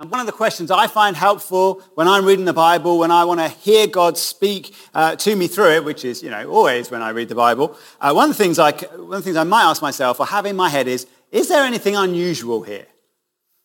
And 0.00 0.10
one 0.10 0.18
of 0.18 0.26
the 0.26 0.32
questions 0.32 0.72
I 0.72 0.88
find 0.88 1.14
helpful 1.14 1.80
when 1.94 2.08
I'm 2.08 2.24
reading 2.24 2.46
the 2.46 2.52
Bible, 2.52 2.98
when 2.98 3.12
I 3.12 3.24
want 3.24 3.38
to 3.38 3.48
hear 3.48 3.86
God 3.86 4.18
speak 4.18 4.74
uh, 4.92 5.14
to 5.16 5.36
me 5.36 5.46
through 5.46 5.70
it, 5.70 5.84
which 5.84 6.04
is, 6.04 6.20
you 6.20 6.30
know, 6.30 6.50
always 6.50 6.90
when 6.90 7.00
I 7.00 7.10
read 7.10 7.28
the 7.28 7.36
Bible, 7.36 7.78
uh, 8.00 8.12
one, 8.12 8.28
of 8.28 8.36
the 8.36 8.42
things 8.42 8.58
I, 8.58 8.72
one 8.72 9.02
of 9.02 9.10
the 9.10 9.22
things 9.22 9.36
I 9.36 9.44
might 9.44 9.62
ask 9.62 9.80
myself 9.80 10.18
or 10.18 10.26
have 10.26 10.46
in 10.46 10.56
my 10.56 10.68
head 10.68 10.88
is, 10.88 11.06
is 11.30 11.48
there 11.48 11.62
anything 11.62 11.94
unusual 11.94 12.62
here? 12.62 12.86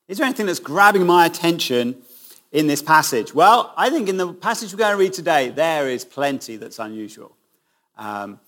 Is 0.07 0.20
there 0.20 0.26
anything 0.26 0.46
that's 0.46 0.60
grabbing 0.60 1.05
my 1.07 1.26
attention 1.26 2.00
in 2.52 2.68
this 2.68 2.84
passage? 2.84 3.34
Well, 3.34 3.73
I 3.75 3.89
think 3.89 4.07
in 4.07 4.18
the 4.18 4.32
passage 4.32 4.71
we're 4.71 4.80
going 4.80 4.91
to 4.91 4.98
read 4.98 5.14
today, 5.14 5.50
there 5.50 5.89
is 5.89 6.05
plenty 6.05 6.57
that's 6.57 6.77
unusual. 6.77 7.36
Um, 7.98 8.39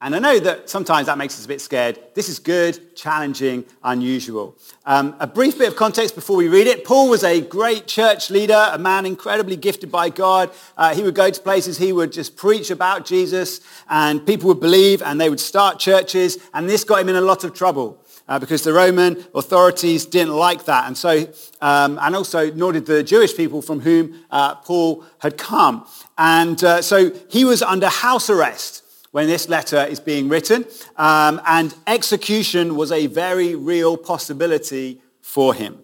and 0.00 0.14
I 0.14 0.20
know 0.20 0.38
that 0.38 0.70
sometimes 0.70 1.06
that 1.06 1.18
makes 1.18 1.36
us 1.36 1.44
a 1.44 1.48
bit 1.48 1.60
scared. 1.60 1.98
This 2.14 2.28
is 2.28 2.38
good, 2.38 2.94
challenging, 2.94 3.64
unusual. 3.82 4.56
Um, 4.86 5.16
a 5.18 5.26
brief 5.26 5.58
bit 5.58 5.66
of 5.66 5.74
context 5.74 6.14
before 6.14 6.36
we 6.36 6.46
read 6.46 6.68
it. 6.68 6.84
Paul 6.84 7.10
was 7.10 7.24
a 7.24 7.40
great 7.40 7.88
church 7.88 8.30
leader, 8.30 8.68
a 8.70 8.78
man 8.78 9.06
incredibly 9.06 9.56
gifted 9.56 9.90
by 9.90 10.10
God. 10.10 10.52
Uh, 10.76 10.94
he 10.94 11.02
would 11.02 11.16
go 11.16 11.28
to 11.30 11.40
places, 11.40 11.78
he 11.78 11.92
would 11.92 12.12
just 12.12 12.36
preach 12.36 12.70
about 12.70 13.06
Jesus, 13.06 13.60
and 13.90 14.24
people 14.24 14.46
would 14.46 14.60
believe, 14.60 15.02
and 15.02 15.20
they 15.20 15.28
would 15.28 15.40
start 15.40 15.80
churches, 15.80 16.38
and 16.54 16.70
this 16.70 16.84
got 16.84 17.00
him 17.00 17.08
in 17.08 17.16
a 17.16 17.20
lot 17.20 17.42
of 17.42 17.52
trouble. 17.52 18.00
Uh, 18.28 18.38
because 18.38 18.62
the 18.62 18.72
Roman 18.74 19.24
authorities 19.34 20.04
didn't 20.04 20.34
like 20.34 20.66
that. 20.66 20.86
And 20.86 20.94
so, 20.98 21.32
um, 21.62 21.98
and 22.02 22.14
also 22.14 22.52
nor 22.52 22.72
did 22.72 22.84
the 22.84 23.02
Jewish 23.02 23.34
people 23.34 23.62
from 23.62 23.80
whom 23.80 24.22
uh, 24.30 24.56
Paul 24.56 25.02
had 25.20 25.38
come. 25.38 25.86
And 26.18 26.62
uh, 26.62 26.82
so 26.82 27.10
he 27.30 27.46
was 27.46 27.62
under 27.62 27.86
house 27.86 28.28
arrest 28.28 28.84
when 29.10 29.26
this 29.26 29.48
letter 29.48 29.84
is 29.84 30.00
being 30.00 30.28
written. 30.28 30.64
Um, 30.96 31.40
and 31.46 31.74
execution 31.86 32.76
was 32.76 32.92
a 32.92 33.06
very 33.06 33.54
real 33.54 33.96
possibility 33.96 35.00
for 35.22 35.54
him. 35.54 35.78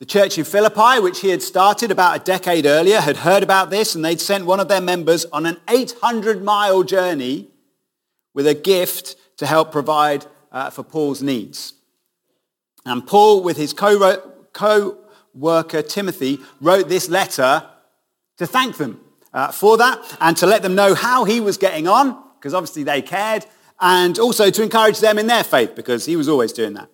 The 0.00 0.06
church 0.06 0.38
in 0.38 0.44
Philippi, 0.44 1.00
which 1.00 1.20
he 1.20 1.30
had 1.30 1.42
started 1.42 1.90
about 1.90 2.20
a 2.20 2.24
decade 2.24 2.66
earlier, 2.66 3.00
had 3.00 3.18
heard 3.18 3.42
about 3.42 3.70
this 3.70 3.94
and 3.94 4.04
they'd 4.04 4.20
sent 4.20 4.44
one 4.44 4.60
of 4.60 4.68
their 4.68 4.80
members 4.80 5.24
on 5.26 5.46
an 5.46 5.56
800-mile 5.66 6.82
journey 6.82 7.48
with 8.34 8.46
a 8.46 8.54
gift 8.54 9.16
to 9.38 9.46
help 9.46 9.72
provide 9.72 10.26
uh, 10.52 10.70
for 10.70 10.82
Paul's 10.82 11.22
needs. 11.22 11.74
And 12.84 13.06
Paul, 13.06 13.42
with 13.42 13.56
his 13.56 13.72
co-worker 13.72 15.82
Timothy, 15.82 16.38
wrote 16.60 16.88
this 16.88 17.08
letter 17.08 17.66
to 18.36 18.46
thank 18.46 18.76
them 18.76 19.03
uh, 19.34 19.52
for 19.52 19.76
that 19.76 20.16
and 20.20 20.36
to 20.38 20.46
let 20.46 20.62
them 20.62 20.74
know 20.74 20.94
how 20.94 21.24
he 21.24 21.40
was 21.40 21.58
getting 21.58 21.86
on, 21.86 22.16
because 22.36 22.54
obviously 22.54 22.84
they 22.84 23.02
cared, 23.02 23.44
and 23.80 24.18
also 24.18 24.48
to 24.50 24.62
encourage 24.62 25.00
them 25.00 25.18
in 25.18 25.26
their 25.26 25.44
faith, 25.44 25.74
because 25.74 26.06
he 26.06 26.16
was 26.16 26.28
always 26.28 26.52
doing 26.52 26.74
that. 26.74 26.88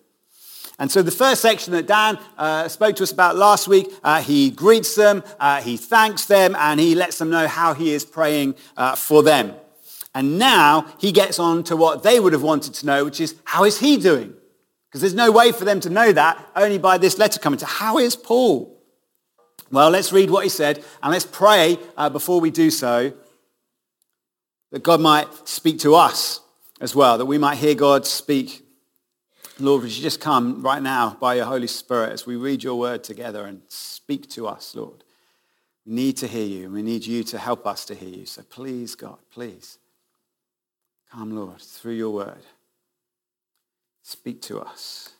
And 0.79 0.91
so 0.91 1.03
the 1.03 1.11
first 1.11 1.41
section 1.41 1.73
that 1.73 1.85
Dan 1.85 2.17
uh, 2.39 2.67
spoke 2.67 2.95
to 2.95 3.03
us 3.03 3.11
about 3.11 3.35
last 3.35 3.67
week, 3.67 3.87
uh, 4.03 4.19
he 4.19 4.49
greets 4.49 4.95
them, 4.95 5.23
uh, 5.39 5.61
he 5.61 5.77
thanks 5.77 6.25
them, 6.25 6.55
and 6.55 6.79
he 6.79 6.95
lets 6.95 7.19
them 7.19 7.29
know 7.29 7.47
how 7.47 7.75
he 7.75 7.93
is 7.93 8.03
praying 8.03 8.55
uh, 8.75 8.95
for 8.95 9.21
them. 9.21 9.53
And 10.15 10.39
now 10.39 10.87
he 10.99 11.11
gets 11.11 11.37
on 11.37 11.63
to 11.65 11.77
what 11.77 12.01
they 12.01 12.19
would 12.19 12.33
have 12.33 12.41
wanted 12.41 12.73
to 12.73 12.85
know, 12.87 13.05
which 13.05 13.21
is 13.21 13.35
how 13.43 13.63
is 13.63 13.79
he 13.79 13.97
doing? 13.97 14.33
Because 14.87 15.01
there's 15.01 15.13
no 15.13 15.31
way 15.31 15.51
for 15.51 15.65
them 15.65 15.79
to 15.81 15.89
know 15.89 16.11
that 16.11 16.43
only 16.55 16.79
by 16.79 16.97
this 16.97 17.17
letter 17.17 17.39
coming 17.39 17.59
to 17.59 17.65
how 17.65 17.99
is 17.99 18.15
Paul? 18.15 18.80
Well, 19.71 19.89
let's 19.89 20.11
read 20.11 20.29
what 20.29 20.43
he 20.43 20.49
said 20.49 20.83
and 21.01 21.13
let's 21.13 21.25
pray 21.25 21.79
uh, 21.95 22.09
before 22.09 22.41
we 22.41 22.51
do 22.51 22.69
so 22.69 23.13
that 24.71 24.83
God 24.83 24.99
might 24.99 25.47
speak 25.47 25.79
to 25.79 25.95
us 25.95 26.41
as 26.81 26.93
well, 26.93 27.17
that 27.17 27.25
we 27.25 27.37
might 27.37 27.57
hear 27.57 27.73
God 27.73 28.05
speak. 28.05 28.65
Lord, 29.59 29.83
would 29.83 29.95
you 29.95 30.03
just 30.03 30.19
come 30.19 30.61
right 30.61 30.81
now 30.81 31.15
by 31.21 31.35
your 31.35 31.45
Holy 31.45 31.67
Spirit 31.67 32.11
as 32.11 32.25
we 32.25 32.35
read 32.35 32.63
your 32.63 32.77
word 32.77 33.03
together 33.03 33.45
and 33.45 33.61
speak 33.69 34.29
to 34.31 34.45
us, 34.45 34.75
Lord. 34.75 35.05
We 35.85 35.93
need 35.93 36.17
to 36.17 36.27
hear 36.27 36.45
you 36.45 36.65
and 36.65 36.73
we 36.73 36.81
need 36.81 37.05
you 37.05 37.23
to 37.25 37.37
help 37.37 37.65
us 37.65 37.85
to 37.85 37.95
hear 37.95 38.09
you. 38.09 38.25
So 38.25 38.41
please, 38.43 38.95
God, 38.95 39.19
please, 39.31 39.77
come, 41.11 41.33
Lord, 41.33 41.61
through 41.61 41.93
your 41.93 42.11
word. 42.11 42.43
Speak 44.03 44.41
to 44.43 44.59
us. 44.59 45.13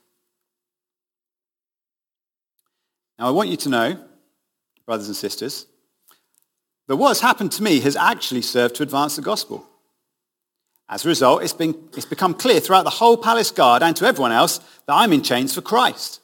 Now, 3.18 3.28
I 3.28 3.30
want 3.32 3.50
you 3.50 3.58
to 3.58 3.70
know 3.70 4.06
brothers 4.86 5.08
and 5.08 5.16
sisters, 5.16 5.66
that 6.88 6.98
what 6.98 7.10
has 7.10 7.22
happened 7.22 7.52
to 7.54 7.64
me 7.64 7.80
has 7.82 7.96
actually 7.96 8.42
served 8.42 8.76
to 8.76 8.84
advance 8.84 9.16
the 9.16 9.22
gospel. 9.22 9.66
As 10.90 11.06
a 11.06 11.08
result, 11.08 11.42
it's, 11.42 11.54
been, 11.54 11.76
it's 11.96 12.06
become 12.06 12.34
clear 12.34 12.60
throughout 12.60 12.84
the 12.84 12.90
whole 12.90 13.16
palace 13.16 13.50
guard 13.50 13.82
and 13.82 13.96
to 13.96 14.06
everyone 14.06 14.34
else 14.34 14.58
that 14.88 14.94
I'm 14.94 15.14
in 15.14 15.22
chains 15.22 15.56
for 15.56 15.62
Christ. 15.62 16.20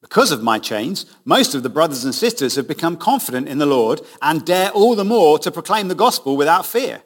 Because 0.00 0.32
of 0.32 0.42
my 0.42 0.58
chains, 0.58 1.06
most 1.24 1.54
of 1.54 1.62
the 1.62 1.68
brothers 1.68 2.04
and 2.04 2.14
sisters 2.14 2.56
have 2.56 2.66
become 2.66 2.96
confident 2.96 3.48
in 3.48 3.58
the 3.58 3.66
Lord 3.66 4.00
and 4.22 4.44
dare 4.44 4.70
all 4.70 4.94
the 4.94 5.04
more 5.04 5.38
to 5.40 5.50
proclaim 5.50 5.88
the 5.88 5.94
gospel 5.94 6.36
without 6.36 6.66
fear. 6.66 7.02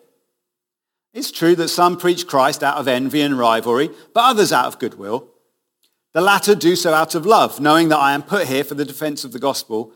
It's 1.12 1.30
true 1.30 1.54
that 1.56 1.68
some 1.68 1.98
preach 1.98 2.26
Christ 2.26 2.62
out 2.62 2.78
of 2.78 2.88
envy 2.88 3.20
and 3.20 3.38
rivalry, 3.38 3.90
but 4.14 4.24
others 4.24 4.52
out 4.52 4.66
of 4.66 4.78
goodwill. 4.78 5.28
The 6.14 6.20
latter 6.20 6.54
do 6.54 6.76
so 6.76 6.92
out 6.92 7.14
of 7.14 7.26
love, 7.26 7.60
knowing 7.60 7.88
that 7.88 7.98
I 7.98 8.12
am 8.12 8.22
put 8.22 8.46
here 8.46 8.64
for 8.64 8.74
the 8.74 8.84
defense 8.84 9.24
of 9.24 9.32
the 9.32 9.38
gospel, 9.38 9.92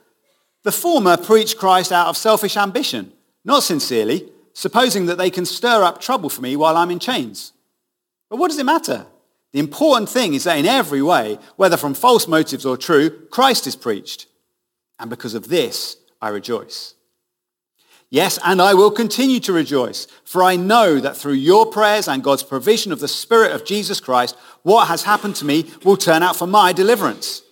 the 0.66 0.72
former 0.72 1.16
preach 1.16 1.56
Christ 1.56 1.92
out 1.92 2.08
of 2.08 2.16
selfish 2.16 2.56
ambition, 2.56 3.12
not 3.44 3.62
sincerely, 3.62 4.28
supposing 4.52 5.06
that 5.06 5.16
they 5.16 5.30
can 5.30 5.46
stir 5.46 5.84
up 5.84 6.00
trouble 6.00 6.28
for 6.28 6.42
me 6.42 6.56
while 6.56 6.76
I'm 6.76 6.90
in 6.90 6.98
chains. 6.98 7.52
But 8.28 8.38
what 8.38 8.48
does 8.48 8.58
it 8.58 8.66
matter? 8.66 9.06
The 9.52 9.60
important 9.60 10.10
thing 10.10 10.34
is 10.34 10.42
that 10.42 10.58
in 10.58 10.66
every 10.66 11.02
way, 11.02 11.38
whether 11.54 11.76
from 11.76 11.94
false 11.94 12.26
motives 12.26 12.66
or 12.66 12.76
true, 12.76 13.10
Christ 13.30 13.68
is 13.68 13.76
preached. 13.76 14.26
And 14.98 15.08
because 15.08 15.34
of 15.34 15.46
this, 15.46 15.98
I 16.20 16.30
rejoice. 16.30 16.94
Yes, 18.10 18.36
and 18.44 18.60
I 18.60 18.74
will 18.74 18.90
continue 18.90 19.38
to 19.40 19.52
rejoice, 19.52 20.08
for 20.24 20.42
I 20.42 20.56
know 20.56 20.98
that 20.98 21.16
through 21.16 21.34
your 21.34 21.66
prayers 21.66 22.08
and 22.08 22.24
God's 22.24 22.42
provision 22.42 22.90
of 22.90 22.98
the 22.98 23.06
Spirit 23.06 23.52
of 23.52 23.64
Jesus 23.64 24.00
Christ, 24.00 24.36
what 24.64 24.88
has 24.88 25.04
happened 25.04 25.36
to 25.36 25.44
me 25.44 25.70
will 25.84 25.96
turn 25.96 26.24
out 26.24 26.34
for 26.34 26.48
my 26.48 26.72
deliverance. 26.72 27.42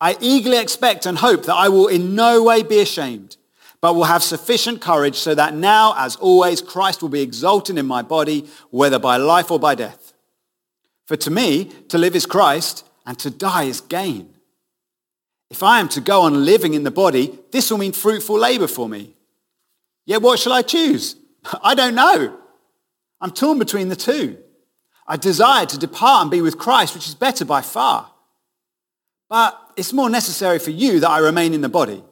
I 0.00 0.16
eagerly 0.20 0.58
expect 0.58 1.06
and 1.06 1.18
hope 1.18 1.44
that 1.44 1.54
I 1.54 1.68
will 1.68 1.86
in 1.86 2.14
no 2.14 2.42
way 2.42 2.62
be 2.62 2.80
ashamed, 2.80 3.36
but 3.80 3.94
will 3.94 4.04
have 4.04 4.22
sufficient 4.22 4.80
courage 4.80 5.16
so 5.16 5.34
that 5.34 5.54
now, 5.54 5.94
as 5.96 6.16
always, 6.16 6.62
Christ 6.62 7.02
will 7.02 7.10
be 7.10 7.20
exalted 7.20 7.76
in 7.76 7.86
my 7.86 8.02
body, 8.02 8.48
whether 8.70 8.98
by 8.98 9.16
life 9.16 9.50
or 9.50 9.58
by 9.58 9.74
death. 9.74 10.12
For 11.06 11.16
to 11.16 11.30
me, 11.30 11.64
to 11.88 11.98
live 11.98 12.16
is 12.16 12.24
Christ, 12.24 12.86
and 13.04 13.18
to 13.18 13.30
die 13.30 13.64
is 13.64 13.80
gain. 13.80 14.34
If 15.50 15.62
I 15.62 15.80
am 15.80 15.88
to 15.90 16.00
go 16.00 16.22
on 16.22 16.44
living 16.44 16.74
in 16.74 16.84
the 16.84 16.90
body, 16.90 17.38
this 17.50 17.70
will 17.70 17.78
mean 17.78 17.92
fruitful 17.92 18.38
labor 18.38 18.68
for 18.68 18.88
me. 18.88 19.16
Yet 20.06 20.22
what 20.22 20.38
shall 20.38 20.52
I 20.52 20.62
choose? 20.62 21.16
I 21.62 21.74
don't 21.74 21.94
know. 21.94 22.38
I'm 23.20 23.32
torn 23.32 23.58
between 23.58 23.88
the 23.88 23.96
two. 23.96 24.38
I 25.06 25.16
desire 25.16 25.66
to 25.66 25.78
depart 25.78 26.22
and 26.22 26.30
be 26.30 26.40
with 26.40 26.56
Christ, 26.56 26.94
which 26.94 27.08
is 27.08 27.14
better 27.14 27.44
by 27.44 27.62
far. 27.62 28.10
But 29.28 29.59
it's 29.76 29.92
more 29.92 30.10
necessary 30.10 30.58
for 30.58 30.70
you 30.70 31.00
that 31.00 31.10
I 31.10 31.18
remain 31.18 31.54
in 31.54 31.60
the 31.60 31.68
body. 31.68 32.02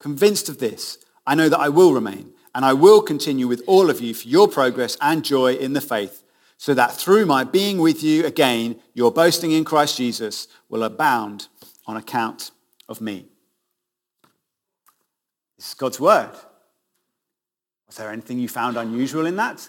Convinced 0.00 0.48
of 0.48 0.58
this, 0.58 0.98
I 1.26 1.34
know 1.34 1.48
that 1.48 1.58
I 1.58 1.68
will 1.68 1.92
remain, 1.92 2.32
and 2.54 2.64
I 2.64 2.72
will 2.72 3.00
continue 3.02 3.48
with 3.48 3.62
all 3.66 3.90
of 3.90 4.00
you 4.00 4.14
for 4.14 4.28
your 4.28 4.48
progress 4.48 4.96
and 5.00 5.24
joy 5.24 5.54
in 5.54 5.72
the 5.72 5.80
faith, 5.80 6.22
so 6.56 6.74
that 6.74 6.94
through 6.94 7.26
my 7.26 7.44
being 7.44 7.78
with 7.78 8.02
you 8.02 8.24
again, 8.24 8.80
your 8.92 9.10
boasting 9.10 9.52
in 9.52 9.64
Christ 9.64 9.96
Jesus 9.96 10.48
will 10.68 10.82
abound 10.82 11.48
on 11.86 11.96
account 11.96 12.50
of 12.88 13.00
me. 13.00 13.26
This 15.56 15.68
is 15.68 15.74
God's 15.74 16.00
word. 16.00 16.32
Was 17.86 17.96
there 17.96 18.10
anything 18.10 18.38
you 18.38 18.48
found 18.48 18.76
unusual 18.76 19.26
in 19.26 19.36
that? 19.36 19.68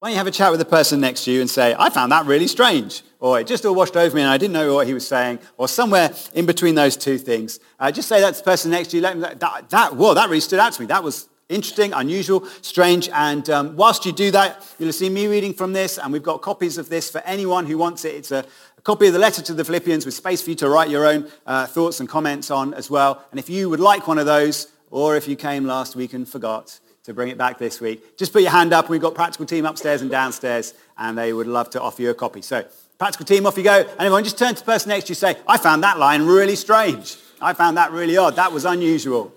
Why 0.00 0.10
don't 0.10 0.12
you 0.12 0.18
have 0.18 0.28
a 0.28 0.30
chat 0.30 0.52
with 0.52 0.60
the 0.60 0.64
person 0.64 1.00
next 1.00 1.24
to 1.24 1.32
you 1.32 1.40
and 1.40 1.50
say, 1.50 1.74
I 1.76 1.90
found 1.90 2.12
that 2.12 2.24
really 2.24 2.46
strange, 2.46 3.02
or 3.18 3.40
it 3.40 3.48
just 3.48 3.66
all 3.66 3.74
washed 3.74 3.96
over 3.96 4.14
me 4.14 4.22
and 4.22 4.30
I 4.30 4.38
didn't 4.38 4.52
know 4.52 4.72
what 4.72 4.86
he 4.86 4.94
was 4.94 5.04
saying, 5.04 5.40
or 5.56 5.66
somewhere 5.66 6.14
in 6.34 6.46
between 6.46 6.76
those 6.76 6.96
two 6.96 7.18
things. 7.18 7.58
Uh, 7.80 7.90
just 7.90 8.08
say 8.08 8.20
that 8.20 8.34
to 8.34 8.38
the 8.38 8.44
person 8.44 8.70
next 8.70 8.90
to 8.90 8.96
you. 8.98 9.02
Let 9.02 9.18
them, 9.18 9.38
that, 9.40 9.70
that, 9.70 9.96
whoa, 9.96 10.14
that 10.14 10.28
really 10.28 10.38
stood 10.38 10.60
out 10.60 10.72
to 10.74 10.82
me. 10.82 10.86
That 10.86 11.02
was 11.02 11.28
interesting, 11.48 11.92
unusual, 11.94 12.46
strange. 12.62 13.08
And 13.08 13.50
um, 13.50 13.74
whilst 13.74 14.06
you 14.06 14.12
do 14.12 14.30
that, 14.30 14.64
you'll 14.78 14.92
see 14.92 15.10
me 15.10 15.26
reading 15.26 15.52
from 15.52 15.72
this, 15.72 15.98
and 15.98 16.12
we've 16.12 16.22
got 16.22 16.42
copies 16.42 16.78
of 16.78 16.88
this 16.88 17.10
for 17.10 17.20
anyone 17.22 17.66
who 17.66 17.76
wants 17.76 18.04
it. 18.04 18.14
It's 18.14 18.30
a, 18.30 18.44
a 18.76 18.80
copy 18.82 19.08
of 19.08 19.14
the 19.14 19.18
letter 19.18 19.42
to 19.42 19.52
the 19.52 19.64
Philippians 19.64 20.06
with 20.06 20.14
space 20.14 20.40
for 20.40 20.50
you 20.50 20.56
to 20.56 20.68
write 20.68 20.90
your 20.90 21.06
own 21.06 21.28
uh, 21.44 21.66
thoughts 21.66 21.98
and 21.98 22.08
comments 22.08 22.52
on 22.52 22.72
as 22.72 22.88
well. 22.88 23.24
And 23.32 23.40
if 23.40 23.50
you 23.50 23.68
would 23.68 23.80
like 23.80 24.06
one 24.06 24.18
of 24.18 24.26
those, 24.26 24.68
or 24.92 25.16
if 25.16 25.26
you 25.26 25.34
came 25.34 25.64
last 25.64 25.96
week 25.96 26.12
and 26.12 26.28
forgot, 26.28 26.78
to 27.08 27.14
bring 27.14 27.30
it 27.30 27.38
back 27.38 27.58
this 27.58 27.80
week, 27.80 28.18
just 28.18 28.32
put 28.34 28.42
your 28.42 28.50
hand 28.50 28.72
up. 28.72 28.90
We've 28.90 29.00
got 29.00 29.14
practical 29.14 29.46
team 29.46 29.64
upstairs 29.64 30.02
and 30.02 30.10
downstairs, 30.10 30.74
and 30.98 31.16
they 31.16 31.32
would 31.32 31.46
love 31.46 31.70
to 31.70 31.80
offer 31.80 32.02
you 32.02 32.10
a 32.10 32.14
copy. 32.14 32.42
So 32.42 32.64
practical 32.98 33.24
team, 33.24 33.46
off 33.46 33.56
you 33.56 33.64
go. 33.64 33.80
And 33.80 34.00
everyone 34.00 34.24
just 34.24 34.38
turn 34.38 34.54
to 34.54 34.60
the 34.60 34.64
person 34.64 34.90
next 34.90 35.04
to 35.06 35.10
you 35.12 35.14
say, 35.14 35.36
I 35.46 35.56
found 35.56 35.82
that 35.84 35.98
line 35.98 36.26
really 36.26 36.54
strange. 36.54 37.16
I 37.40 37.54
found 37.54 37.78
that 37.78 37.92
really 37.92 38.16
odd. 38.18 38.36
That 38.36 38.52
was 38.52 38.66
unusual. 38.66 39.32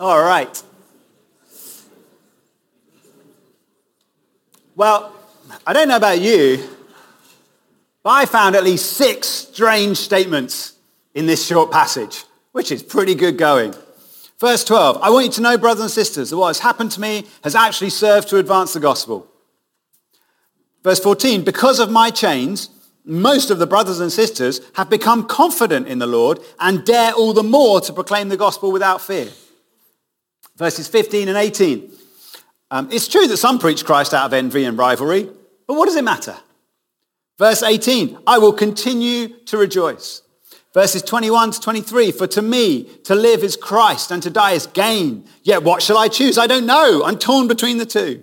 All 0.00 0.22
right. 0.22 0.62
Well, 4.74 5.14
I 5.66 5.74
don't 5.74 5.88
know 5.88 5.96
about 5.96 6.22
you, 6.22 6.66
but 8.02 8.08
I 8.08 8.24
found 8.24 8.56
at 8.56 8.64
least 8.64 8.94
six 8.94 9.28
strange 9.28 9.98
statements 9.98 10.72
in 11.14 11.26
this 11.26 11.46
short 11.46 11.70
passage, 11.70 12.24
which 12.52 12.72
is 12.72 12.82
pretty 12.82 13.14
good 13.14 13.36
going. 13.36 13.74
Verse 14.38 14.64
12, 14.64 15.00
I 15.02 15.10
want 15.10 15.26
you 15.26 15.32
to 15.32 15.42
know, 15.42 15.58
brothers 15.58 15.82
and 15.82 15.90
sisters, 15.90 16.30
that 16.30 16.38
what 16.38 16.46
has 16.46 16.60
happened 16.60 16.92
to 16.92 17.00
me 17.02 17.26
has 17.44 17.54
actually 17.54 17.90
served 17.90 18.28
to 18.28 18.38
advance 18.38 18.72
the 18.72 18.80
gospel. 18.80 19.30
Verse 20.82 20.98
14, 21.00 21.44
because 21.44 21.78
of 21.78 21.90
my 21.90 22.08
chains, 22.08 22.70
most 23.04 23.50
of 23.50 23.58
the 23.58 23.66
brothers 23.66 24.00
and 24.00 24.10
sisters 24.10 24.62
have 24.76 24.88
become 24.88 25.26
confident 25.26 25.88
in 25.88 25.98
the 25.98 26.06
Lord 26.06 26.40
and 26.58 26.86
dare 26.86 27.12
all 27.12 27.34
the 27.34 27.42
more 27.42 27.82
to 27.82 27.92
proclaim 27.92 28.30
the 28.30 28.38
gospel 28.38 28.72
without 28.72 29.02
fear. 29.02 29.28
Verses 30.60 30.88
15 30.88 31.30
and 31.30 31.38
18. 31.38 31.90
Um, 32.70 32.90
it's 32.92 33.08
true 33.08 33.26
that 33.26 33.38
some 33.38 33.58
preach 33.58 33.82
Christ 33.82 34.12
out 34.12 34.26
of 34.26 34.34
envy 34.34 34.64
and 34.64 34.76
rivalry, 34.76 35.26
but 35.66 35.72
what 35.72 35.86
does 35.86 35.96
it 35.96 36.04
matter? 36.04 36.36
Verse 37.38 37.62
18, 37.62 38.18
I 38.26 38.36
will 38.36 38.52
continue 38.52 39.28
to 39.46 39.56
rejoice. 39.56 40.20
Verses 40.74 41.00
21 41.00 41.52
to 41.52 41.60
23, 41.62 42.12
for 42.12 42.26
to 42.26 42.42
me 42.42 42.84
to 43.04 43.14
live 43.14 43.42
is 43.42 43.56
Christ 43.56 44.10
and 44.10 44.22
to 44.22 44.28
die 44.28 44.52
is 44.52 44.66
gain. 44.66 45.24
Yet 45.42 45.62
what 45.62 45.80
shall 45.80 45.96
I 45.96 46.08
choose? 46.08 46.36
I 46.36 46.46
don't 46.46 46.66
know. 46.66 47.04
I'm 47.06 47.18
torn 47.18 47.48
between 47.48 47.78
the 47.78 47.86
two. 47.86 48.22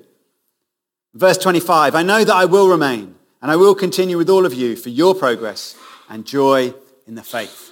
Verse 1.16 1.40
25, 1.40 1.96
I 1.96 2.04
know 2.04 2.24
that 2.24 2.36
I 2.36 2.46
will 2.46 2.70
remain 2.70 3.16
and 3.42 3.50
I 3.50 3.56
will 3.56 3.74
continue 3.74 4.16
with 4.16 4.30
all 4.30 4.46
of 4.46 4.54
you 4.54 4.76
for 4.76 4.90
your 4.90 5.16
progress 5.16 5.76
and 6.08 6.24
joy 6.24 6.76
in 7.08 7.16
the 7.16 7.24
faith. 7.24 7.72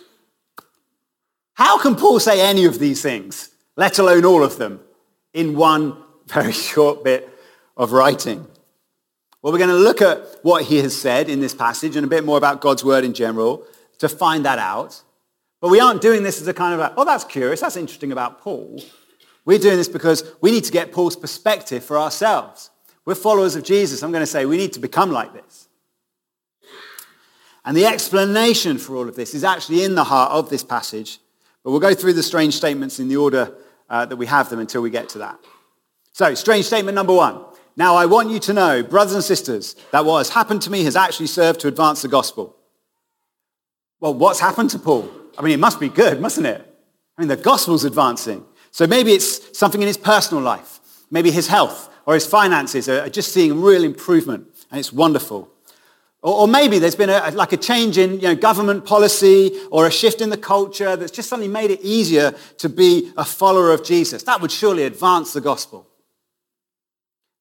How 1.54 1.78
can 1.78 1.96
Paul 1.96 2.20
say 2.20 2.42
any 2.42 2.66
of 2.66 2.80
these 2.80 3.04
things, 3.04 3.52
let 3.78 4.00
alone 4.00 4.26
all 4.26 4.44
of 4.44 4.58
them, 4.58 4.80
in 5.34 5.56
one 5.56 5.98
very 6.28 6.52
short 6.72 7.04
bit 7.04 7.30
of 7.78 7.92
writing? 7.92 8.48
Well, 9.42 9.54
we're 9.54 9.60
going 9.60 9.70
to 9.70 9.76
look 9.76 10.02
at 10.02 10.40
what 10.42 10.64
he 10.64 10.78
has 10.78 11.00
said 11.00 11.30
in 11.30 11.40
this 11.40 11.54
passage 11.54 11.96
and 11.96 12.04
a 12.04 12.10
bit 12.10 12.26
more 12.26 12.38
about 12.38 12.62
God's 12.62 12.84
word 12.84 13.04
in 13.04 13.14
general 13.14 13.64
to 14.00 14.10
find 14.10 14.44
that 14.46 14.58
out. 14.58 15.04
But 15.62 15.70
we 15.70 15.80
aren't 15.80 16.02
doing 16.02 16.24
this 16.24 16.42
as 16.42 16.48
a 16.48 16.54
kind 16.54 16.74
of, 16.74 16.80
a, 16.80 16.94
oh, 16.98 17.06
that's 17.06 17.24
curious, 17.24 17.62
that's 17.62 17.78
interesting 17.78 18.12
about 18.12 18.42
Paul. 18.42 18.82
We're 19.46 19.60
doing 19.60 19.78
this 19.78 19.88
because 19.88 20.24
we 20.42 20.50
need 20.50 20.64
to 20.64 20.72
get 20.72 20.92
Paul's 20.92 21.16
perspective 21.16 21.84
for 21.84 22.00
ourselves. 22.00 22.72
We're 23.06 23.14
followers 23.14 23.56
of 23.56 23.64
Jesus. 23.64 24.02
I'm 24.02 24.12
going 24.12 24.24
to 24.24 24.28
say 24.28 24.46
we 24.46 24.58
need 24.58 24.74
to 24.74 24.80
become 24.80 25.12
like 25.12 25.34
this. 25.34 25.68
And 27.64 27.78
the 27.78 27.86
explanation 27.86 28.78
for 28.78 28.96
all 28.96 29.08
of 29.08 29.16
this 29.16 29.34
is 29.34 29.44
actually 29.44 29.84
in 29.84 29.96
the 29.96 30.04
heart 30.04 30.32
of 30.32 30.50
this 30.50 30.64
passage. 30.64 31.20
But 31.64 31.72
we'll 31.72 31.80
go 31.80 31.94
through 31.94 32.14
the 32.14 32.24
strange 32.24 32.56
statements 32.56 33.00
in 33.00 33.08
the 33.08 33.18
order 33.18 33.56
uh, 33.90 34.06
that 34.06 34.16
we 34.16 34.26
have 34.26 34.50
them 34.50 34.60
until 34.60 34.82
we 34.82 34.90
get 34.90 35.10
to 35.10 35.20
that. 35.20 35.40
So, 36.14 36.34
strange 36.34 36.66
statement 36.66 36.96
number 36.96 37.14
one. 37.14 37.44
Now 37.78 37.96
I 37.96 38.06
want 38.06 38.30
you 38.30 38.40
to 38.40 38.54
know, 38.54 38.84
brothers 38.84 39.16
and 39.16 39.24
sisters, 39.24 39.76
that 39.92 40.06
what 40.06 40.20
has 40.20 40.30
happened 40.30 40.62
to 40.62 40.72
me 40.72 40.84
has 40.86 40.96
actually 40.96 41.28
served 41.28 41.60
to 41.62 41.68
advance 41.68 42.02
the 42.02 42.08
gospel. 42.08 42.56
Well, 44.00 44.14
what's 44.14 44.40
happened 44.40 44.70
to 44.72 44.80
Paul? 44.80 45.10
I 45.38 45.42
mean, 45.42 45.54
it 45.54 45.60
must 45.60 45.80
be 45.80 45.90
good, 45.90 46.22
mustn't 46.22 46.48
it? 46.48 46.66
I 47.18 47.22
mean, 47.22 47.28
the 47.28 47.36
gospel's 47.36 47.84
advancing. 47.84 48.46
So 48.72 48.88
maybe 48.88 49.12
it's 49.12 49.58
something 49.58 49.82
in 49.82 49.88
his 49.88 49.98
personal 49.98 50.44
life. 50.44 50.80
Maybe 51.12 51.32
his 51.32 51.48
health 51.48 51.90
or 52.06 52.14
his 52.14 52.26
finances 52.26 52.88
are 52.88 53.10
just 53.10 53.34
seeing 53.34 53.62
real 53.62 53.84
improvement, 53.84 54.48
and 54.72 54.80
it's 54.80 54.94
wonderful. 54.94 55.50
Or, 56.26 56.42
or 56.42 56.48
maybe 56.48 56.80
there's 56.80 56.96
been 56.96 57.12
a, 57.12 57.30
like 57.36 57.54
a 57.54 57.58
change 57.58 58.00
in 58.00 58.16
you 58.16 58.24
know, 58.30 58.36
government 58.36 58.84
policy 58.84 59.52
or 59.70 59.86
a 59.86 59.92
shift 59.92 60.22
in 60.22 60.32
the 60.32 60.38
culture 60.38 60.96
that's 60.96 61.12
just 61.12 61.30
suddenly 61.30 61.48
made 61.48 61.70
it 61.70 61.80
easier 61.84 62.34
to 62.58 62.68
be 62.68 63.12
a 63.16 63.24
follower 63.24 63.72
of 63.72 63.84
Jesus. 63.84 64.24
That 64.24 64.42
would 64.42 64.52
surely 64.52 64.86
advance 64.86 65.34
the 65.34 65.42
gospel. 65.42 65.88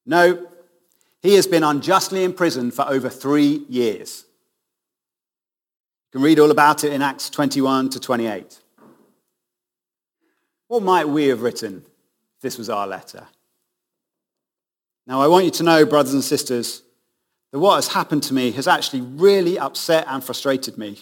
No, 0.04 0.46
he 1.22 1.34
has 1.36 1.46
been 1.46 1.64
unjustly 1.64 2.24
imprisoned 2.24 2.74
for 2.74 2.86
over 2.86 3.08
three 3.08 3.64
years. 3.70 4.26
You 6.12 6.18
can 6.18 6.22
read 6.22 6.38
all 6.38 6.50
about 6.50 6.84
it 6.84 6.92
in 6.92 7.00
Acts 7.00 7.30
21 7.30 7.88
to 7.88 8.00
28. 8.00 8.60
What 10.68 10.82
might 10.82 11.08
we 11.08 11.28
have 11.28 11.40
written 11.40 11.86
if 12.36 12.42
this 12.42 12.58
was 12.58 12.68
our 12.68 12.86
letter? 12.86 13.28
Now, 15.06 15.22
I 15.22 15.26
want 15.26 15.46
you 15.46 15.50
to 15.52 15.62
know, 15.62 15.86
brothers 15.86 16.12
and 16.12 16.22
sisters, 16.22 16.82
that 17.54 17.60
what 17.60 17.76
has 17.76 17.86
happened 17.86 18.24
to 18.24 18.34
me 18.34 18.50
has 18.50 18.66
actually 18.66 19.00
really 19.00 19.60
upset 19.60 20.06
and 20.08 20.24
frustrated 20.24 20.76
me. 20.76 20.98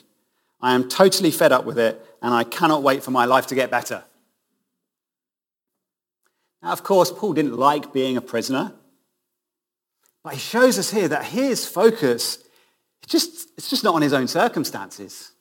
I 0.61 0.75
am 0.75 0.87
totally 0.87 1.31
fed 1.31 1.51
up 1.51 1.65
with 1.65 1.79
it, 1.79 2.05
and 2.21 2.35
I 2.35 2.45
cannot 2.45 2.83
wait 2.83 3.03
for 3.03 3.11
my 3.11 3.25
life 3.25 3.47
to 3.47 3.55
get 3.55 3.71
better. 3.71 4.05
Now, 6.63 6.73
of 6.73 6.83
course, 6.83 7.11
Paul 7.11 7.33
didn't 7.33 7.57
like 7.57 7.95
being 7.95 8.19
a 8.19 8.21
prisoner, 8.21 8.75
but 10.23 10.35
he 10.35 10.39
shows 10.39 10.79
us 10.79 10.91
here 10.91 11.09
that 11.09 11.25
his 11.25 11.67
focus 11.67 12.45
it's 13.03 13.11
just, 13.11 13.49
it's 13.57 13.71
just 13.71 13.83
not 13.83 13.95
on 13.95 14.03
his 14.03 14.13
own 14.13 14.29
circumstances. 14.29 15.33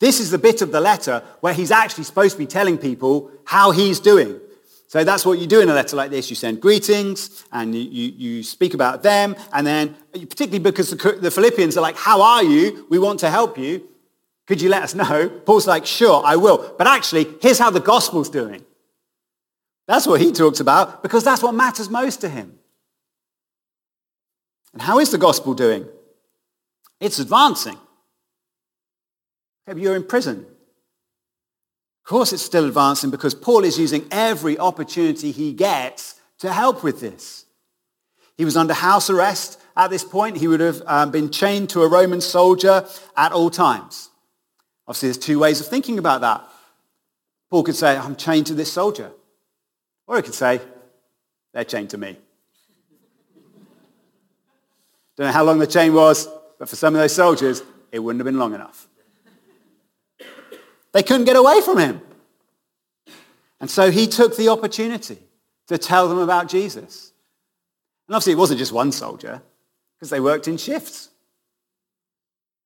This 0.00 0.18
is 0.18 0.32
the 0.32 0.38
bit 0.38 0.60
of 0.60 0.72
the 0.72 0.80
letter 0.80 1.22
where 1.38 1.54
he's 1.54 1.70
actually 1.70 2.02
supposed 2.02 2.32
to 2.32 2.38
be 2.38 2.46
telling 2.46 2.78
people 2.78 3.30
how 3.44 3.70
he's 3.70 4.00
doing. 4.00 4.40
So 4.90 5.04
that's 5.04 5.24
what 5.24 5.38
you 5.38 5.46
do 5.46 5.60
in 5.60 5.68
a 5.68 5.72
letter 5.72 5.94
like 5.94 6.10
this. 6.10 6.30
You 6.30 6.34
send 6.34 6.60
greetings 6.60 7.44
and 7.52 7.72
you, 7.76 7.82
you, 8.10 8.42
speak 8.42 8.74
about 8.74 9.04
them. 9.04 9.36
And 9.52 9.64
then, 9.64 9.94
particularly 10.12 10.58
because 10.58 10.90
the, 10.90 11.12
the 11.12 11.30
Philippians 11.30 11.76
are 11.76 11.80
like, 11.80 11.96
how 11.96 12.20
are 12.20 12.42
you? 12.42 12.88
We 12.90 12.98
want 12.98 13.20
to 13.20 13.30
help 13.30 13.56
you. 13.56 13.88
Could 14.48 14.60
you 14.60 14.68
let 14.68 14.82
us 14.82 14.96
know? 14.96 15.28
Paul's 15.28 15.68
like, 15.68 15.86
sure, 15.86 16.24
I 16.24 16.34
will. 16.34 16.74
But 16.76 16.88
actually, 16.88 17.28
here's 17.40 17.60
how 17.60 17.70
the 17.70 17.78
gospel's 17.78 18.28
doing. 18.28 18.64
That's 19.86 20.08
what 20.08 20.20
he 20.20 20.32
talks 20.32 20.58
about 20.58 21.04
because 21.04 21.22
that's 21.22 21.40
what 21.40 21.54
matters 21.54 21.88
most 21.88 22.22
to 22.22 22.28
him. 22.28 22.58
And 24.72 24.82
how 24.82 24.98
is 24.98 25.12
the 25.12 25.18
gospel 25.18 25.54
doing? 25.54 25.86
It's 26.98 27.20
advancing. 27.20 27.78
Maybe 29.68 29.82
you're 29.82 29.94
in 29.94 30.02
prison. 30.02 30.46
Course 32.10 32.32
it's 32.32 32.42
still 32.42 32.66
advancing 32.66 33.10
because 33.10 33.36
Paul 33.36 33.62
is 33.62 33.78
using 33.78 34.04
every 34.10 34.58
opportunity 34.58 35.30
he 35.30 35.52
gets 35.52 36.18
to 36.40 36.52
help 36.52 36.82
with 36.82 37.00
this. 37.00 37.44
He 38.36 38.44
was 38.44 38.56
under 38.56 38.74
house 38.74 39.08
arrest 39.10 39.60
at 39.76 39.90
this 39.90 40.02
point. 40.02 40.36
He 40.36 40.48
would 40.48 40.58
have 40.58 40.82
um, 40.86 41.12
been 41.12 41.30
chained 41.30 41.70
to 41.70 41.82
a 41.82 41.88
Roman 41.88 42.20
soldier 42.20 42.84
at 43.16 43.30
all 43.30 43.48
times. 43.48 44.08
Obviously, 44.88 45.06
there's 45.06 45.18
two 45.18 45.38
ways 45.38 45.60
of 45.60 45.68
thinking 45.68 46.00
about 46.00 46.22
that. 46.22 46.42
Paul 47.48 47.62
could 47.62 47.76
say, 47.76 47.96
I'm 47.96 48.16
chained 48.16 48.48
to 48.48 48.54
this 48.54 48.72
soldier. 48.72 49.12
Or 50.08 50.16
he 50.16 50.22
could 50.22 50.34
say, 50.34 50.60
they're 51.54 51.62
chained 51.62 51.90
to 51.90 51.98
me. 51.98 52.18
Don't 55.16 55.28
know 55.28 55.32
how 55.32 55.44
long 55.44 55.60
the 55.60 55.66
chain 55.68 55.94
was. 55.94 56.28
But 56.58 56.68
for 56.68 56.74
some 56.74 56.92
of 56.96 57.00
those 57.00 57.14
soldiers, 57.14 57.62
it 57.92 58.00
wouldn't 58.00 58.18
have 58.18 58.26
been 58.26 58.40
long 58.40 58.52
enough. 58.52 58.88
They 60.92 61.02
couldn't 61.02 61.26
get 61.26 61.36
away 61.36 61.60
from 61.60 61.78
him. 61.78 62.00
And 63.60 63.70
so 63.70 63.90
he 63.90 64.06
took 64.06 64.36
the 64.36 64.48
opportunity 64.48 65.18
to 65.68 65.78
tell 65.78 66.08
them 66.08 66.18
about 66.18 66.48
Jesus. 66.48 67.12
And 68.08 68.14
obviously 68.14 68.32
it 68.32 68.38
wasn't 68.38 68.58
just 68.58 68.72
one 68.72 68.90
soldier, 68.90 69.42
because 69.96 70.10
they 70.10 70.20
worked 70.20 70.48
in 70.48 70.56
shifts. 70.56 71.10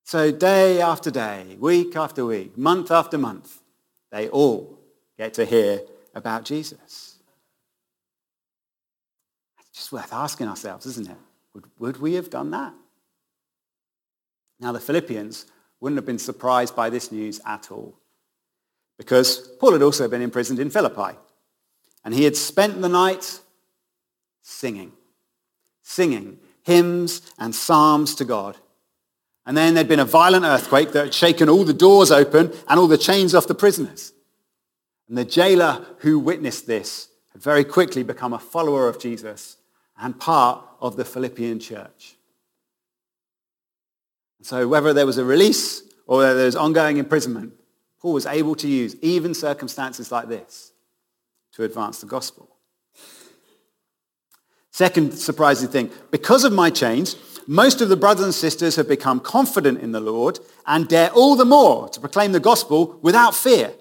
So 0.05 0.31
day 0.31 0.81
after 0.81 1.11
day, 1.11 1.57
week 1.59 1.97
after 1.97 2.25
week, 2.25 2.57
month 2.57 2.91
after 2.91 3.19
month, 3.19 3.61
they 4.11 4.29
all 4.29 4.79
get 5.19 5.35
to 5.35 5.45
hear 5.45 5.81
about 6.15 6.45
Jesus. 6.45 7.17
It's 9.59 9.73
just 9.73 9.93
worth 9.93 10.13
asking 10.13 10.49
ourselves, 10.49 10.87
isn't 10.87 11.11
it? 11.11 11.17
Would, 11.55 11.65
would 11.79 11.97
we 12.01 12.15
have 12.15 12.31
done 12.31 12.51
that? 12.53 12.73
Now, 14.61 14.73
the 14.73 14.81
Philippians 14.81 15.47
wouldn't 15.81 15.99
have 15.99 16.07
been 16.07 16.19
surprised 16.19 16.77
by 16.77 16.89
this 16.91 17.11
news 17.11 17.41
at 17.45 17.71
all 17.71 17.99
because 18.97 19.49
Paul 19.61 19.73
had 19.73 19.83
also 19.83 20.09
been 20.09 20.23
imprisoned 20.23 20.59
in 20.59 20.71
Philippi 20.71 21.19
and 22.05 22.15
he 22.15 22.25
had 22.25 22.37
spent 22.37 22.81
the 22.81 22.89
night 22.89 23.41
singing, 24.43 24.93
singing 25.83 26.39
hymns 26.63 27.23
and 27.39 27.55
psalms 27.55 28.15
to 28.17 28.25
God. 28.25 28.57
And 29.47 29.57
then 29.57 29.75
there'd 29.75 29.89
been 29.89 30.01
a 30.01 30.05
violent 30.05 30.45
earthquake 30.45 30.93
that 30.93 31.05
had 31.05 31.15
shaken 31.15 31.49
all 31.49 31.65
the 31.65 31.75
doors 31.75 32.11
open 32.11 32.53
and 32.69 32.81
all 32.81 32.89
the 32.89 32.99
chains 32.99 33.35
off 33.35 33.47
the 33.47 33.55
prisoners. 33.55 34.13
And 35.09 35.19
the 35.19 35.25
jailer 35.25 35.85
who 35.99 36.19
witnessed 36.19 36.67
this 36.67 37.09
had 37.33 37.43
very 37.43 37.65
quickly 37.65 38.03
become 38.03 38.33
a 38.33 38.39
follower 38.39 38.89
of 38.89 38.99
Jesus 38.99 39.59
and 39.99 40.19
part 40.19 40.65
of 40.81 40.97
the 40.97 41.05
Philippian 41.05 41.61
church. 41.61 42.17
So 44.41 44.67
whether 44.69 44.93
there 44.93 45.07
was 45.07 45.19
a 45.19 45.25
release 45.25 45.83
or 46.07 46.23
there 46.23 46.47
was 46.47 46.57
ongoing 46.57 46.97
imprisonment, 46.97 47.53
Paul 48.05 48.13
was 48.13 48.27
able 48.27 48.55
to 48.57 48.69
use 48.69 48.97
even 49.01 49.33
circumstances 49.33 50.13
like 50.13 50.29
this 50.29 50.73
to 51.53 51.65
advance 51.65 52.03
the 52.03 52.07
gospel. 52.07 52.55
Second 54.71 55.15
surprising 55.15 55.71
thing, 55.71 55.91
because 56.11 56.45
of 56.45 56.53
my 56.53 56.69
chains, 56.69 57.17
most 57.47 57.81
of 57.81 57.89
the 57.89 57.97
brothers 57.97 58.27
and 58.27 58.35
sisters 58.35 58.77
have 58.77 58.87
become 58.89 59.21
confident 59.21 59.81
in 59.81 59.93
the 59.93 60.03
Lord 60.03 60.39
and 60.67 60.87
dare 60.87 61.09
all 61.13 61.35
the 61.35 61.47
more 61.47 61.89
to 61.89 61.99
proclaim 61.99 62.33
the 62.33 62.41
gospel 62.41 62.99
without 63.01 63.35
fear. 63.35 63.73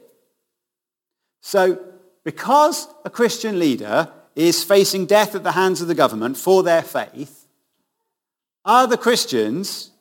So 1.42 1.84
because 2.24 2.88
a 3.04 3.10
Christian 3.10 3.60
leader 3.60 4.10
is 4.38 4.64
facing 4.64 5.06
death 5.06 5.36
at 5.36 5.44
the 5.44 5.52
hands 5.52 5.82
of 5.82 5.90
the 5.90 5.96
government 5.96 6.38
for 6.38 6.64
their 6.64 6.82
faith, 6.82 7.46
other 8.64 8.96
Christians 8.96 9.92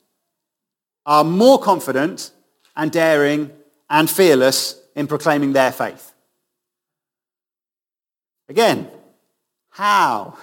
are 1.04 1.24
more 1.24 1.58
confident 1.58 2.30
and 2.76 2.92
daring 2.92 3.50
and 3.92 4.10
fearless 4.10 4.80
in 4.96 5.06
proclaiming 5.06 5.52
their 5.52 5.70
faith. 5.70 6.14
Again, 8.48 8.88
how? 9.68 10.36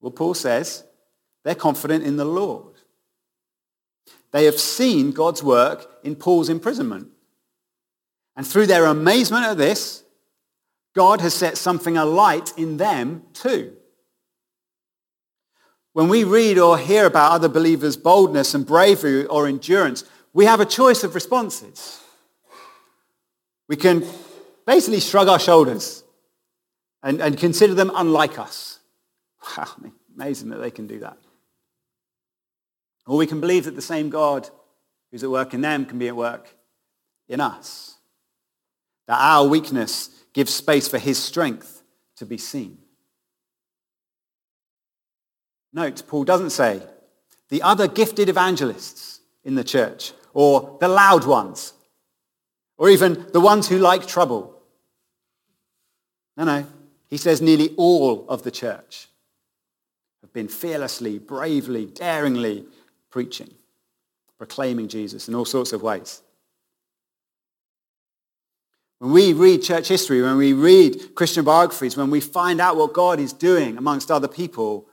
Well, 0.00 0.10
Paul 0.10 0.34
says 0.34 0.84
they're 1.44 1.54
confident 1.54 2.04
in 2.04 2.16
the 2.16 2.24
Lord. 2.24 2.74
They 4.32 4.46
have 4.46 4.58
seen 4.58 5.12
God's 5.12 5.42
work 5.42 5.86
in 6.02 6.16
Paul's 6.16 6.48
imprisonment. 6.48 7.08
And 8.34 8.46
through 8.46 8.66
their 8.66 8.86
amazement 8.86 9.44
at 9.44 9.58
this, 9.58 10.02
God 10.94 11.20
has 11.20 11.34
set 11.34 11.58
something 11.58 11.98
alight 11.98 12.54
in 12.56 12.78
them 12.78 13.24
too. 13.34 13.74
When 15.92 16.08
we 16.08 16.24
read 16.24 16.58
or 16.58 16.78
hear 16.78 17.04
about 17.04 17.32
other 17.32 17.48
believers' 17.48 17.98
boldness 17.98 18.54
and 18.54 18.66
bravery 18.66 19.26
or 19.26 19.46
endurance, 19.46 20.04
we 20.32 20.44
have 20.46 20.60
a 20.60 20.66
choice 20.66 21.04
of 21.04 21.14
responses. 21.14 22.00
We 23.68 23.76
can 23.76 24.04
basically 24.66 25.00
shrug 25.00 25.28
our 25.28 25.38
shoulders 25.38 26.04
and, 27.02 27.20
and 27.20 27.36
consider 27.36 27.74
them 27.74 27.90
unlike 27.94 28.38
us. 28.38 28.78
Wow, 29.56 29.66
amazing 30.14 30.50
that 30.50 30.58
they 30.58 30.70
can 30.70 30.86
do 30.86 31.00
that. 31.00 31.18
Or 33.06 33.16
we 33.16 33.26
can 33.26 33.40
believe 33.40 33.64
that 33.64 33.74
the 33.74 33.82
same 33.82 34.10
God 34.10 34.48
who's 35.10 35.24
at 35.24 35.30
work 35.30 35.54
in 35.54 35.60
them 35.60 35.84
can 35.84 35.98
be 35.98 36.08
at 36.08 36.16
work 36.16 36.54
in 37.28 37.40
us. 37.40 37.96
That 39.06 39.18
our 39.20 39.46
weakness 39.46 40.10
gives 40.32 40.54
space 40.54 40.88
for 40.88 40.98
his 40.98 41.18
strength 41.18 41.82
to 42.16 42.26
be 42.26 42.38
seen. 42.38 42.78
Note, 45.72 46.02
Paul 46.06 46.24
doesn't 46.24 46.50
say 46.50 46.82
the 47.48 47.62
other 47.62 47.88
gifted 47.88 48.28
evangelists 48.28 49.20
in 49.44 49.56
the 49.56 49.64
church 49.64 50.12
or 50.32 50.76
the 50.80 50.88
loud 50.88 51.24
ones 51.24 51.74
or 52.78 52.90
even 52.90 53.26
the 53.32 53.40
ones 53.40 53.68
who 53.68 53.78
like 53.78 54.06
trouble. 54.06 54.60
No, 56.36 56.44
no. 56.44 56.66
He 57.08 57.16
says 57.16 57.42
nearly 57.42 57.74
all 57.76 58.26
of 58.28 58.42
the 58.42 58.50
church 58.50 59.08
have 60.22 60.32
been 60.32 60.48
fearlessly, 60.48 61.18
bravely, 61.18 61.86
daringly 61.86 62.64
preaching, 63.10 63.50
proclaiming 64.38 64.88
Jesus 64.88 65.28
in 65.28 65.34
all 65.34 65.44
sorts 65.44 65.72
of 65.72 65.82
ways. 65.82 66.22
When 68.98 69.12
we 69.12 69.32
read 69.32 69.62
church 69.62 69.88
history, 69.88 70.22
when 70.22 70.36
we 70.36 70.52
read 70.52 71.14
Christian 71.14 71.44
biographies, 71.44 71.96
when 71.96 72.10
we 72.10 72.20
find 72.20 72.60
out 72.60 72.76
what 72.76 72.92
God 72.92 73.18
is 73.18 73.32
doing 73.32 73.76
amongst 73.76 74.10
other 74.10 74.28
people, 74.28 74.86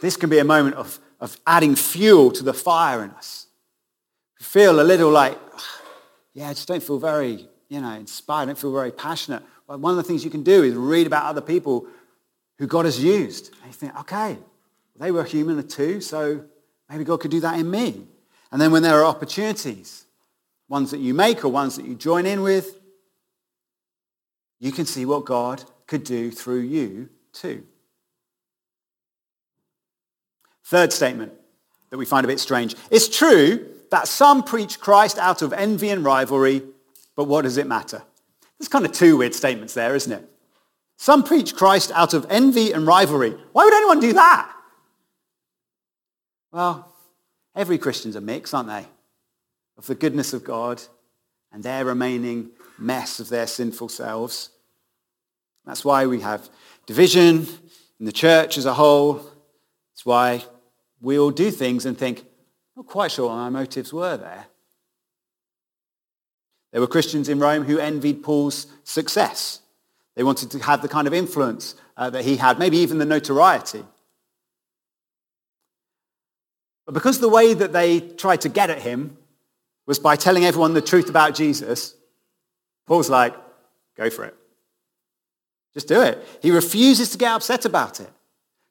this 0.00 0.16
can 0.16 0.28
be 0.28 0.38
a 0.38 0.44
moment 0.44 0.76
of, 0.76 0.98
of 1.20 1.38
adding 1.46 1.74
fuel 1.74 2.30
to 2.32 2.44
the 2.44 2.52
fire 2.52 3.02
in 3.02 3.10
us. 3.10 3.43
Feel 4.40 4.80
a 4.80 4.82
little 4.82 5.10
like, 5.10 5.38
yeah, 6.34 6.48
I 6.48 6.54
just 6.54 6.68
don't 6.68 6.82
feel 6.82 6.98
very, 6.98 7.48
you 7.68 7.80
know, 7.80 7.92
inspired. 7.92 8.42
I 8.42 8.44
don't 8.46 8.58
feel 8.58 8.72
very 8.72 8.92
passionate. 8.92 9.42
Well, 9.66 9.78
one 9.78 9.92
of 9.92 9.96
the 9.96 10.02
things 10.02 10.24
you 10.24 10.30
can 10.30 10.42
do 10.42 10.62
is 10.62 10.74
read 10.74 11.06
about 11.06 11.24
other 11.24 11.40
people 11.40 11.86
who 12.58 12.66
God 12.66 12.84
has 12.84 13.02
used. 13.02 13.52
And 13.62 13.66
you 13.66 13.72
think, 13.72 13.98
okay, 14.00 14.38
they 14.96 15.10
were 15.10 15.24
human 15.24 15.66
too, 15.66 16.00
so 16.00 16.44
maybe 16.88 17.04
God 17.04 17.20
could 17.20 17.30
do 17.30 17.40
that 17.40 17.58
in 17.58 17.70
me. 17.70 18.06
And 18.52 18.60
then 18.60 18.70
when 18.70 18.82
there 18.82 19.00
are 19.00 19.04
opportunities, 19.04 20.06
ones 20.68 20.90
that 20.90 21.00
you 21.00 21.14
make 21.14 21.44
or 21.44 21.48
ones 21.48 21.76
that 21.76 21.86
you 21.86 21.94
join 21.94 22.26
in 22.26 22.42
with, 22.42 22.78
you 24.60 24.72
can 24.72 24.86
see 24.86 25.04
what 25.04 25.24
God 25.24 25.64
could 25.86 26.04
do 26.04 26.30
through 26.30 26.60
you 26.60 27.08
too. 27.32 27.64
Third 30.64 30.92
statement 30.92 31.32
that 31.90 31.98
we 31.98 32.06
find 32.06 32.24
a 32.24 32.28
bit 32.28 32.40
strange. 32.40 32.74
It's 32.90 33.08
true 33.08 33.68
that 33.94 34.08
some 34.08 34.42
preach 34.42 34.80
Christ 34.80 35.18
out 35.18 35.40
of 35.40 35.52
envy 35.52 35.88
and 35.90 36.04
rivalry, 36.04 36.62
but 37.14 37.24
what 37.24 37.42
does 37.42 37.58
it 37.58 37.68
matter? 37.68 38.02
There's 38.58 38.68
kind 38.68 38.84
of 38.84 38.90
two 38.90 39.16
weird 39.16 39.36
statements 39.36 39.72
there, 39.72 39.94
isn't 39.94 40.10
it? 40.10 40.28
Some 40.96 41.22
preach 41.22 41.54
Christ 41.54 41.92
out 41.92 42.12
of 42.12 42.26
envy 42.28 42.72
and 42.72 42.88
rivalry. 42.88 43.36
Why 43.52 43.64
would 43.64 43.72
anyone 43.72 44.00
do 44.00 44.12
that? 44.14 44.50
Well, 46.50 46.92
every 47.54 47.78
Christian's 47.78 48.16
a 48.16 48.20
mix, 48.20 48.52
aren't 48.52 48.68
they? 48.68 48.86
Of 49.78 49.86
the 49.86 49.94
goodness 49.94 50.32
of 50.32 50.42
God 50.42 50.82
and 51.52 51.62
their 51.62 51.84
remaining 51.84 52.50
mess 52.76 53.20
of 53.20 53.28
their 53.28 53.46
sinful 53.46 53.90
selves. 53.90 54.50
That's 55.66 55.84
why 55.84 56.06
we 56.06 56.20
have 56.20 56.50
division 56.86 57.46
in 58.00 58.06
the 58.06 58.12
church 58.12 58.58
as 58.58 58.66
a 58.66 58.74
whole. 58.74 59.14
That's 59.92 60.04
why 60.04 60.44
we 61.00 61.16
all 61.16 61.30
do 61.30 61.52
things 61.52 61.86
and 61.86 61.96
think, 61.96 62.24
not 62.76 62.86
quite 62.86 63.12
sure 63.12 63.28
what 63.28 63.36
my 63.36 63.50
motives 63.50 63.92
were 63.92 64.16
there. 64.16 64.46
There 66.72 66.80
were 66.80 66.88
Christians 66.88 67.28
in 67.28 67.38
Rome 67.38 67.64
who 67.64 67.78
envied 67.78 68.22
Paul's 68.22 68.66
success. 68.82 69.60
They 70.16 70.24
wanted 70.24 70.50
to 70.52 70.58
have 70.60 70.82
the 70.82 70.88
kind 70.88 71.06
of 71.06 71.14
influence 71.14 71.76
uh, 71.96 72.10
that 72.10 72.24
he 72.24 72.36
had, 72.36 72.58
maybe 72.58 72.78
even 72.78 72.98
the 72.98 73.04
notoriety. 73.04 73.84
But 76.84 76.94
because 76.94 77.20
the 77.20 77.28
way 77.28 77.54
that 77.54 77.72
they 77.72 78.00
tried 78.00 78.40
to 78.42 78.48
get 78.48 78.70
at 78.70 78.82
him 78.82 79.16
was 79.86 79.98
by 79.98 80.16
telling 80.16 80.44
everyone 80.44 80.74
the 80.74 80.80
truth 80.80 81.08
about 81.08 81.34
Jesus, 81.34 81.94
Paul's 82.86 83.08
like, 83.08 83.34
go 83.96 84.10
for 84.10 84.24
it. 84.24 84.34
Just 85.74 85.88
do 85.88 86.00
it. 86.00 86.26
He 86.42 86.50
refuses 86.50 87.10
to 87.10 87.18
get 87.18 87.32
upset 87.32 87.64
about 87.64 88.00
it. 88.00 88.10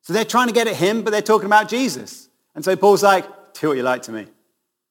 So 0.02 0.14
they're 0.14 0.26
trying 0.26 0.48
to 0.48 0.54
get 0.54 0.68
at 0.68 0.76
him, 0.76 1.04
but 1.04 1.12
they're 1.12 1.22
talking 1.22 1.46
about 1.46 1.70
Jesus. 1.70 2.28
And 2.56 2.64
so 2.64 2.76
Paul's 2.76 3.04
like, 3.04 3.26
do 3.60 3.70
what 3.70 3.78
you 3.78 3.84
like 3.84 4.04
to 4.04 4.12
me. 4.12 4.28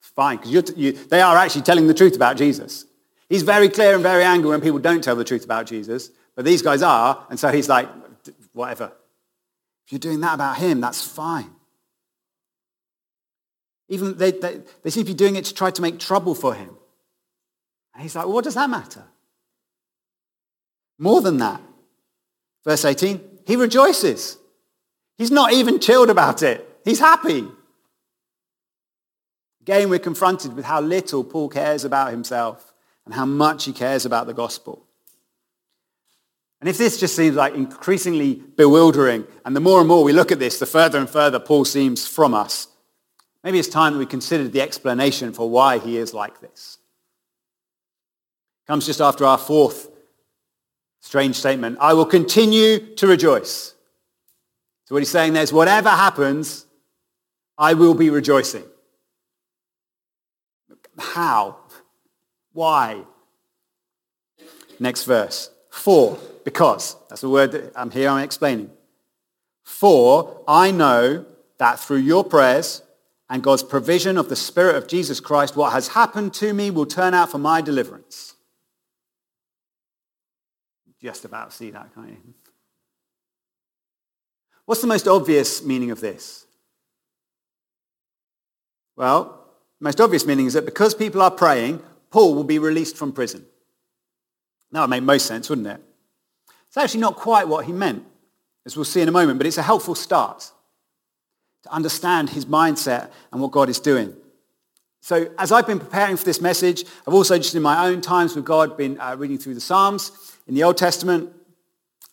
It's 0.01 0.09
fine, 0.15 0.39
because 0.39 0.77
you, 0.77 0.93
they 0.93 1.21
are 1.21 1.37
actually 1.37 1.63
telling 1.63 1.87
the 1.87 1.95
truth 1.95 2.17
about 2.17 2.37
Jesus. 2.37 2.87
He's 3.29 3.43
very 3.43 3.69
clear 3.69 3.95
and 3.95 4.03
very 4.03 4.25
angry 4.25 4.51
when 4.51 4.61
people 4.61 4.79
don't 4.79 5.03
tell 5.03 5.17
the 5.17 5.25
truth 5.25 5.45
about 5.45 5.67
Jesus, 5.67 6.11
but 6.35 6.45
these 6.45 6.63
guys 6.63 6.83
are, 6.83 7.27
and 7.31 7.39
so 7.39 7.49
he's 7.49 7.69
like, 7.69 7.89
whatever. 8.53 8.93
If 9.87 9.93
you're 9.93 9.99
doing 9.99 10.21
that 10.21 10.35
about 10.35 10.59
him, 10.59 10.81
that's 10.81 11.07
fine. 11.07 11.51
Even 13.89 14.17
they, 14.17 14.31
they, 14.33 14.61
they 14.83 14.91
seem 14.91 15.05
to 15.05 15.11
be 15.11 15.15
doing 15.15 15.37
it 15.37 15.45
to 15.47 15.55
try 15.55 15.71
to 15.71 15.83
make 15.83 15.99
trouble 15.99 16.35
for 16.35 16.55
him. 16.55 16.77
And 17.95 18.03
he's 18.03 18.17
like, 18.17 18.25
well, 18.25 18.35
what 18.35 18.45
does 18.45 18.55
that 18.55 18.71
matter? 18.71 19.05
More 20.99 21.21
than 21.21 21.39
that. 21.39 21.61
Verse 22.65 22.85
18, 22.85 23.21
he 23.47 23.57
rejoices. 23.57 24.39
He's 25.19 25.31
not 25.31 25.53
even 25.53 25.81
chilled 25.81 26.11
about 26.11 26.43
it. 26.43 26.67
He's 26.85 27.01
happy. 27.01 27.47
Again, 29.63 29.89
we're 29.89 30.01
confronted 30.01 30.55
with 30.55 30.65
how 30.65 30.81
little 30.81 31.23
Paul 31.23 31.49
cares 31.49 31.85
about 31.85 32.11
himself 32.11 32.75
and 33.05 33.15
how 33.15 33.25
much 33.25 33.65
he 33.65 33.73
cares 33.73 34.05
about 34.05 34.27
the 34.27 34.35
gospel. 34.35 34.85
And 36.61 36.69
if 36.69 36.79
this 36.79 36.99
just 36.99 37.15
seems 37.15 37.37
like 37.37 37.55
increasingly 37.55 38.35
bewildering, 38.35 39.25
and 39.45 39.55
the 39.55 39.61
more 39.61 39.79
and 39.79 39.89
more 39.89 40.05
we 40.05 40.13
look 40.13 40.33
at 40.33 40.39
this, 40.39 40.59
the 40.59 40.67
further 40.67 40.99
and 40.99 41.09
further 41.09 41.39
Paul 41.39 41.65
seems 41.65 42.07
from 42.07 42.35
us, 42.35 42.69
maybe 43.45 43.59
it's 43.59 43.69
time 43.69 43.93
that 43.93 43.99
we 43.99 44.07
considered 44.07 44.53
the 44.53 44.61
explanation 44.61 45.33
for 45.33 45.49
why 45.49 45.79
he 45.79 45.97
is 45.97 46.13
like 46.13 46.41
this. 46.41 46.79
It 48.65 48.67
comes 48.69 48.87
just 48.87 49.01
after 49.01 49.25
our 49.25 49.39
fourth 49.39 49.91
strange 51.01 51.37
statement. 51.37 51.79
I 51.81 51.95
will 51.95 52.07
continue 52.07 52.95
to 52.97 53.07
rejoice. 53.07 53.75
So 54.87 54.95
what 54.95 55.01
he's 55.01 55.11
saying 55.11 55.33
there 55.35 55.43
is 55.43 55.53
whatever 55.53 55.89
happens, 55.89 56.67
I 57.59 57.75
will 57.75 57.95
be 57.95 58.11
rejoicing. 58.11 58.65
How? 61.03 61.57
Why? 62.53 63.03
Next 64.79 65.05
verse. 65.05 65.51
For, 65.69 66.19
because. 66.45 66.97
That's 67.09 67.21
the 67.21 67.29
word 67.29 67.53
that 67.53 67.73
I'm 67.75 67.91
here, 67.91 68.09
I'm 68.09 68.23
explaining. 68.23 68.71
For 69.63 70.43
I 70.47 70.71
know 70.71 71.27
that 71.59 71.81
through 71.81 71.99
your 71.99 72.25
prayers 72.25 72.83
and 73.29 73.43
God's 73.43 73.63
provision 73.63 74.17
of 74.17 74.29
the 74.29 74.37
Spirit 74.37 74.77
of 74.77 74.87
Jesus 74.87 75.21
Christ, 75.21 75.57
what 75.57 75.73
has 75.73 75.89
happened 75.89 76.35
to 76.35 76.53
me 76.53 76.71
will 76.71 76.87
turn 76.87 77.15
out 77.15 77.31
for 77.31 77.39
my 77.39 77.61
deliverance. 77.61 78.35
Just 81.01 81.25
about 81.25 81.53
see 81.53 81.71
that, 81.73 81.95
can't 81.95 82.11
you? 82.11 82.35
What's 84.67 84.81
the 84.81 84.87
most 84.87 85.09
obvious 85.09 85.65
meaning 85.65 85.91
of 85.91 86.01
this? 86.01 86.47
Well, 88.95 89.42
most 89.83 90.01
obvious 90.01 90.25
meaning 90.25 90.47
is 90.47 90.53
that 90.53 90.65
because 90.65 90.95
people 90.95 91.21
are 91.21 91.31
praying, 91.31 91.83
Paul 92.11 92.35
will 92.35 92.45
be 92.45 92.59
released 92.59 92.97
from 92.97 93.13
prison. 93.13 93.45
That 94.71 94.83
would 94.83 94.91
make 94.91 95.03
most 95.03 95.27
sense, 95.27 95.51
wouldn't 95.51 95.67
it? 95.67 95.81
It's 96.69 96.77
actually 96.77 97.01
not 97.01 97.17
quite 97.17 97.49
what 97.49 97.65
he 97.67 97.73
meant, 97.73 98.05
as 98.65 98.77
we'll 98.77 98.85
see 98.85 99.01
in 99.01 99.09
a 99.09 99.13
moment, 99.13 99.39
but 99.39 99.47
it's 99.47 99.59
a 99.59 99.63
helpful 99.63 99.95
start 99.95 100.51
to 101.65 101.73
understand 101.73 102.31
his 102.31 102.47
mindset 102.47 103.11
and 103.33 103.41
what 103.41 103.51
God 103.51 103.69
is 103.69 103.81
doing. 103.81 104.15
So 105.01 105.29
as 105.37 105.51
I've 105.51 105.67
been 105.67 105.81
preparing 105.81 106.17
for 106.17 106.25
this 106.25 106.41
message, 106.41 106.85
I've 107.07 107.15
also 107.15 107.37
just 107.37 107.57
in 107.57 107.63
my 107.63 107.89
own 107.89 108.01
times 108.01 108.37
with 108.37 108.45
God 108.45 108.77
been 108.77 109.01
uh, 109.01 109.17
reading 109.19 109.37
through 109.37 109.55
the 109.55 109.61
Psalms 109.61 110.37
in 110.47 110.55
the 110.55 110.63
Old 110.63 110.77
Testament. 110.77 111.33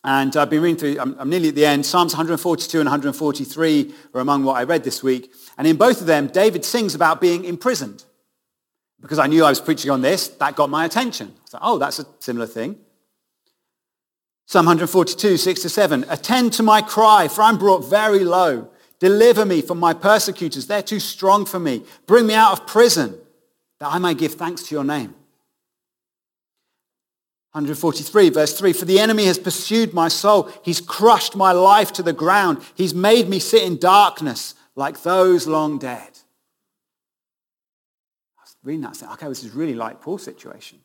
And 0.04 0.36
I've 0.38 0.50
been 0.50 0.62
reading 0.62 0.78
through, 0.78 0.98
I'm, 1.00 1.16
I'm 1.20 1.30
nearly 1.30 1.50
at 1.50 1.56
the 1.56 1.66
end, 1.66 1.86
Psalms 1.86 2.14
142 2.14 2.80
and 2.80 2.86
143 2.86 3.94
are 4.14 4.22
among 4.22 4.44
what 4.44 4.56
I 4.56 4.64
read 4.64 4.84
this 4.84 5.04
week. 5.04 5.34
And 5.58 5.68
in 5.68 5.76
both 5.76 6.00
of 6.00 6.08
them, 6.08 6.28
David 6.28 6.64
sings 6.64 6.96
about 6.96 7.20
being 7.20 7.44
imprisoned. 7.44 8.06
Because 9.02 9.20
I 9.20 9.28
knew 9.28 9.44
I 9.44 9.50
was 9.50 9.62
preaching 9.62 9.92
on 9.92 10.02
this, 10.02 10.28
that 10.28 10.56
got 10.56 10.70
my 10.70 10.86
attention. 10.86 11.34
I 11.38 11.58
like, 11.58 11.64
oh, 11.66 11.78
that's 11.78 12.00
a 12.00 12.06
similar 12.20 12.48
thing. 12.48 12.78
Psalm 14.46 14.66
142, 14.66 15.38
6 15.38 15.62
to 15.62 15.70
7. 15.70 16.06
Attend 16.10 16.54
to 16.54 16.64
my 16.64 16.82
cry, 16.82 17.28
for 17.28 17.44
I'm 17.44 17.58
brought 17.58 17.82
very 17.90 18.24
low. 18.24 18.70
Deliver 19.00 19.46
me 19.46 19.62
from 19.62 19.80
my 19.80 19.94
persecutors. 19.94 20.68
They're 20.68 20.82
too 20.82 21.00
strong 21.00 21.46
for 21.46 21.60
me. 21.60 21.84
Bring 22.08 22.28
me 22.28 22.34
out 22.34 22.54
of 22.54 22.68
prison, 22.68 23.18
that 23.80 23.94
I 23.94 24.00
may 24.00 24.14
give 24.14 24.34
thanks 24.34 24.64
to 24.64 24.76
your 24.76 24.84
name. 24.84 25.16
143, 27.52 28.30
verse 28.30 28.58
3 28.58 28.74
For 28.74 28.86
the 28.86 29.00
enemy 29.00 29.26
has 29.26 29.40
pursued 29.40 29.94
my 29.94 30.08
soul. 30.08 30.52
He's 30.64 30.80
crushed 30.80 31.36
my 31.36 31.52
life 31.52 31.92
to 31.94 32.04
the 32.04 32.14
ground. 32.14 32.64
He's 32.76 32.94
made 32.94 33.28
me 33.28 33.40
sit 33.40 33.64
in 33.64 33.78
darkness 33.78 34.54
like 34.76 35.02
those 35.02 35.48
long 35.48 35.80
dead. 35.80 36.10
I 38.38 38.44
was 38.44 38.56
reading 38.64 38.82
that 38.82 38.96
saying, 38.96 39.12
okay, 39.14 39.28
this 39.28 39.44
is 39.44 39.52
really 39.52 39.74
like 39.74 40.00
Paul's 40.00 40.24
situation. 40.24 40.80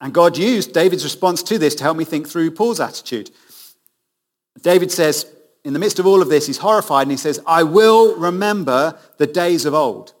And 0.00 0.12
God 0.12 0.36
used 0.36 0.74
David's 0.74 1.04
response 1.04 1.42
to 1.44 1.58
this 1.58 1.74
to 1.76 1.84
help 1.84 1.96
me 1.96 2.04
think 2.04 2.28
through 2.28 2.50
Paul's 2.50 2.80
attitude. 2.80 3.30
David 4.60 4.92
says, 4.92 5.26
in 5.64 5.72
the 5.72 5.78
midst 5.78 5.98
of 5.98 6.06
all 6.06 6.20
of 6.20 6.28
this, 6.28 6.46
he's 6.46 6.58
horrified 6.58 7.04
and 7.04 7.10
he 7.10 7.16
says, 7.16 7.40
I 7.46 7.62
will 7.62 8.14
remember 8.16 8.98
the 9.16 9.26
days 9.26 9.64
of 9.64 9.72
old. 9.72 10.12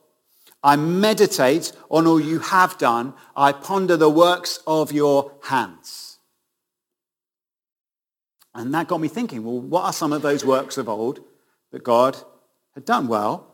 I 0.64 0.76
meditate 0.76 1.72
on 1.90 2.06
all 2.06 2.18
you 2.18 2.38
have 2.38 2.78
done. 2.78 3.12
I 3.36 3.52
ponder 3.52 3.98
the 3.98 4.08
works 4.08 4.60
of 4.66 4.92
your 4.92 5.32
hands. 5.42 6.18
And 8.54 8.72
that 8.72 8.88
got 8.88 9.00
me 9.00 9.08
thinking, 9.08 9.44
well, 9.44 9.60
what 9.60 9.84
are 9.84 9.92
some 9.92 10.12
of 10.14 10.22
those 10.22 10.42
works 10.42 10.78
of 10.78 10.88
old 10.88 11.20
that 11.70 11.84
God 11.84 12.16
had 12.72 12.86
done? 12.86 13.08
Well, 13.08 13.46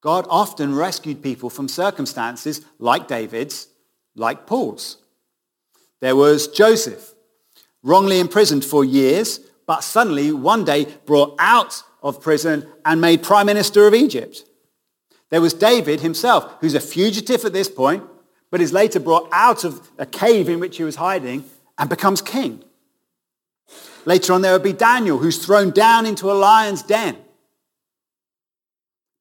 God 0.00 0.26
often 0.28 0.74
rescued 0.74 1.22
people 1.22 1.48
from 1.48 1.68
circumstances 1.68 2.60
like 2.80 3.06
David's, 3.06 3.68
like 4.16 4.46
Paul's. 4.46 4.96
There 6.00 6.16
was 6.16 6.48
Joseph, 6.48 7.14
wrongly 7.84 8.18
imprisoned 8.18 8.64
for 8.64 8.84
years, 8.84 9.38
but 9.66 9.84
suddenly 9.84 10.32
one 10.32 10.64
day 10.64 10.86
brought 11.04 11.36
out 11.38 11.82
of 12.02 12.20
prison 12.20 12.66
and 12.84 13.00
made 13.00 13.22
prime 13.22 13.46
minister 13.46 13.86
of 13.86 13.94
Egypt. 13.94 14.44
There 15.30 15.40
was 15.40 15.54
David 15.54 16.00
himself, 16.00 16.54
who's 16.60 16.74
a 16.74 16.80
fugitive 16.80 17.44
at 17.44 17.52
this 17.52 17.68
point, 17.68 18.04
but 18.50 18.60
is 18.60 18.72
later 18.72 19.00
brought 19.00 19.28
out 19.32 19.64
of 19.64 19.90
a 19.98 20.06
cave 20.06 20.48
in 20.48 20.60
which 20.60 20.76
he 20.76 20.84
was 20.84 20.96
hiding 20.96 21.44
and 21.78 21.90
becomes 21.90 22.22
king. 22.22 22.62
Later 24.04 24.32
on, 24.32 24.42
there 24.42 24.52
would 24.52 24.62
be 24.62 24.72
Daniel, 24.72 25.18
who's 25.18 25.44
thrown 25.44 25.70
down 25.70 26.06
into 26.06 26.30
a 26.30 26.34
lion's 26.34 26.82
den, 26.82 27.16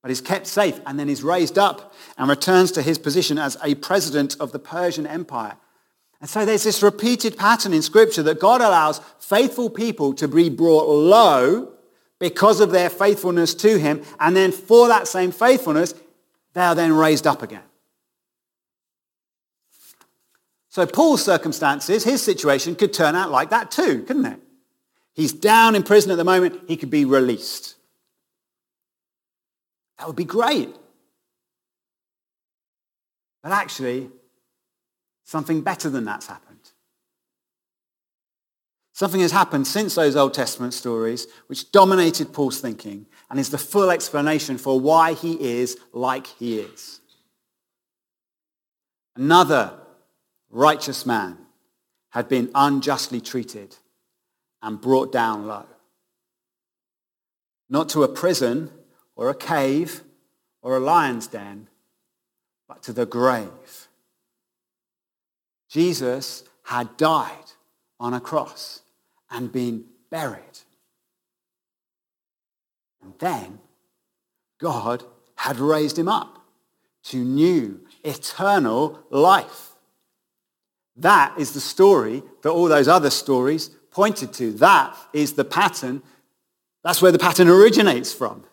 but 0.03 0.11
is 0.11 0.21
kept 0.21 0.45
safe 0.45 0.79
and 0.85 0.99
then 0.99 1.09
is 1.09 1.23
raised 1.23 1.57
up 1.57 1.93
and 2.17 2.29
returns 2.29 2.71
to 2.73 2.83
his 2.83 2.99
position 2.99 3.39
as 3.39 3.57
a 3.63 3.73
president 3.75 4.35
of 4.39 4.51
the 4.51 4.59
Persian 4.59 5.07
Empire 5.07 5.57
and 6.25 6.29
so 6.29 6.43
there's 6.43 6.63
this 6.63 6.81
repeated 6.81 7.37
pattern 7.37 7.71
in 7.71 7.83
Scripture 7.83 8.23
that 8.23 8.39
God 8.39 8.61
allows 8.61 8.99
faithful 9.19 9.69
people 9.69 10.13
to 10.15 10.27
be 10.27 10.49
brought 10.49 10.87
low 10.87 11.73
because 12.19 12.59
of 12.59 12.71
their 12.71 12.89
faithfulness 12.89 13.53
to 13.55 13.77
him. 13.77 14.03
And 14.19 14.35
then 14.35 14.51
for 14.51 14.87
that 14.87 15.07
same 15.07 15.31
faithfulness, 15.31 15.93
they 16.53 16.61
are 16.61 16.75
then 16.75 16.93
raised 16.93 17.27
up 17.27 17.41
again. 17.41 17.63
So 20.69 20.85
Paul's 20.85 21.23
circumstances, 21.23 22.03
his 22.03 22.21
situation 22.21 22.75
could 22.75 22.93
turn 22.93 23.15
out 23.15 23.31
like 23.31 23.49
that 23.51 23.71
too, 23.71 24.03
couldn't 24.03 24.25
it? 24.25 24.39
He's 25.13 25.31
down 25.31 25.75
in 25.75 25.83
prison 25.83 26.11
at 26.11 26.17
the 26.17 26.25
moment. 26.25 26.61
He 26.67 26.75
could 26.75 26.89
be 26.89 27.05
released. 27.05 27.75
That 29.97 30.07
would 30.07 30.17
be 30.17 30.25
great. 30.25 30.75
But 33.41 33.53
actually, 33.53 34.09
Something 35.25 35.61
better 35.61 35.89
than 35.89 36.05
that's 36.05 36.27
happened. 36.27 36.54
Something 38.95 39.19
has 39.19 39.33
happened 39.33 39.67
since 39.67 39.93
those 39.93 40.15
Old 40.15 40.33
Testament 40.33 40.73
stories 40.73 41.27
which 41.47 41.69
dominated 41.73 42.31
Paul's 42.31 42.61
thinking 42.61 43.07
and 43.29 43.37
is 43.37 43.49
the 43.49 43.57
full 43.57 43.91
explanation 43.91 44.57
for 44.57 44.79
why 44.79 45.11
he 45.11 45.33
is 45.33 45.77
like 45.91 46.25
he 46.27 46.59
is. 46.59 47.01
Another 49.17 49.73
righteous 50.49 51.05
man 51.05 51.37
had 52.11 52.29
been 52.29 52.49
unjustly 52.55 53.19
treated 53.19 53.75
and 54.61 54.79
brought 54.79 55.11
down 55.11 55.45
low. 55.45 55.65
Not 57.69 57.89
to 57.89 58.03
a 58.03 58.07
prison 58.07 58.71
or 59.17 59.29
a 59.29 59.35
cave 59.35 60.05
or 60.61 60.77
a 60.77 60.79
lion's 60.79 61.27
den, 61.27 61.67
but 62.65 62.81
to 62.83 62.93
the 62.93 63.05
grave. 63.05 63.89
Jesus 65.67 66.45
had 66.63 66.95
died 66.95 67.51
on 67.99 68.13
a 68.13 68.21
cross 68.21 68.83
and 69.29 69.51
been 69.51 69.85
buried. 70.09 70.41
And 73.01 73.13
then 73.19 73.59
God 74.59 75.03
had 75.35 75.59
raised 75.59 75.97
him 75.99 76.07
up 76.07 76.39
to 77.05 77.17
new, 77.17 77.81
eternal 78.03 78.99
life. 79.09 79.71
That 80.97 81.37
is 81.37 81.53
the 81.53 81.59
story 81.59 82.23
that 82.41 82.49
all 82.49 82.65
those 82.65 82.87
other 82.87 83.09
stories 83.09 83.69
pointed 83.91 84.33
to. 84.33 84.51
That 84.53 84.95
is 85.13 85.33
the 85.33 85.45
pattern. 85.45 86.01
That's 86.83 87.01
where 87.01 87.11
the 87.11 87.19
pattern 87.19 87.47
originates 87.47 88.13
from. 88.13 88.43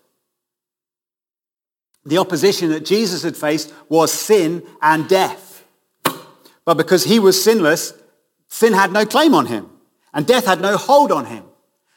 The 2.05 2.19
opposition 2.19 2.71
that 2.71 2.85
Jesus 2.85 3.23
had 3.23 3.37
faced 3.37 3.73
was 3.89 4.13
sin 4.13 4.67
and 4.81 5.09
death. 5.09 5.65
But 6.65 6.77
because 6.77 7.05
he 7.05 7.19
was 7.19 7.43
sinless, 7.43 7.93
sin 8.49 8.73
had 8.73 8.93
no 8.93 9.07
claim 9.07 9.35
on 9.35 9.47
him. 9.47 9.71
And 10.13 10.27
death 10.27 10.47
had 10.47 10.61
no 10.61 10.77
hold 10.77 11.11
on 11.11 11.27
him. 11.27 11.45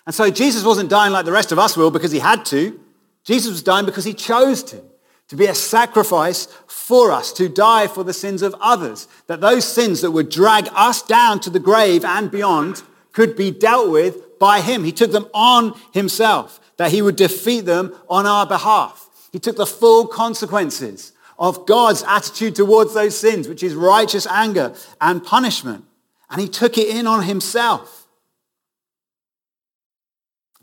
And 0.06 0.14
so 0.14 0.30
Jesus 0.30 0.64
wasn't 0.64 0.90
dying 0.90 1.12
like 1.12 1.26
the 1.26 1.32
rest 1.32 1.52
of 1.52 1.60
us 1.60 1.76
will 1.76 1.92
because 1.92 2.12
he 2.12 2.20
had 2.20 2.46
to. 2.48 2.80
Jesus 3.24 3.52
was 3.52 3.64
dying 3.64 3.86
because 3.86 4.06
he 4.06 4.14
chose 4.14 4.64
to. 4.64 4.82
To 5.30 5.36
be 5.36 5.48
a 5.48 5.56
sacrifice 5.56 6.46
for 6.68 7.12
us, 7.12 7.34
to 7.34 7.50
die 7.50 7.88
for 7.88 8.04
the 8.04 8.14
sins 8.14 8.44
of 8.44 8.56
others. 8.62 9.08
That 9.26 9.42
those 9.42 9.66
sins 9.66 10.02
that 10.02 10.12
would 10.12 10.30
drag 10.30 10.68
us 10.74 11.02
down 11.02 11.40
to 11.42 11.50
the 11.50 11.60
grave 11.60 12.06
and 12.06 12.30
beyond 12.30 12.84
could 13.12 13.36
be 13.36 13.50
dealt 13.50 13.90
with 13.90 14.38
by 14.38 14.62
him. 14.62 14.84
He 14.84 14.92
took 14.92 15.12
them 15.12 15.28
on 15.34 15.74
himself. 15.92 16.60
That 16.78 16.92
he 16.92 17.02
would 17.02 17.16
defeat 17.16 17.62
them 17.62 17.96
on 18.08 18.28
our 18.28 18.46
behalf. 18.46 19.10
He 19.32 19.40
took 19.40 19.56
the 19.56 19.66
full 19.66 20.06
consequences 20.06 21.14
of 21.40 21.66
God's 21.66 22.04
attitude 22.04 22.56
towards 22.56 22.94
those 22.94 23.18
sins, 23.18 23.48
which 23.48 23.64
is 23.64 23.74
righteous 23.74 24.28
anger 24.28 24.76
and 25.02 25.24
punishment. 25.24 25.86
And 26.30 26.40
he 26.40 26.48
took 26.48 26.78
it 26.78 26.88
in 26.88 27.08
on 27.08 27.24
himself. 27.24 28.05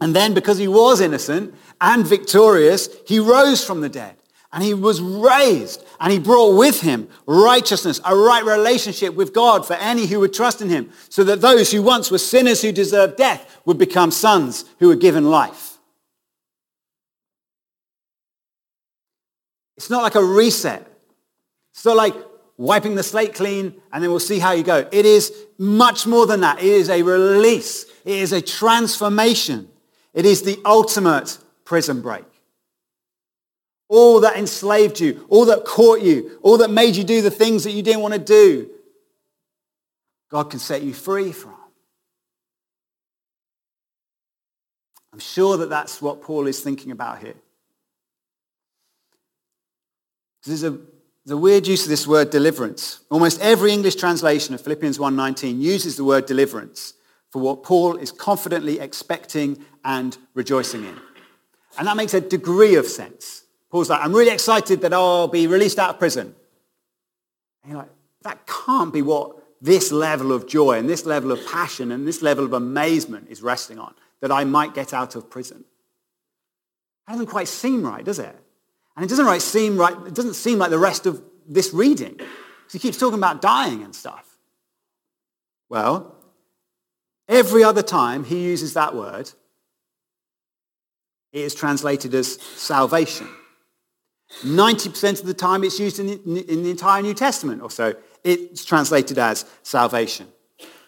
And 0.02 0.16
then 0.16 0.34
because 0.34 0.58
he 0.58 0.66
was 0.66 1.00
innocent 1.00 1.54
and 1.80 2.04
victorious, 2.04 2.88
he 3.06 3.20
rose 3.20 3.64
from 3.64 3.82
the 3.82 3.88
dead. 3.88 4.16
And 4.52 4.64
he 4.64 4.74
was 4.74 5.00
raised 5.00 5.84
and 6.00 6.12
he 6.12 6.18
brought 6.18 6.56
with 6.56 6.80
him 6.80 7.08
righteousness, 7.24 8.00
a 8.04 8.16
right 8.16 8.44
relationship 8.44 9.14
with 9.14 9.32
God 9.32 9.64
for 9.64 9.74
any 9.74 10.06
who 10.06 10.18
would 10.18 10.34
trust 10.34 10.60
in 10.60 10.68
him, 10.68 10.90
so 11.08 11.22
that 11.22 11.40
those 11.40 11.70
who 11.70 11.84
once 11.84 12.10
were 12.10 12.18
sinners 12.18 12.60
who 12.60 12.72
deserved 12.72 13.16
death 13.16 13.60
would 13.64 13.78
become 13.78 14.10
sons 14.10 14.64
who 14.80 14.88
were 14.88 14.96
given 14.96 15.30
life. 15.30 15.78
It's 19.76 19.88
not 19.88 20.02
like 20.02 20.16
a 20.16 20.24
reset. 20.24 20.84
It's 21.74 21.84
not 21.84 21.96
like 21.96 22.16
wiping 22.56 22.96
the 22.96 23.04
slate 23.04 23.34
clean 23.34 23.80
and 23.92 24.02
then 24.02 24.10
we'll 24.10 24.18
see 24.18 24.40
how 24.40 24.50
you 24.50 24.64
go. 24.64 24.88
It 24.90 25.06
is 25.06 25.32
much 25.58 26.08
more 26.08 26.26
than 26.26 26.40
that. 26.40 26.58
It 26.58 26.64
is 26.64 26.90
a 26.90 27.04
release. 27.04 27.84
It 28.04 28.16
is 28.16 28.32
a 28.32 28.42
transformation. 28.42 29.68
It 30.14 30.26
is 30.26 30.42
the 30.42 30.58
ultimate 30.64 31.38
prison 31.64 32.02
break. 32.02 32.24
All 33.88 34.20
that 34.20 34.36
enslaved 34.36 35.00
you, 35.00 35.26
all 35.28 35.46
that 35.46 35.64
caught 35.64 36.00
you, 36.00 36.38
all 36.42 36.58
that 36.58 36.70
made 36.70 36.96
you 36.96 37.04
do 37.04 37.22
the 37.22 37.30
things 37.30 37.64
that 37.64 37.72
you 37.72 37.82
didn't 37.82 38.02
want 38.02 38.14
to 38.14 38.20
do, 38.20 38.70
God 40.30 40.44
can 40.44 40.58
set 40.58 40.82
you 40.82 40.94
free 40.94 41.32
from. 41.32 41.54
I'm 45.12 45.18
sure 45.18 45.58
that 45.58 45.68
that's 45.68 46.00
what 46.00 46.22
Paul 46.22 46.46
is 46.46 46.60
thinking 46.60 46.90
about 46.90 47.18
here. 47.18 47.34
There's 50.46 50.64
a, 50.64 50.78
weird 51.26 51.66
use 51.66 51.84
of 51.84 51.90
this 51.90 52.06
word 52.06 52.30
deliverance. 52.30 53.00
Almost 53.10 53.40
every 53.40 53.72
English 53.72 53.96
translation 53.96 54.54
of 54.54 54.62
Philippians 54.62 54.98
1.19 54.98 55.60
uses 55.60 55.96
the 55.96 56.04
word 56.04 56.26
deliverance 56.26 56.94
for 57.32 57.40
what 57.40 57.62
Paul 57.62 57.96
is 57.96 58.12
confidently 58.12 58.78
expecting 58.78 59.64
and 59.84 60.16
rejoicing 60.34 60.84
in. 60.84 61.00
And 61.78 61.88
that 61.88 61.96
makes 61.96 62.12
a 62.12 62.20
degree 62.20 62.74
of 62.74 62.86
sense. 62.86 63.44
Paul's 63.70 63.88
like, 63.88 64.04
I'm 64.04 64.12
really 64.12 64.30
excited 64.30 64.82
that 64.82 64.92
I'll 64.92 65.28
be 65.28 65.46
released 65.46 65.78
out 65.78 65.90
of 65.90 65.98
prison. 65.98 66.34
And 67.62 67.72
you're 67.72 67.80
like, 67.80 67.90
that 68.22 68.46
can't 68.46 68.92
be 68.92 69.00
what 69.00 69.38
this 69.62 69.90
level 69.90 70.30
of 70.30 70.46
joy 70.46 70.78
and 70.78 70.90
this 70.90 71.06
level 71.06 71.32
of 71.32 71.40
passion 71.46 71.90
and 71.90 72.06
this 72.06 72.20
level 72.20 72.44
of 72.44 72.52
amazement 72.52 73.28
is 73.30 73.40
resting 73.40 73.78
on, 73.78 73.94
that 74.20 74.30
I 74.30 74.44
might 74.44 74.74
get 74.74 74.92
out 74.92 75.16
of 75.16 75.30
prison. 75.30 75.64
That 77.06 77.14
doesn't 77.14 77.28
quite 77.28 77.48
seem 77.48 77.82
right, 77.82 78.04
does 78.04 78.18
it? 78.18 78.36
And 78.94 79.06
it 79.06 79.08
doesn't 79.08 79.24
right 79.24 79.40
seem 79.40 79.78
right, 79.78 79.96
it 80.06 80.14
doesn't 80.14 80.34
seem 80.34 80.58
like 80.58 80.70
the 80.70 80.78
rest 80.78 81.06
of 81.06 81.22
this 81.48 81.72
reading. 81.72 82.14
Because 82.16 82.72
he 82.72 82.78
keeps 82.78 82.98
talking 82.98 83.18
about 83.18 83.40
dying 83.40 83.82
and 83.82 83.94
stuff. 83.94 84.36
Well, 85.70 86.14
every 87.32 87.64
other 87.64 87.82
time 87.82 88.24
he 88.24 88.44
uses 88.44 88.74
that 88.74 88.94
word, 88.94 89.30
it 91.32 91.40
is 91.40 91.54
translated 91.54 92.14
as 92.14 92.40
salvation. 92.40 93.26
90% 94.42 95.20
of 95.20 95.26
the 95.26 95.34
time 95.34 95.64
it's 95.64 95.80
used 95.80 95.98
in 95.98 96.06
the, 96.06 96.52
in 96.52 96.62
the 96.62 96.70
entire 96.70 97.02
New 97.02 97.14
Testament 97.14 97.62
or 97.62 97.70
so. 97.70 97.94
It's 98.22 98.64
translated 98.64 99.18
as 99.18 99.44
salvation. 99.62 100.28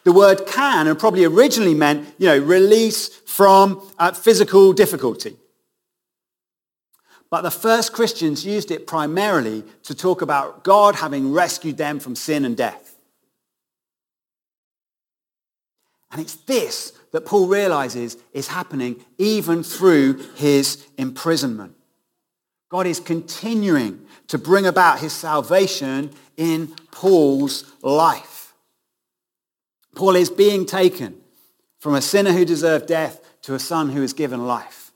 The 0.05 0.13
word 0.13 0.47
can 0.47 0.87
and 0.87 0.99
probably 0.99 1.25
originally 1.25 1.75
meant, 1.75 2.07
you 2.19 2.27
know, 2.27 2.39
release 2.39 3.09
from 3.09 3.91
uh, 3.99 4.13
physical 4.13 4.73
difficulty. 4.73 5.37
But 7.31 7.41
the 7.41 7.51
first 7.51 7.93
Christians 7.93 8.45
used 8.45 8.71
it 8.71 8.87
primarily 8.87 9.65
to 9.85 9.95
talk 9.95 10.23
about 10.23 10.63
God 10.63 10.97
having 10.97 11.33
rescued 11.33 11.79
them 11.79 11.99
from 11.99 12.15
sin 12.15 12.45
and 12.45 12.57
death. 12.57 12.84
And 16.15 16.23
it's 16.23 16.37
this 16.37 16.93
that 17.11 17.27
Paul 17.27 17.49
realizes 17.49 18.17
is 18.33 18.47
happening 18.47 19.05
even 19.19 19.65
through 19.65 20.25
his 20.37 20.87
imprisonment. 20.97 21.75
God 22.71 22.87
is 22.87 23.01
continuing 23.01 24.07
to 24.29 24.39
bring 24.39 24.65
about 24.65 25.01
his 25.01 25.13
salvation 25.13 26.13
in 26.37 26.69
Paul's 26.93 27.65
life. 27.83 28.55
Paul 29.97 30.15
is 30.15 30.31
being 30.31 30.67
taken 30.67 31.17
from 31.81 31.97
a 31.97 32.01
sinner 32.01 32.33
who 32.33 32.45
deserved 32.45 32.87
death 32.87 33.21
to 33.43 33.55
a 33.55 33.59
son 33.59 33.91
who 33.91 34.03
is 34.03 34.13
given 34.13 34.47
life 34.47 34.93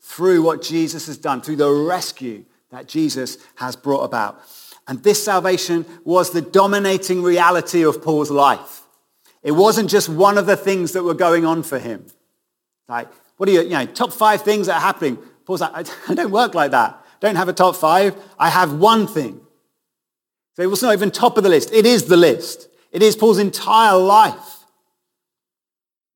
through 0.00 0.42
what 0.42 0.62
Jesus 0.62 1.06
has 1.06 1.18
done, 1.18 1.42
through 1.42 1.56
the 1.56 1.70
rescue 1.70 2.46
that 2.70 2.88
Jesus 2.88 3.36
has 3.56 3.76
brought 3.76 4.04
about. 4.04 4.40
And 4.88 5.02
this 5.02 5.22
salvation 5.22 5.84
was 6.04 6.30
the 6.30 6.42
dominating 6.42 7.22
reality 7.22 7.84
of 7.84 8.02
Paul's 8.02 8.30
life. 8.30 8.80
It 9.42 9.52
wasn't 9.52 9.90
just 9.90 10.08
one 10.08 10.38
of 10.38 10.46
the 10.46 10.56
things 10.56 10.92
that 10.92 11.02
were 11.02 11.14
going 11.14 11.44
on 11.44 11.62
for 11.62 11.78
him. 11.78 12.06
Like, 12.88 13.08
what 13.36 13.48
are 13.48 13.52
you, 13.52 13.62
you 13.62 13.70
know, 13.70 13.86
top 13.86 14.12
five 14.12 14.42
things 14.42 14.66
that 14.66 14.76
are 14.76 14.80
happening? 14.80 15.16
Paul's 15.46 15.62
like, 15.62 15.86
I 16.08 16.14
don't 16.14 16.30
work 16.30 16.54
like 16.54 16.72
that. 16.72 16.90
I 16.90 17.16
Don't 17.20 17.36
have 17.36 17.48
a 17.48 17.52
top 17.52 17.76
five. 17.76 18.14
I 18.38 18.50
have 18.50 18.74
one 18.74 19.06
thing. 19.06 19.40
So 20.56 20.62
it 20.62 20.66
was 20.66 20.82
not 20.82 20.92
even 20.92 21.10
top 21.10 21.38
of 21.38 21.42
the 21.42 21.48
list. 21.48 21.72
It 21.72 21.86
is 21.86 22.04
the 22.04 22.16
list. 22.16 22.68
It 22.92 23.02
is 23.02 23.16
Paul's 23.16 23.38
entire 23.38 23.96
life. 23.96 24.64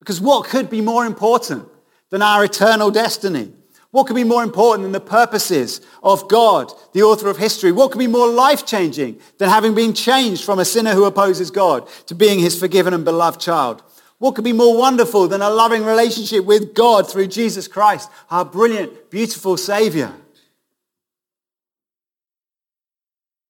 Because 0.00 0.20
what 0.20 0.46
could 0.48 0.68
be 0.68 0.82
more 0.82 1.06
important 1.06 1.66
than 2.10 2.20
our 2.20 2.44
eternal 2.44 2.90
destiny? 2.90 3.52
What 3.94 4.08
could 4.08 4.16
be 4.16 4.24
more 4.24 4.42
important 4.42 4.82
than 4.82 4.90
the 4.90 4.98
purposes 4.98 5.80
of 6.02 6.26
God, 6.26 6.72
the 6.94 7.04
author 7.04 7.30
of 7.30 7.36
history? 7.36 7.70
What 7.70 7.92
could 7.92 8.00
be 8.00 8.08
more 8.08 8.28
life-changing 8.28 9.20
than 9.38 9.48
having 9.48 9.72
been 9.72 9.94
changed 9.94 10.42
from 10.42 10.58
a 10.58 10.64
sinner 10.64 10.94
who 10.94 11.04
opposes 11.04 11.52
God 11.52 11.88
to 12.06 12.16
being 12.16 12.40
his 12.40 12.58
forgiven 12.58 12.92
and 12.92 13.04
beloved 13.04 13.40
child? 13.40 13.84
What 14.18 14.34
could 14.34 14.42
be 14.42 14.52
more 14.52 14.76
wonderful 14.76 15.28
than 15.28 15.42
a 15.42 15.48
loving 15.48 15.84
relationship 15.84 16.44
with 16.44 16.74
God 16.74 17.08
through 17.08 17.28
Jesus 17.28 17.68
Christ, 17.68 18.10
our 18.32 18.44
brilliant, 18.44 19.12
beautiful 19.12 19.56
Savior? 19.56 20.12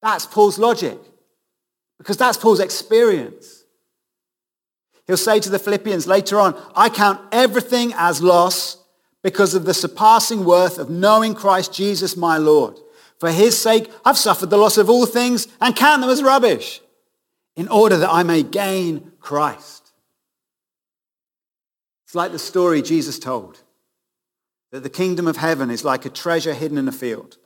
That's 0.03 0.27
Paul's 0.27 0.59
logic 0.59 0.99
because 1.97 2.19
that's 2.19 2.37
Paul's 2.37 2.61
experience. 2.61 3.65
He'll 5.07 5.17
say 5.17 5.41
to 5.41 5.49
the 5.49 5.59
Philippians 5.59 6.07
later 6.07 6.39
on, 6.39 6.55
I 6.77 6.91
count 6.91 7.23
everything 7.33 7.95
as 7.97 8.21
loss 8.21 8.84
because 9.25 9.55
of 9.55 9.65
the 9.65 9.75
surpassing 9.75 10.45
worth 10.45 10.79
of 10.79 10.89
knowing 10.89 11.35
Christ 11.35 11.75
Jesus 11.75 12.17
my 12.17 12.39
Lord. 12.39 12.79
For 13.19 13.33
his 13.33 13.61
sake, 13.61 13.91
I've 14.05 14.17
suffered 14.17 14.51
the 14.51 14.57
loss 14.57 14.79
of 14.79 14.89
all 14.89 15.07
things 15.07 15.49
and 15.61 15.75
count 15.75 16.03
them 16.03 16.11
as 16.11 16.23
rubbish 16.23 16.81
in 17.57 17.67
order 17.67 17.97
that 17.97 18.13
I 18.13 18.23
may 18.23 18.45
gain 18.45 19.11
Christ 19.19 19.85
it's 22.15 22.17
like 22.17 22.31
the 22.31 22.39
story 22.39 22.81
Jesus 22.81 23.19
told 23.19 23.61
that 24.71 24.85
the 24.85 24.89
kingdom 24.89 25.27
of 25.27 25.39
heaven 25.39 25.69
is 25.69 25.85
like 25.85 26.05
a 26.05 26.09
treasure 26.09 26.55
hidden 26.55 26.79
in 26.79 26.87
a 26.87 26.93
field. 26.93 27.39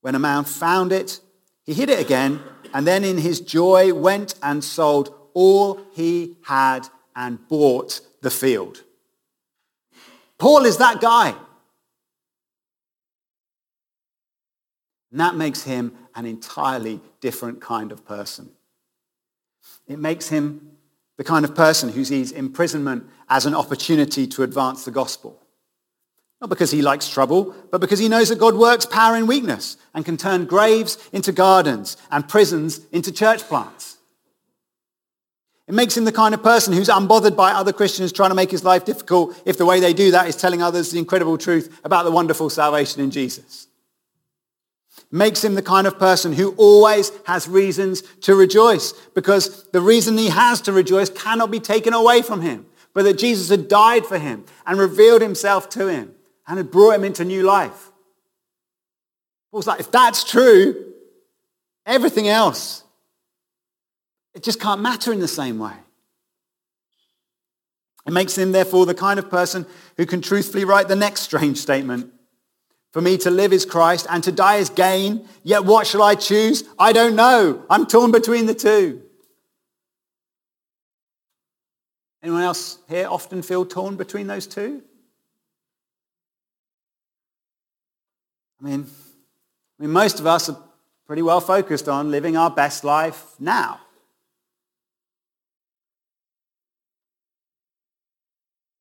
When 0.00 0.14
a 0.14 0.18
man 0.18 0.44
found 0.44 0.92
it, 0.92 1.20
he 1.66 1.74
hid 1.74 1.90
it 1.90 2.00
again, 2.00 2.40
and 2.72 2.86
then 2.86 3.04
in 3.04 3.18
his 3.18 3.38
joy 3.38 3.92
went 3.92 4.34
and 4.42 4.64
sold 4.64 5.14
all 5.34 5.82
he 5.92 6.38
had 6.44 6.88
and 7.14 7.46
bought 7.48 8.00
the 8.22 8.30
field. 8.30 8.82
Paul 10.38 10.64
is 10.64 10.78
that 10.78 11.00
guy. 11.00 11.34
And 15.10 15.20
that 15.20 15.36
makes 15.36 15.62
him 15.62 15.92
an 16.14 16.26
entirely 16.26 17.00
different 17.20 17.60
kind 17.60 17.92
of 17.92 18.04
person. 18.04 18.50
It 19.86 19.98
makes 19.98 20.28
him 20.28 20.72
the 21.16 21.24
kind 21.24 21.44
of 21.44 21.54
person 21.54 21.90
who 21.90 22.04
sees 22.04 22.30
imprisonment 22.30 23.08
as 23.28 23.46
an 23.46 23.54
opportunity 23.54 24.26
to 24.28 24.42
advance 24.42 24.84
the 24.84 24.90
gospel. 24.90 25.40
Not 26.40 26.50
because 26.50 26.70
he 26.70 26.82
likes 26.82 27.08
trouble, 27.08 27.54
but 27.70 27.80
because 27.80 27.98
he 27.98 28.08
knows 28.08 28.28
that 28.28 28.38
God 28.38 28.54
works 28.54 28.86
power 28.86 29.16
in 29.16 29.26
weakness 29.26 29.76
and 29.92 30.04
can 30.04 30.16
turn 30.16 30.44
graves 30.44 30.96
into 31.12 31.32
gardens 31.32 31.96
and 32.12 32.28
prisons 32.28 32.80
into 32.92 33.10
church 33.10 33.42
plants. 33.42 33.97
It 35.68 35.74
makes 35.74 35.96
him 35.96 36.04
the 36.04 36.12
kind 36.12 36.34
of 36.34 36.42
person 36.42 36.72
who's 36.72 36.88
unbothered 36.88 37.36
by 37.36 37.52
other 37.52 37.72
Christians 37.72 38.10
trying 38.10 38.30
to 38.30 38.34
make 38.34 38.50
his 38.50 38.64
life 38.64 38.84
difficult 38.84 39.40
if 39.44 39.58
the 39.58 39.66
way 39.66 39.80
they 39.80 39.92
do 39.92 40.10
that 40.12 40.26
is 40.26 40.34
telling 40.34 40.62
others 40.62 40.90
the 40.90 40.98
incredible 40.98 41.38
truth 41.38 41.80
about 41.84 42.04
the 42.04 42.10
wonderful 42.10 42.48
salvation 42.48 43.02
in 43.02 43.10
Jesus 43.10 43.68
makes 45.10 45.42
him 45.42 45.54
the 45.54 45.62
kind 45.62 45.86
of 45.86 45.98
person 45.98 46.32
who 46.32 46.52
always 46.56 47.10
has 47.24 47.48
reasons 47.48 48.02
to 48.20 48.34
rejoice 48.34 48.92
because 49.14 49.64
the 49.70 49.80
reason 49.80 50.18
he 50.18 50.28
has 50.28 50.60
to 50.62 50.72
rejoice 50.72 51.08
cannot 51.08 51.50
be 51.50 51.60
taken 51.60 51.94
away 51.94 52.22
from 52.22 52.42
him, 52.42 52.66
but 52.92 53.04
that 53.04 53.18
Jesus 53.18 53.48
had 53.48 53.68
died 53.68 54.04
for 54.04 54.18
him 54.18 54.44
and 54.66 54.78
revealed 54.78 55.22
himself 55.22 55.68
to 55.70 55.86
him 55.88 56.14
and 56.46 56.58
had 56.58 56.70
brought 56.70 56.94
him 56.94 57.04
into 57.04 57.24
new 57.24 57.42
life. 57.42 57.90
Paul's 59.50 59.66
like, 59.66 59.80
if 59.80 59.90
that's 59.90 60.24
true, 60.24 60.92
everything 61.86 62.28
else, 62.28 62.84
it 64.34 64.42
just 64.42 64.60
can't 64.60 64.80
matter 64.80 65.12
in 65.12 65.20
the 65.20 65.28
same 65.28 65.58
way. 65.58 65.74
It 68.06 68.12
makes 68.12 68.38
him, 68.38 68.52
therefore, 68.52 68.86
the 68.86 68.94
kind 68.94 69.18
of 69.18 69.28
person 69.28 69.66
who 69.96 70.06
can 70.06 70.22
truthfully 70.22 70.64
write 70.64 70.88
the 70.88 70.96
next 70.96 71.20
strange 71.20 71.58
statement. 71.58 72.12
For 72.92 73.02
me 73.02 73.18
to 73.18 73.30
live 73.30 73.52
is 73.52 73.66
Christ 73.66 74.06
and 74.08 74.24
to 74.24 74.32
die 74.32 74.56
is 74.56 74.70
gain. 74.70 75.28
Yet 75.42 75.64
what 75.64 75.86
shall 75.86 76.02
I 76.02 76.14
choose? 76.14 76.64
I 76.78 76.92
don't 76.92 77.16
know. 77.16 77.64
I'm 77.68 77.86
torn 77.86 78.10
between 78.10 78.46
the 78.46 78.54
two. 78.54 79.02
Anyone 82.22 82.42
else 82.42 82.78
here 82.88 83.06
often 83.08 83.42
feel 83.42 83.66
torn 83.66 83.96
between 83.96 84.26
those 84.26 84.46
two? 84.46 84.82
I 88.60 88.64
mean, 88.64 88.86
I 89.78 89.82
mean, 89.82 89.92
most 89.92 90.18
of 90.18 90.26
us 90.26 90.48
are 90.48 90.56
pretty 91.06 91.22
well 91.22 91.40
focused 91.40 91.88
on 91.88 92.10
living 92.10 92.36
our 92.36 92.50
best 92.50 92.84
life 92.84 93.34
now. 93.38 93.80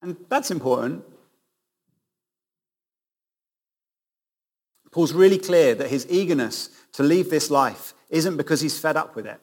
And 0.02 0.16
that's 0.30 0.52
important. 0.52 1.04
Paul's 4.92 5.14
really 5.14 5.38
clear 5.38 5.76
that 5.76 5.90
his 5.90 6.08
eagerness 6.10 6.70
to 6.94 7.04
leave 7.04 7.30
this 7.30 7.52
life 7.52 7.94
isn't 8.10 8.38
because 8.38 8.62
he's 8.62 8.80
fed 8.80 8.98
up 8.98 9.16
with 9.16 9.26
it. 9.26 9.40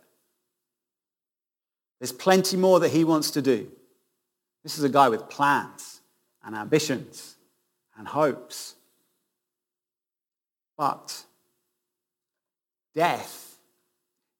There's 2.01 2.12
plenty 2.12 2.57
more 2.57 2.81
that 2.81 2.90
he 2.90 3.05
wants 3.05 3.31
to 3.33 3.43
do. 3.43 3.71
This 4.62 4.79
is 4.79 4.85
a 4.85 4.88
guy 4.88 5.09
with 5.09 5.29
plans 5.29 6.01
and 6.45 6.57
ambitions 6.57 7.37
and 7.97 8.09
hopes. 8.09 8.75
But 10.77 11.25
death 12.95 13.57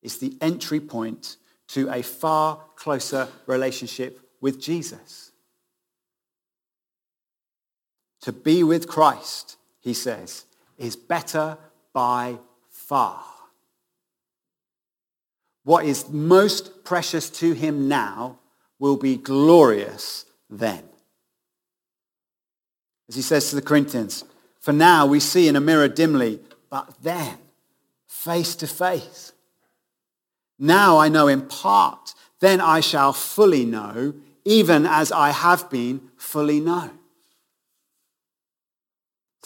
is 0.03 0.19
the 0.19 0.37
entry 0.41 0.81
point 0.81 1.37
to 1.69 1.89
a 1.91 2.03
far 2.03 2.61
closer 2.77 3.29
relationship 3.47 4.21
with 4.41 4.61
Jesus. 4.61 5.31
To 8.25 8.33
be 8.33 8.63
with 8.63 8.89
Christ, 8.89 9.59
he 9.81 9.93
says, 9.93 10.47
is 10.79 10.97
better 10.97 11.59
by 11.93 12.39
far. 12.71 13.23
What 15.63 15.85
is 15.85 16.09
most 16.09 16.85
precious 16.85 17.29
to 17.41 17.53
him 17.53 17.87
now 17.87 18.39
will 18.79 18.97
be 18.97 19.19
glorious 19.19 20.25
then. 20.49 20.85
As 23.11 23.17
he 23.17 23.21
says 23.21 23.51
to 23.51 23.57
the 23.57 23.63
Corinthians, 23.63 24.25
for 24.59 24.73
now 24.73 25.05
we 25.05 25.21
see 25.21 25.47
in 25.47 25.55
a 25.55 25.61
mirror 25.61 25.89
dimly, 25.89 26.41
but 26.71 26.95
then, 27.03 27.37
face 28.07 28.57
to 28.57 28.67
face. 28.67 29.35
Now 30.59 30.97
I 30.97 31.11
know 31.11 31.29
in 31.29 31.43
part, 31.43 32.15
then 32.41 32.63
I 32.63 32.81
shall 32.81 33.13
fully 33.13 33.67
know, 33.67 34.15
even 34.47 34.87
as 34.87 35.13
I 35.13 35.29
have 35.29 35.69
been 35.69 36.09
fully 36.17 36.59
known 36.59 37.01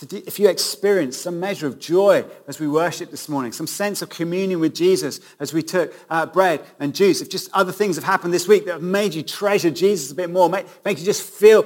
if 0.03 0.39
you 0.39 0.49
experience 0.49 1.17
some 1.17 1.41
measure 1.41 1.67
of 1.67 1.79
joy 1.79 2.25
as 2.47 2.61
we 2.61 2.69
worship 2.69 3.11
this 3.11 3.29
morning, 3.29 3.51
some 3.51 3.67
sense 3.67 4.01
of 4.01 4.09
communion 4.09 4.61
with 4.61 4.75
Jesus 4.75 5.19
as 5.41 5.53
we 5.53 5.63
took 5.63 5.93
uh, 6.09 6.27
bread 6.27 6.63
and 6.79 6.95
juice, 6.95 7.21
if 7.21 7.29
just 7.29 7.51
other 7.53 7.73
things 7.73 7.97
have 7.97 8.05
happened 8.05 8.33
this 8.33 8.47
week 8.47 8.65
that 8.67 8.75
have 8.75 8.83
made 8.83 9.13
you 9.15 9.23
treasure 9.23 9.71
Jesus 9.71 10.13
a 10.13 10.15
bit 10.15 10.31
more, 10.31 10.49
make, 10.49 10.67
make 10.85 10.99
you 10.99 11.05
just 11.05 11.23
feel 11.23 11.65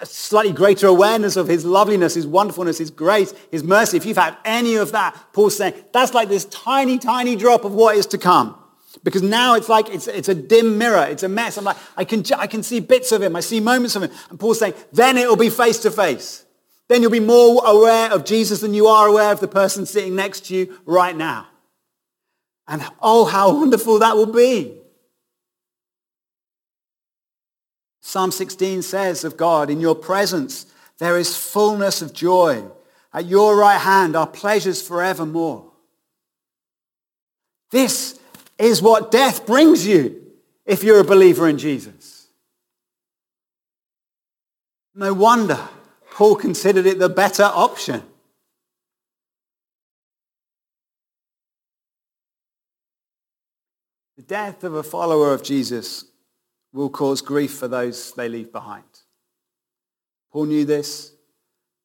a 0.00 0.06
slightly 0.06 0.52
greater 0.52 0.86
awareness 0.86 1.36
of 1.36 1.48
his 1.48 1.64
loveliness, 1.64 2.14
his 2.14 2.26
wonderfulness, 2.26 2.78
his 2.78 2.90
grace, 2.90 3.32
his 3.50 3.64
mercy, 3.64 3.96
if 3.96 4.04
you've 4.04 4.18
had 4.18 4.36
any 4.44 4.76
of 4.76 4.92
that, 4.92 5.16
Paul's 5.32 5.56
saying 5.56 5.74
that's 5.92 6.12
like 6.12 6.28
this 6.28 6.44
tiny, 6.46 6.98
tiny 6.98 7.36
drop 7.36 7.64
of 7.64 7.72
what 7.72 7.96
is 7.96 8.06
to 8.08 8.18
come. 8.18 8.58
Because 9.02 9.22
now 9.22 9.54
it's 9.54 9.70
like 9.70 9.88
it's, 9.88 10.06
it's 10.06 10.28
a 10.28 10.34
dim 10.34 10.76
mirror. 10.76 11.06
It's 11.08 11.22
a 11.22 11.28
mess. 11.28 11.56
I'm 11.56 11.64
like, 11.64 11.78
I 11.96 12.04
can, 12.04 12.22
I 12.36 12.46
can 12.46 12.62
see 12.62 12.78
bits 12.80 13.10
of 13.10 13.22
him. 13.22 13.34
I 13.34 13.40
see 13.40 13.58
moments 13.58 13.96
of 13.96 14.02
him. 14.02 14.10
And 14.28 14.38
Paul's 14.38 14.58
saying, 14.58 14.74
then 14.92 15.16
it 15.16 15.26
will 15.26 15.36
be 15.36 15.48
face 15.48 15.78
to 15.80 15.90
face. 15.90 16.44
Then 16.92 17.00
you'll 17.00 17.10
be 17.10 17.20
more 17.20 17.62
aware 17.64 18.12
of 18.12 18.26
Jesus 18.26 18.60
than 18.60 18.74
you 18.74 18.86
are 18.86 19.08
aware 19.08 19.32
of 19.32 19.40
the 19.40 19.48
person 19.48 19.86
sitting 19.86 20.14
next 20.14 20.44
to 20.48 20.54
you 20.54 20.78
right 20.84 21.16
now. 21.16 21.46
And 22.68 22.84
oh, 23.00 23.24
how 23.24 23.50
wonderful 23.54 24.00
that 24.00 24.14
will 24.14 24.30
be. 24.30 24.76
Psalm 28.02 28.30
16 28.30 28.82
says 28.82 29.24
of 29.24 29.38
God, 29.38 29.70
in 29.70 29.80
your 29.80 29.94
presence 29.94 30.66
there 30.98 31.16
is 31.16 31.34
fullness 31.34 32.02
of 32.02 32.12
joy. 32.12 32.62
At 33.14 33.24
your 33.24 33.56
right 33.56 33.80
hand 33.80 34.14
are 34.14 34.26
pleasures 34.26 34.86
forevermore. 34.86 35.72
This 37.70 38.20
is 38.58 38.82
what 38.82 39.10
death 39.10 39.46
brings 39.46 39.86
you 39.86 40.30
if 40.66 40.84
you're 40.84 41.00
a 41.00 41.04
believer 41.04 41.48
in 41.48 41.56
Jesus. 41.56 42.26
No 44.94 45.14
wonder 45.14 45.58
Paul 46.12 46.36
considered 46.36 46.84
it 46.84 46.98
the 46.98 47.08
better 47.08 47.44
option. 47.44 48.02
The 54.18 54.22
death 54.22 54.62
of 54.62 54.74
a 54.74 54.82
follower 54.82 55.32
of 55.32 55.42
Jesus 55.42 56.04
will 56.70 56.90
cause 56.90 57.22
grief 57.22 57.54
for 57.54 57.66
those 57.66 58.12
they 58.12 58.28
leave 58.28 58.52
behind. 58.52 58.84
Paul 60.30 60.44
knew 60.44 60.66
this, 60.66 61.12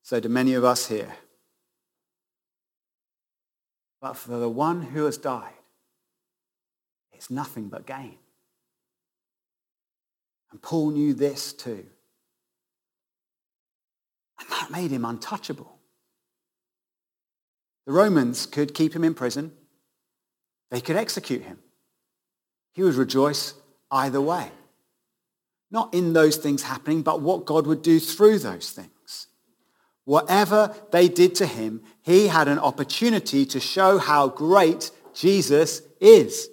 so 0.04 0.20
do 0.20 0.28
many 0.28 0.56
of 0.56 0.66
us 0.66 0.88
here. 0.88 1.14
But 4.02 4.18
for 4.18 4.38
the 4.38 4.50
one 4.50 4.82
who 4.82 5.06
has 5.06 5.18
died, 5.18 5.54
it's 7.14 7.32
nothing 7.32 7.70
but 7.70 7.86
gain. 7.86 8.18
And 10.52 10.62
Paul 10.62 10.92
knew 10.92 11.14
this 11.14 11.54
too. 11.54 11.86
That 14.68 14.82
made 14.82 14.92
him 14.92 15.06
untouchable. 15.06 15.78
The 17.86 17.94
Romans 17.94 18.46
could 18.46 18.74
keep 18.74 18.94
him 18.94 19.04
in 19.04 19.14
prison. 19.14 19.54
They 20.72 20.82
could 20.82 20.98
execute 20.98 21.44
him. 21.44 21.60
He 22.74 22.84
would 22.84 22.96
rejoice 22.96 23.54
either 23.92 24.20
way. 24.20 24.52
Not 25.72 25.94
in 25.94 26.14
those 26.14 26.38
things 26.38 26.64
happening, 26.64 27.02
but 27.02 27.22
what 27.22 27.46
God 27.46 27.66
would 27.68 27.82
do 27.82 28.00
through 28.00 28.40
those 28.40 28.72
things. 28.72 29.28
Whatever 30.04 30.76
they 30.92 31.08
did 31.08 31.36
to 31.36 31.46
him, 31.46 31.82
he 32.02 32.28
had 32.28 32.48
an 32.48 32.60
opportunity 32.60 33.46
to 33.46 33.60
show 33.60 33.98
how 33.98 34.30
great 34.30 34.92
Jesus 35.14 35.82
is. 36.00 36.50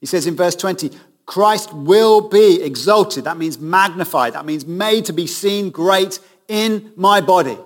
He 0.00 0.06
says 0.06 0.26
in 0.26 0.36
verse 0.36 0.56
20, 0.56 0.90
Christ 1.26 1.72
will 1.72 2.28
be 2.28 2.60
exalted. 2.62 3.24
That 3.24 3.36
means 3.36 3.58
magnified. 3.58 4.32
That 4.32 4.46
means 4.46 4.66
made 4.66 5.04
to 5.04 5.12
be 5.12 5.28
seen 5.28 5.70
great 5.70 6.18
in 6.50 6.92
my 6.96 7.20
body. 7.20 7.56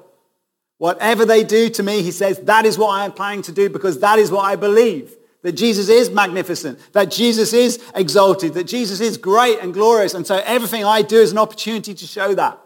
Whatever 0.78 1.24
they 1.24 1.42
do 1.42 1.70
to 1.70 1.82
me, 1.82 2.02
he 2.02 2.10
says, 2.10 2.38
that 2.40 2.66
is 2.66 2.76
what 2.76 2.90
I 2.90 3.04
am 3.06 3.12
planning 3.12 3.42
to 3.42 3.52
do 3.52 3.70
because 3.70 4.00
that 4.00 4.18
is 4.18 4.30
what 4.30 4.44
I 4.44 4.54
believe. 4.54 5.12
That 5.42 5.52
Jesus 5.52 5.88
is 5.88 6.10
magnificent, 6.10 6.78
that 6.92 7.10
Jesus 7.10 7.52
is 7.52 7.82
exalted, 7.94 8.54
that 8.54 8.64
Jesus 8.64 9.00
is 9.00 9.16
great 9.16 9.58
and 9.60 9.74
glorious. 9.74 10.14
And 10.14 10.26
so 10.26 10.42
everything 10.44 10.84
I 10.84 11.02
do 11.02 11.16
is 11.16 11.32
an 11.32 11.38
opportunity 11.38 11.94
to 11.94 12.06
show 12.06 12.34
that. 12.34 12.58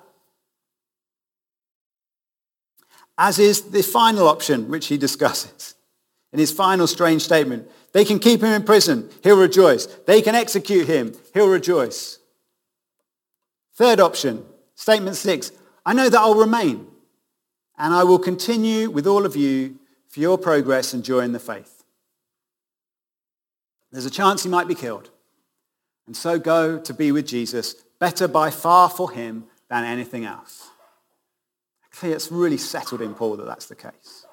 As 3.17 3.39
is 3.39 3.63
the 3.71 3.83
final 3.83 4.29
option, 4.29 4.69
which 4.69 4.87
he 4.87 4.97
discusses 4.97 5.75
in 6.33 6.39
his 6.39 6.53
final 6.53 6.87
strange 6.87 7.23
statement. 7.23 7.69
They 7.93 8.05
can 8.05 8.19
keep 8.19 8.43
him 8.43 8.53
in 8.53 8.63
prison. 8.65 9.09
He'll 9.23 9.41
rejoice. 9.41 9.87
They 10.07 10.23
can 10.23 10.35
execute 10.35 10.87
him. 10.87 11.15
He'll 11.35 11.49
rejoice. 11.49 12.19
Third 13.75 14.01
option, 14.01 14.45
statement 14.75 15.17
six. 15.17 15.53
I 15.89 15.95
know 15.95 16.11
that 16.11 16.21
I'll 16.21 16.35
remain 16.35 16.87
and 17.79 17.95
I 17.95 18.05
will 18.05 18.19
continue 18.19 18.91
with 18.91 19.07
all 19.07 19.25
of 19.25 19.35
you 19.35 19.79
for 20.07 20.21
your 20.21 20.37
progress 20.37 20.93
and 20.93 21.03
joy 21.03 21.21
in 21.21 21.33
the 21.33 21.39
faith. 21.39 21.83
There's 23.91 24.05
a 24.05 24.11
chance 24.11 24.43
he 24.43 24.51
might 24.51 24.69
be 24.69 24.75
killed. 24.75 25.09
And 26.07 26.15
so 26.15 26.39
go 26.39 26.79
to 26.79 26.93
be 26.93 27.11
with 27.11 27.27
Jesus, 27.27 27.73
better 27.99 28.29
by 28.29 28.51
far 28.51 28.91
for 28.91 29.13
him 29.13 29.45
than 29.71 29.83
anything 29.85 30.27
else. 30.27 30.69
Actually, 31.87 32.13
it's 32.13 32.31
really 32.31 32.59
settled 32.59 33.01
in 33.01 33.15
Paul 33.15 33.39
that 33.39 33.47
that's 33.47 33.65
the 33.65 33.75
case. 33.75 34.27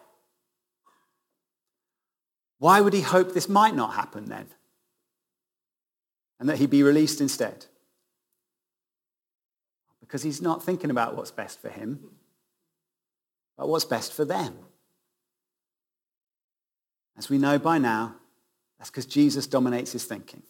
Why 2.59 2.81
would 2.81 2.91
he 2.91 2.99
hope 2.99 3.33
this 3.33 3.47
might 3.47 3.75
not 3.75 3.93
happen 3.93 4.25
then? 4.25 4.47
And 6.37 6.49
that 6.49 6.57
he 6.57 6.65
be 6.65 6.83
released 6.83 7.21
instead? 7.21 7.67
Because 10.05 10.21
he's 10.21 10.39
not 10.39 10.63
thinking 10.63 10.91
about 10.91 11.17
what's 11.17 11.31
best 11.31 11.59
for 11.59 11.69
him, 11.69 11.99
but 13.57 13.67
what's 13.67 13.85
best 13.85 14.13
for 14.13 14.23
them. 14.23 14.55
As 17.17 17.27
we 17.27 17.39
know 17.39 17.57
by 17.57 17.79
now, 17.79 18.15
that's 18.77 18.91
because 18.91 19.07
Jesus 19.07 19.47
dominates 19.47 19.93
his 19.93 20.05
thinking. 20.05 20.43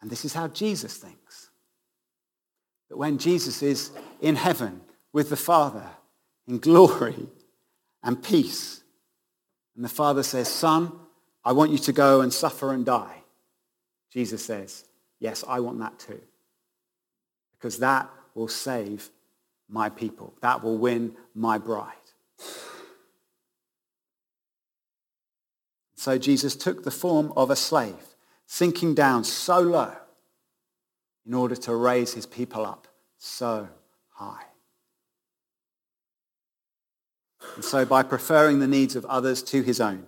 And 0.00 0.10
this 0.10 0.24
is 0.24 0.32
how 0.32 0.48
Jesus 0.48 0.96
thinks. 0.96 1.50
That 2.88 2.96
when 2.96 3.18
Jesus 3.18 3.62
is 3.62 3.90
in 4.22 4.36
heaven 4.36 4.80
with 5.12 5.28
the 5.28 5.36
Father 5.36 5.90
in 6.48 6.58
glory 6.58 7.28
and 8.02 8.22
peace, 8.22 8.82
and 9.76 9.84
the 9.84 9.90
Father 9.90 10.22
says, 10.22 10.48
Son, 10.48 10.90
I 11.44 11.52
want 11.52 11.70
you 11.70 11.78
to 11.78 11.92
go 11.92 12.22
and 12.22 12.32
suffer 12.32 12.72
and 12.72 12.86
die. 12.86 13.24
Jesus 14.10 14.42
says, 14.42 14.86
Yes, 15.18 15.44
I 15.46 15.60
want 15.60 15.80
that 15.80 15.98
too. 15.98 16.20
Because 17.58 17.78
that 17.78 18.10
will 18.34 18.48
save 18.48 19.10
my 19.68 19.88
people. 19.88 20.34
That 20.40 20.62
will 20.62 20.78
win 20.78 21.16
my 21.34 21.58
bride. 21.58 21.92
So 25.94 26.18
Jesus 26.18 26.56
took 26.56 26.82
the 26.82 26.90
form 26.90 27.32
of 27.36 27.50
a 27.50 27.56
slave, 27.56 28.16
sinking 28.46 28.94
down 28.94 29.24
so 29.24 29.60
low 29.60 29.92
in 31.24 31.34
order 31.34 31.54
to 31.54 31.74
raise 31.74 32.12
his 32.14 32.26
people 32.26 32.66
up 32.66 32.88
so 33.18 33.68
high. 34.10 34.42
And 37.54 37.64
so 37.64 37.84
by 37.84 38.02
preferring 38.02 38.58
the 38.58 38.66
needs 38.66 38.96
of 38.96 39.04
others 39.06 39.42
to 39.44 39.62
his 39.62 39.80
own, 39.80 40.06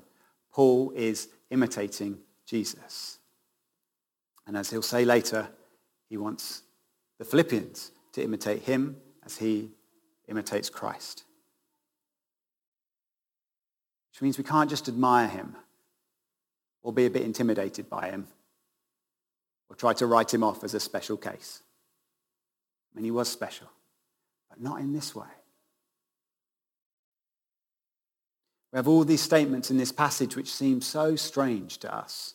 Paul 0.53 0.93
is 0.97 1.29
imitating 1.51 2.19
Jesus. 2.47 3.19
And 4.47 4.57
as 4.57 4.71
he'll 4.71 4.83
say 4.83 5.05
later, 5.05 5.49
he 6.09 6.17
wants 6.17 6.63
the 7.19 7.25
Philippians 7.25 7.93
to 8.15 8.23
imitate 8.23 8.63
him 8.63 8.97
as 9.25 9.37
he 9.37 9.71
imitates 10.29 10.71
Christ. 10.71 11.25
Which 14.13 14.23
means 14.23 14.39
we 14.39 14.45
can't 14.45 14.71
just 14.71 14.89
admire 14.89 15.29
him 15.29 15.57
or 16.83 16.93
be 16.93 17.07
a 17.07 17.11
bit 17.11 17.23
intimidated 17.23 17.91
by 17.91 18.11
him 18.11 18.29
or 19.69 19.77
try 19.77 19.93
to 19.95 20.07
write 20.07 20.33
him 20.33 20.45
off 20.45 20.63
as 20.63 20.75
a 20.75 20.81
special 20.81 21.17
case. 21.17 21.63
I 22.93 22.97
mean, 22.97 23.05
he 23.05 23.11
was 23.11 23.29
special, 23.29 23.69
but 24.49 24.61
not 24.61 24.81
in 24.81 24.93
this 24.93 25.15
way. 25.15 25.27
We 28.73 28.77
have 28.77 28.89
all 28.89 29.05
these 29.05 29.21
statements 29.21 29.71
in 29.71 29.77
this 29.77 29.93
passage 29.93 30.37
which 30.37 30.53
seem 30.53 30.81
so 30.81 31.17
strange 31.17 31.79
to 31.79 31.93
us, 31.93 32.35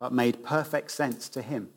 but 0.00 0.12
made 0.12 0.44
perfect 0.44 0.90
sense 0.90 1.28
to 1.30 1.42
him. 1.42 1.70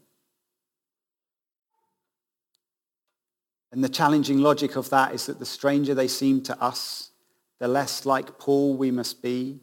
And 3.72 3.84
the 3.84 3.90
challenging 3.90 4.40
logic 4.40 4.76
of 4.76 4.90
that 4.90 5.14
is 5.14 5.26
that 5.28 5.40
the 5.40 5.46
stranger 5.46 5.94
they 5.94 6.08
seem 6.08 6.42
to 6.44 6.62
us, 6.62 7.12
the 7.60 7.68
less 7.68 8.06
like 8.06 8.38
Paul 8.38 8.76
we 8.76 8.92
must 8.92 9.22
be. 9.22 9.60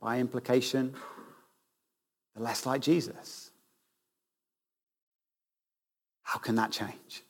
By 0.00 0.18
implication, 0.18 0.94
the 2.34 2.42
less 2.42 2.66
like 2.66 2.80
Jesus. 2.80 3.50
How 6.24 6.38
can 6.38 6.56
that 6.56 6.72
change? 6.72 7.22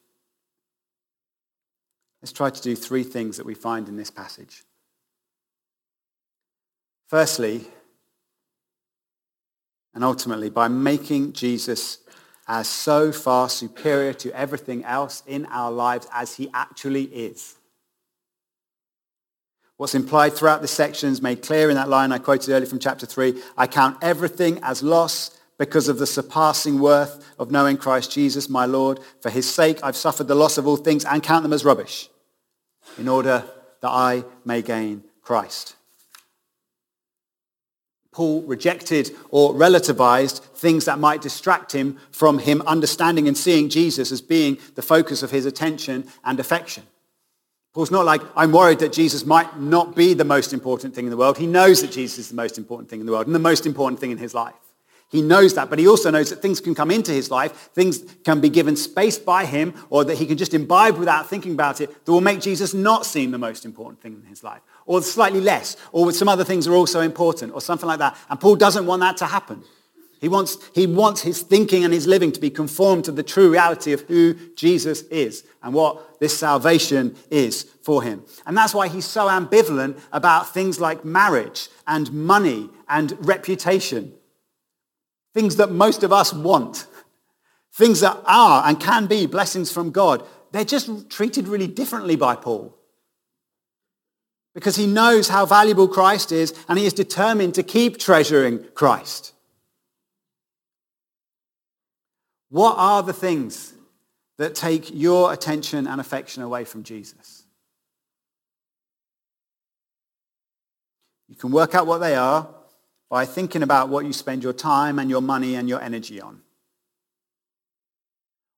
Let's 2.22 2.32
try 2.32 2.50
to 2.50 2.62
do 2.62 2.76
three 2.76 3.02
things 3.02 3.36
that 3.36 3.44
we 3.44 3.54
find 3.54 3.88
in 3.88 3.96
this 3.96 4.10
passage. 4.10 4.62
Firstly, 7.08 7.66
and 9.94 10.02
ultimately, 10.02 10.48
by 10.48 10.68
making 10.68 11.34
Jesus 11.34 11.98
as 12.48 12.68
so 12.68 13.12
far 13.12 13.48
superior 13.48 14.12
to 14.14 14.32
everything 14.32 14.84
else 14.84 15.22
in 15.26 15.46
our 15.46 15.70
lives 15.70 16.06
as 16.12 16.36
he 16.36 16.50
actually 16.52 17.04
is. 17.04 17.56
What's 19.76 19.94
implied 19.94 20.34
throughout 20.34 20.62
the 20.62 20.68
section 20.68 21.10
is 21.10 21.22
made 21.22 21.42
clear 21.42 21.68
in 21.68 21.76
that 21.76 21.88
line 21.88 22.12
I 22.12 22.18
quoted 22.18 22.52
earlier 22.52 22.66
from 22.66 22.78
chapter 22.78 23.06
3. 23.06 23.40
I 23.56 23.66
count 23.66 23.98
everything 24.02 24.60
as 24.62 24.82
loss 24.82 25.36
because 25.58 25.88
of 25.88 25.98
the 25.98 26.06
surpassing 26.06 26.78
worth 26.78 27.24
of 27.38 27.50
knowing 27.50 27.76
Christ 27.76 28.12
Jesus, 28.12 28.48
my 28.48 28.64
Lord. 28.64 29.00
For 29.20 29.30
his 29.30 29.48
sake, 29.48 29.78
I've 29.82 29.96
suffered 29.96 30.28
the 30.28 30.34
loss 30.34 30.58
of 30.58 30.66
all 30.66 30.76
things 30.76 31.04
and 31.04 31.22
count 31.22 31.42
them 31.42 31.52
as 31.52 31.64
rubbish 31.64 32.08
in 32.98 33.08
order 33.08 33.44
that 33.80 33.90
I 33.90 34.24
may 34.44 34.62
gain 34.62 35.04
Christ. 35.22 35.76
Paul 38.12 38.42
rejected 38.42 39.10
or 39.30 39.54
relativized 39.54 40.40
things 40.54 40.84
that 40.84 40.98
might 40.98 41.22
distract 41.22 41.72
him 41.72 41.98
from 42.10 42.38
him 42.38 42.62
understanding 42.62 43.26
and 43.26 43.36
seeing 43.36 43.70
Jesus 43.70 44.12
as 44.12 44.20
being 44.20 44.58
the 44.74 44.82
focus 44.82 45.22
of 45.22 45.30
his 45.30 45.46
attention 45.46 46.06
and 46.22 46.38
affection. 46.38 46.84
Paul's 47.72 47.90
not 47.90 48.04
like, 48.04 48.20
I'm 48.36 48.52
worried 48.52 48.80
that 48.80 48.92
Jesus 48.92 49.24
might 49.24 49.58
not 49.58 49.96
be 49.96 50.12
the 50.12 50.26
most 50.26 50.52
important 50.52 50.94
thing 50.94 51.06
in 51.06 51.10
the 51.10 51.16
world. 51.16 51.38
He 51.38 51.46
knows 51.46 51.80
that 51.80 51.90
Jesus 51.90 52.18
is 52.18 52.28
the 52.28 52.36
most 52.36 52.58
important 52.58 52.90
thing 52.90 53.00
in 53.00 53.06
the 53.06 53.12
world 53.12 53.26
and 53.26 53.34
the 53.34 53.38
most 53.40 53.64
important 53.64 53.98
thing 53.98 54.10
in 54.10 54.18
his 54.18 54.34
life. 54.34 54.54
He 55.12 55.20
knows 55.20 55.52
that, 55.54 55.68
but 55.68 55.78
he 55.78 55.86
also 55.86 56.10
knows 56.10 56.30
that 56.30 56.40
things 56.40 56.58
can 56.58 56.74
come 56.74 56.90
into 56.90 57.12
his 57.12 57.30
life, 57.30 57.52
things 57.74 58.02
can 58.24 58.40
be 58.40 58.48
given 58.48 58.76
space 58.76 59.18
by 59.18 59.44
him, 59.44 59.74
or 59.90 60.04
that 60.04 60.16
he 60.16 60.24
can 60.24 60.38
just 60.38 60.54
imbibe 60.54 60.96
without 60.96 61.28
thinking 61.28 61.52
about 61.52 61.82
it, 61.82 62.06
that 62.06 62.10
will 62.10 62.22
make 62.22 62.40
Jesus 62.40 62.72
not 62.72 63.04
seem 63.04 63.30
the 63.30 63.36
most 63.36 63.66
important 63.66 64.00
thing 64.00 64.14
in 64.14 64.24
his 64.24 64.42
life, 64.42 64.62
or 64.86 65.02
slightly 65.02 65.42
less, 65.42 65.76
or 65.92 66.10
some 66.12 66.30
other 66.30 66.44
things 66.44 66.66
are 66.66 66.74
also 66.74 67.00
important, 67.00 67.52
or 67.52 67.60
something 67.60 67.86
like 67.86 67.98
that. 67.98 68.16
And 68.30 68.40
Paul 68.40 68.56
doesn't 68.56 68.86
want 68.86 69.00
that 69.00 69.18
to 69.18 69.26
happen. 69.26 69.62
He 70.18 70.28
wants, 70.28 70.56
he 70.74 70.86
wants 70.86 71.20
his 71.20 71.42
thinking 71.42 71.84
and 71.84 71.92
his 71.92 72.06
living 72.06 72.32
to 72.32 72.40
be 72.40 72.48
conformed 72.48 73.04
to 73.04 73.12
the 73.12 73.22
true 73.22 73.52
reality 73.52 73.92
of 73.92 74.00
who 74.02 74.32
Jesus 74.54 75.02
is 75.02 75.44
and 75.62 75.74
what 75.74 76.20
this 76.20 76.38
salvation 76.38 77.16
is 77.30 77.64
for 77.82 78.02
him. 78.02 78.24
And 78.46 78.56
that's 78.56 78.72
why 78.72 78.88
he's 78.88 79.04
so 79.04 79.28
ambivalent 79.28 80.00
about 80.10 80.54
things 80.54 80.80
like 80.80 81.04
marriage 81.04 81.68
and 81.86 82.10
money 82.12 82.70
and 82.88 83.14
reputation 83.26 84.14
things 85.34 85.56
that 85.56 85.70
most 85.70 86.02
of 86.02 86.12
us 86.12 86.32
want, 86.32 86.86
things 87.72 88.00
that 88.00 88.18
are 88.26 88.66
and 88.66 88.78
can 88.78 89.06
be 89.06 89.26
blessings 89.26 89.72
from 89.72 89.90
God, 89.90 90.26
they're 90.52 90.64
just 90.64 91.10
treated 91.10 91.48
really 91.48 91.66
differently 91.66 92.16
by 92.16 92.36
Paul. 92.36 92.76
Because 94.54 94.76
he 94.76 94.86
knows 94.86 95.28
how 95.28 95.46
valuable 95.46 95.88
Christ 95.88 96.30
is 96.30 96.54
and 96.68 96.78
he 96.78 96.84
is 96.84 96.92
determined 96.92 97.54
to 97.54 97.62
keep 97.62 97.98
treasuring 97.98 98.64
Christ. 98.74 99.32
What 102.50 102.74
are 102.76 103.02
the 103.02 103.14
things 103.14 103.72
that 104.36 104.54
take 104.54 104.90
your 104.92 105.32
attention 105.32 105.86
and 105.86 106.00
affection 106.00 106.42
away 106.42 106.64
from 106.64 106.82
Jesus? 106.82 107.44
You 111.28 111.36
can 111.36 111.50
work 111.50 111.74
out 111.74 111.86
what 111.86 111.98
they 111.98 112.14
are 112.14 112.46
by 113.12 113.26
thinking 113.26 113.62
about 113.62 113.90
what 113.90 114.06
you 114.06 114.12
spend 114.14 114.42
your 114.42 114.54
time 114.54 114.98
and 114.98 115.10
your 115.10 115.20
money 115.20 115.54
and 115.54 115.68
your 115.68 115.82
energy 115.82 116.18
on. 116.18 116.40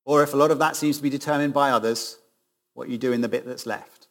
Or 0.04 0.22
if 0.22 0.32
a 0.32 0.36
lot 0.36 0.52
of 0.52 0.60
that 0.60 0.76
seems 0.76 0.98
to 0.98 1.02
be 1.02 1.10
determined 1.10 1.52
by 1.52 1.72
others, 1.72 2.18
what 2.74 2.88
you 2.88 2.96
do 2.96 3.12
in 3.12 3.20
the 3.20 3.28
bit 3.28 3.44
that's 3.44 3.66
left. 3.66 4.06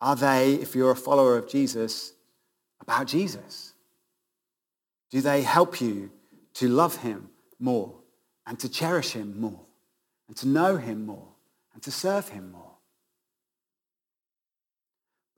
Are 0.00 0.16
they, 0.16 0.54
if 0.54 0.74
you're 0.74 0.90
a 0.90 0.96
follower 0.96 1.38
of 1.38 1.48
Jesus, 1.48 2.14
about 2.80 3.06
Jesus? 3.06 3.72
Do 5.12 5.20
they 5.20 5.42
help 5.42 5.80
you 5.80 6.10
to 6.54 6.66
love 6.66 6.96
him 6.96 7.30
more 7.60 7.94
and 8.44 8.58
to 8.58 8.68
cherish 8.68 9.12
him 9.12 9.40
more 9.40 9.60
and 10.26 10.36
to 10.38 10.48
know 10.48 10.78
him 10.78 11.06
more 11.06 11.28
and 11.74 11.82
to 11.84 11.92
serve 11.92 12.30
him 12.30 12.50
more? 12.50 12.75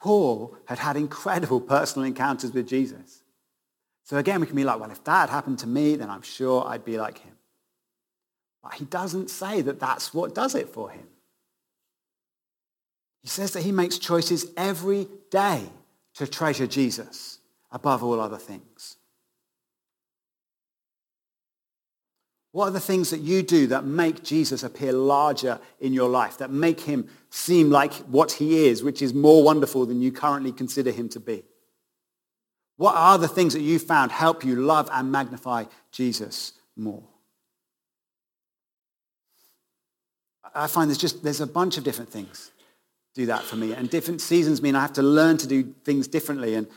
Paul 0.01 0.57
had 0.67 0.79
had 0.79 0.97
incredible 0.97 1.61
personal 1.61 2.07
encounters 2.07 2.53
with 2.53 2.69
Jesus. 2.69 3.23
So 4.05 4.17
again, 4.17 4.41
we 4.41 4.47
can 4.47 4.57
be 4.57 4.65
like, 4.65 4.81
well, 4.81 4.91
if 4.91 5.05
that 5.05 5.29
happened 5.29 5.59
to 5.61 5.67
me, 5.67 5.97
then 5.97 6.09
I'm 6.09 6.23
sure 6.23 6.67
I'd 6.67 6.85
be 6.85 6.99
like 6.99 7.19
him. 7.19 7.35
But 8.63 8.75
he 8.75 8.85
doesn't 8.85 9.31
say 9.31 9.61
that 9.63 9.81
that's 9.81 10.15
what 10.15 10.35
does 10.35 10.55
it 10.55 10.69
for 10.69 10.91
him. 10.91 11.07
He 13.23 13.29
says 13.29 13.53
that 13.53 13.63
he 13.63 13.73
makes 13.73 13.99
choices 13.99 14.47
every 14.57 15.09
day 15.31 15.65
to 16.15 16.27
treasure 16.27 16.67
Jesus 16.67 17.39
above 17.71 18.03
all 18.03 18.21
other 18.21 18.39
things. 18.39 18.98
What 22.53 22.69
are 22.69 22.73
the 22.73 22.81
things 22.81 23.11
that 23.11 23.21
you 23.21 23.43
do 23.43 23.67
that 23.69 23.85
make 23.85 24.25
Jesus 24.25 24.63
appear 24.63 24.93
larger 24.93 25.61
in 25.81 25.93
your 25.93 26.09
life, 26.09 26.39
that 26.39 26.51
make 26.51 26.81
him 26.81 27.09
seem 27.31 27.71
like 27.71 27.93
what 28.07 28.33
he 28.33 28.67
is, 28.67 28.83
which 28.83 29.03
is 29.03 29.13
more 29.13 29.43
wonderful 29.43 29.85
than 29.85 30.01
you 30.01 30.11
currently 30.11 30.53
consider 30.53 30.91
him 30.91 31.09
to 31.11 31.21
be? 31.21 31.45
What 32.77 32.95
are 32.95 33.19
the 33.19 33.29
things 33.29 33.53
that 33.53 33.61
you 33.61 33.79
found 33.79 34.13
help 34.13 34.45
you 34.45 34.57
love 34.57 34.89
and 34.93 35.13
magnify 35.13 35.65
Jesus 35.91 36.53
more? 36.77 37.03
I 40.55 40.67
find 40.69 40.89
there's 40.89 40.99
just 40.99 41.23
there's 41.23 41.41
a 41.41 41.47
bunch 41.47 41.77
of 41.77 41.85
different 41.85 42.11
things 42.11 42.51
do 43.15 43.27
that 43.27 43.43
for 43.43 43.57
me, 43.57 43.73
and 43.73 43.91
different 43.91 44.21
seasons 44.21 44.63
mean 44.63 44.75
I 44.75 44.81
have 44.81 44.93
to 44.95 45.03
learn 45.03 45.37
to 45.39 45.47
do 45.47 45.75
things 45.85 46.09
differently. 46.09 46.55
And 46.55 46.67
at 46.67 46.73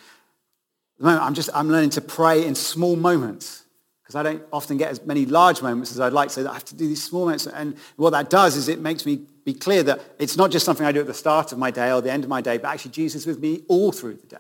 the 0.98 1.04
moment, 1.06 1.24
I'm 1.24 1.34
just 1.34 1.50
I'm 1.54 1.70
learning 1.70 1.92
to 1.92 2.02
pray 2.02 2.46
in 2.46 2.56
small 2.56 2.96
moments 2.96 3.64
because 4.12 4.28
I 4.28 4.30
don't 4.30 4.44
often 4.52 4.76
get 4.76 4.92
as 4.92 5.06
many 5.06 5.26
large 5.26 5.62
moments 5.62 5.92
as 5.92 6.02
I'd 6.02 6.12
like, 6.12 6.32
so 6.32 6.46
I 6.50 6.54
have 6.54 6.66
to 6.66 6.76
do 6.76 6.86
these 6.86 7.02
small 7.02 7.22
moments. 7.22 7.48
And 7.48 7.78
what 7.96 8.10
that 8.10 8.30
does 8.30 8.58
is 8.58 8.68
it 8.68 8.80
makes 8.80 9.06
me 9.06 9.22
be 9.46 9.54
clear 9.54 9.84
that 9.84 10.02
it's 10.20 10.36
not 10.36 10.52
just 10.52 10.66
something 10.66 10.86
I 10.86 10.92
do 10.92 11.00
at 11.00 11.08
the 11.08 11.14
start 11.14 11.54
of 11.54 11.58
my 11.58 11.72
day 11.72 11.94
or 11.94 12.02
the 12.02 12.12
end 12.12 12.26
of 12.26 12.30
my 12.30 12.42
day, 12.42 12.58
but 12.58 12.68
actually 12.68 12.92
Jesus 12.92 13.22
is 13.22 13.28
with 13.28 13.40
me 13.40 13.64
all 13.70 13.94
through 13.94 14.16
the 14.16 14.28
day. 14.28 14.38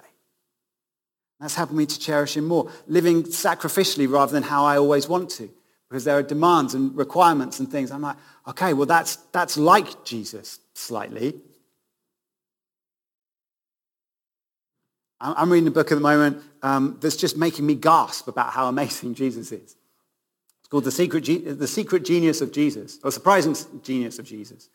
That's 1.40 1.56
helping 1.56 1.78
me 1.78 1.86
to 1.86 2.00
cherish 2.00 2.36
him 2.36 2.48
more, 2.48 2.70
living 2.88 3.24
sacrificially 3.24 4.12
rather 4.12 4.34
than 4.34 4.44
how 4.44 4.66
I 4.66 4.78
always 4.78 5.08
want 5.08 5.30
to, 5.32 5.50
because 5.90 6.04
there 6.04 6.18
are 6.18 6.24
demands 6.24 6.74
and 6.74 6.94
requirements 6.98 7.60
and 7.60 7.72
things. 7.72 7.92
I'm 7.92 8.02
like, 8.02 8.18
okay, 8.50 8.74
well, 8.74 8.88
that's, 8.88 9.16
that's 9.32 9.56
like 9.56 10.04
Jesus 10.04 10.60
slightly. 10.74 11.40
I'm 15.22 15.52
reading 15.52 15.68
a 15.68 15.72
book 15.72 15.92
at 15.92 15.96
the 15.96 16.02
moment 16.02 16.42
um, 16.64 16.98
that's 17.00 17.16
just 17.16 17.38
making 17.38 17.66
me 17.66 17.76
gasp 17.76 18.28
about 18.28 18.52
how 18.52 18.68
amazing 18.68 19.14
Jesus 19.16 19.52
is. 19.52 19.76
It's 20.60 20.68
called 20.70 20.84
The 20.84 20.92
Secret, 20.92 21.22
Ge- 21.22 21.44
the 21.46 21.68
Secret 21.68 22.04
Genius 22.04 22.42
of 22.42 22.52
Jesus, 22.52 23.00
or 23.04 23.12
Surprising 23.12 23.56
Genius 23.84 24.20
of 24.20 24.26
Jesus. 24.26 24.70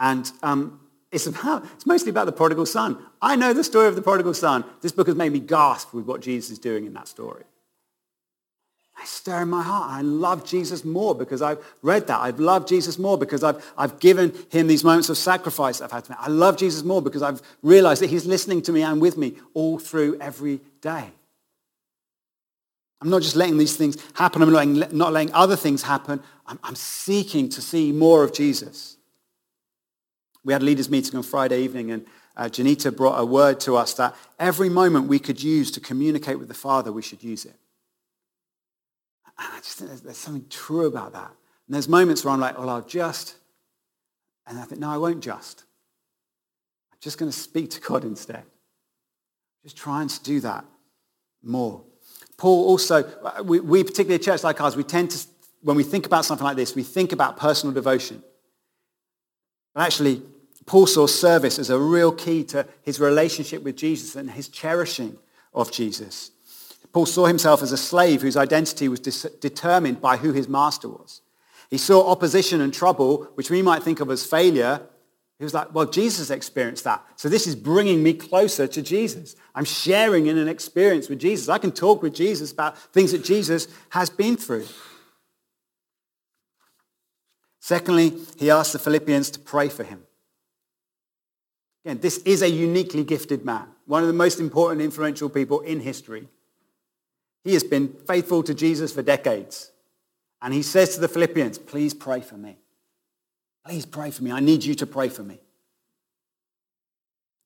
And 0.00 0.30
um, 0.42 0.80
it's, 1.10 1.26
about, 1.26 1.64
it's 1.74 1.86
mostly 1.86 2.10
about 2.10 2.26
the 2.26 2.32
prodigal 2.32 2.66
son. 2.66 2.98
I 3.20 3.36
know 3.36 3.52
the 3.52 3.62
story 3.62 3.86
of 3.86 3.94
the 3.94 4.02
prodigal 4.02 4.34
son. 4.34 4.64
This 4.80 4.92
book 4.92 5.06
has 5.06 5.16
made 5.16 5.32
me 5.32 5.40
gasp 5.40 5.92
with 5.92 6.06
what 6.06 6.22
Jesus 6.22 6.50
is 6.52 6.58
doing 6.58 6.86
in 6.86 6.94
that 6.94 7.06
story. 7.06 7.44
I 9.02 9.04
stir 9.04 9.42
in 9.42 9.48
my 9.48 9.62
heart. 9.62 9.90
I 9.90 10.00
love 10.02 10.44
Jesus 10.44 10.84
more 10.84 11.12
because 11.12 11.42
I've 11.42 11.58
read 11.82 12.06
that. 12.06 12.20
I've 12.20 12.38
loved 12.38 12.68
Jesus 12.68 13.00
more 13.00 13.18
because 13.18 13.42
I've, 13.42 13.72
I've 13.76 13.98
given 13.98 14.32
him 14.48 14.68
these 14.68 14.84
moments 14.84 15.08
of 15.08 15.18
sacrifice 15.18 15.80
I've 15.80 15.90
had 15.90 16.04
to 16.04 16.12
make. 16.12 16.20
I 16.20 16.28
love 16.28 16.56
Jesus 16.56 16.84
more 16.84 17.02
because 17.02 17.20
I've 17.20 17.42
realized 17.62 18.00
that 18.02 18.10
he's 18.10 18.26
listening 18.26 18.62
to 18.62 18.72
me 18.72 18.82
and 18.82 19.00
with 19.00 19.16
me 19.16 19.34
all 19.54 19.80
through 19.80 20.18
every 20.20 20.60
day. 20.80 21.10
I'm 23.00 23.10
not 23.10 23.22
just 23.22 23.34
letting 23.34 23.58
these 23.58 23.74
things 23.74 23.96
happen. 24.14 24.40
I'm 24.40 24.52
not 24.52 24.66
letting, 24.66 24.96
not 24.96 25.12
letting 25.12 25.34
other 25.34 25.56
things 25.56 25.82
happen. 25.82 26.22
I'm, 26.46 26.60
I'm 26.62 26.76
seeking 26.76 27.48
to 27.48 27.60
see 27.60 27.90
more 27.90 28.22
of 28.22 28.32
Jesus. 28.32 28.98
We 30.44 30.52
had 30.52 30.62
a 30.62 30.64
leaders 30.64 30.88
meeting 30.88 31.16
on 31.16 31.24
Friday 31.24 31.60
evening 31.62 31.90
and 31.90 32.06
uh, 32.36 32.44
Janita 32.44 32.96
brought 32.96 33.18
a 33.18 33.24
word 33.24 33.58
to 33.60 33.76
us 33.76 33.94
that 33.94 34.14
every 34.38 34.68
moment 34.68 35.08
we 35.08 35.18
could 35.18 35.42
use 35.42 35.72
to 35.72 35.80
communicate 35.80 36.38
with 36.38 36.46
the 36.46 36.54
Father, 36.54 36.92
we 36.92 37.02
should 37.02 37.24
use 37.24 37.44
it. 37.44 37.56
And 39.42 39.52
I 39.52 39.58
just 39.58 39.78
think 39.78 39.90
there's, 39.90 40.02
there's 40.02 40.16
something 40.16 40.46
true 40.48 40.86
about 40.86 41.12
that. 41.12 41.30
And 41.66 41.74
there's 41.74 41.88
moments 41.88 42.24
where 42.24 42.32
I'm 42.32 42.40
like, 42.40 42.58
well, 42.58 42.70
I'll 42.70 42.82
just. 42.82 43.36
And 44.46 44.58
I 44.58 44.64
think, 44.64 44.80
no, 44.80 44.90
I 44.90 44.96
won't 44.96 45.22
just. 45.22 45.64
I'm 46.92 46.98
just 47.00 47.18
going 47.18 47.30
to 47.30 47.36
speak 47.36 47.70
to 47.70 47.80
God 47.80 48.04
instead. 48.04 48.44
Just 49.62 49.76
trying 49.76 50.08
to 50.08 50.22
do 50.22 50.40
that 50.40 50.64
more. 51.42 51.82
Paul 52.36 52.66
also, 52.66 53.42
we, 53.44 53.60
we 53.60 53.84
particularly 53.84 54.16
a 54.16 54.18
church 54.18 54.42
like 54.42 54.60
ours, 54.60 54.76
we 54.76 54.82
tend 54.82 55.10
to, 55.12 55.26
when 55.62 55.76
we 55.76 55.84
think 55.84 56.06
about 56.06 56.24
something 56.24 56.44
like 56.44 56.56
this, 56.56 56.74
we 56.74 56.82
think 56.82 57.12
about 57.12 57.36
personal 57.36 57.72
devotion. 57.72 58.22
But 59.74 59.82
actually, 59.82 60.22
Paul 60.66 60.86
saw 60.86 61.06
service 61.06 61.58
as 61.58 61.70
a 61.70 61.78
real 61.78 62.12
key 62.12 62.44
to 62.44 62.66
his 62.82 63.00
relationship 63.00 63.62
with 63.62 63.76
Jesus 63.76 64.16
and 64.16 64.30
his 64.30 64.48
cherishing 64.48 65.18
of 65.54 65.70
Jesus. 65.70 66.30
Paul 66.92 67.06
saw 67.06 67.26
himself 67.26 67.62
as 67.62 67.72
a 67.72 67.76
slave 67.76 68.22
whose 68.22 68.36
identity 68.36 68.88
was 68.88 69.00
dis- 69.00 69.26
determined 69.40 70.00
by 70.00 70.18
who 70.18 70.32
his 70.32 70.48
master 70.48 70.88
was. 70.88 71.22
He 71.70 71.78
saw 71.78 72.10
opposition 72.10 72.60
and 72.60 72.72
trouble, 72.72 73.28
which 73.34 73.50
we 73.50 73.62
might 73.62 73.82
think 73.82 74.00
of 74.00 74.10
as 74.10 74.26
failure, 74.26 74.82
He 75.42 75.44
was 75.44 75.54
like, 75.54 75.74
well, 75.74 75.86
Jesus 75.86 76.30
experienced 76.30 76.84
that. 76.84 77.04
So 77.16 77.28
this 77.28 77.48
is 77.48 77.56
bringing 77.56 78.00
me 78.00 78.14
closer 78.14 78.68
to 78.68 78.80
Jesus. 78.80 79.34
I'm 79.56 79.64
sharing 79.64 80.26
in 80.26 80.38
an 80.38 80.46
experience 80.46 81.08
with 81.08 81.18
Jesus. 81.18 81.48
I 81.48 81.58
can 81.58 81.72
talk 81.72 82.00
with 82.00 82.14
Jesus 82.14 82.52
about 82.52 82.78
things 82.92 83.10
that 83.10 83.24
Jesus 83.24 83.66
has 83.88 84.08
been 84.08 84.36
through. 84.36 84.66
Secondly, 87.58 88.12
he 88.38 88.52
asked 88.52 88.72
the 88.72 88.78
Philippians 88.78 89.30
to 89.30 89.40
pray 89.40 89.68
for 89.68 89.82
him. 89.82 90.04
Again, 91.84 91.98
this 91.98 92.18
is 92.18 92.42
a 92.42 92.48
uniquely 92.48 93.02
gifted 93.02 93.44
man, 93.44 93.66
one 93.86 94.02
of 94.02 94.06
the 94.06 94.14
most 94.14 94.38
important, 94.38 94.80
influential 94.80 95.28
people 95.28 95.58
in 95.62 95.80
history. 95.80 96.28
He 97.44 97.54
has 97.54 97.64
been 97.64 97.94
faithful 98.06 98.42
to 98.44 98.54
Jesus 98.54 98.92
for 98.92 99.02
decades. 99.02 99.72
And 100.40 100.52
he 100.52 100.62
says 100.62 100.94
to 100.94 101.00
the 101.00 101.08
Philippians, 101.08 101.58
please 101.58 101.94
pray 101.94 102.20
for 102.20 102.36
me. 102.36 102.58
Please 103.66 103.86
pray 103.86 104.10
for 104.10 104.24
me. 104.24 104.32
I 104.32 104.40
need 104.40 104.64
you 104.64 104.74
to 104.76 104.86
pray 104.86 105.08
for 105.08 105.22
me. 105.22 105.40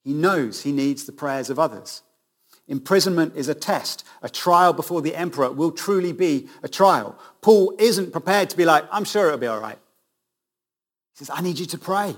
He 0.02 0.14
knows 0.14 0.62
he 0.62 0.72
needs 0.72 1.04
the 1.04 1.12
prayers 1.12 1.50
of 1.50 1.58
others. 1.58 2.02
Imprisonment 2.68 3.36
is 3.36 3.48
a 3.48 3.54
test. 3.54 4.04
A 4.22 4.28
trial 4.28 4.72
before 4.72 5.02
the 5.02 5.14
emperor 5.14 5.50
will 5.50 5.72
truly 5.72 6.12
be 6.12 6.48
a 6.62 6.68
trial. 6.68 7.18
Paul 7.42 7.74
isn't 7.78 8.12
prepared 8.12 8.50
to 8.50 8.56
be 8.56 8.64
like, 8.64 8.84
I'm 8.90 9.04
sure 9.04 9.26
it'll 9.26 9.38
be 9.38 9.46
all 9.46 9.60
right. 9.60 9.78
He 11.12 11.18
says, 11.18 11.30
I 11.32 11.42
need 11.42 11.58
you 11.58 11.66
to 11.66 11.78
pray. 11.78 12.16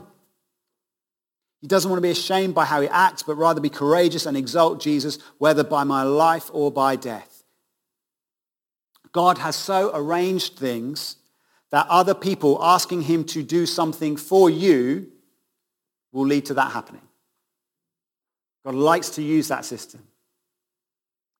He 1.60 1.66
doesn't 1.66 1.90
want 1.90 1.98
to 1.98 2.06
be 2.06 2.10
ashamed 2.10 2.54
by 2.54 2.64
how 2.64 2.80
he 2.80 2.88
acts, 2.88 3.24
but 3.24 3.34
rather 3.34 3.60
be 3.60 3.68
courageous 3.68 4.26
and 4.26 4.36
exalt 4.36 4.80
Jesus, 4.80 5.18
whether 5.38 5.64
by 5.64 5.84
my 5.84 6.02
life 6.02 6.50
or 6.52 6.70
by 6.70 6.94
death. 6.94 7.27
God 9.12 9.38
has 9.38 9.56
so 9.56 9.90
arranged 9.94 10.58
things 10.58 11.16
that 11.70 11.86
other 11.88 12.14
people 12.14 12.58
asking 12.62 13.02
him 13.02 13.24
to 13.24 13.42
do 13.42 13.66
something 13.66 14.16
for 14.16 14.48
you 14.48 15.10
will 16.12 16.26
lead 16.26 16.46
to 16.46 16.54
that 16.54 16.72
happening. 16.72 17.02
God 18.64 18.74
likes 18.74 19.10
to 19.10 19.22
use 19.22 19.48
that 19.48 19.64
system. 19.64 20.02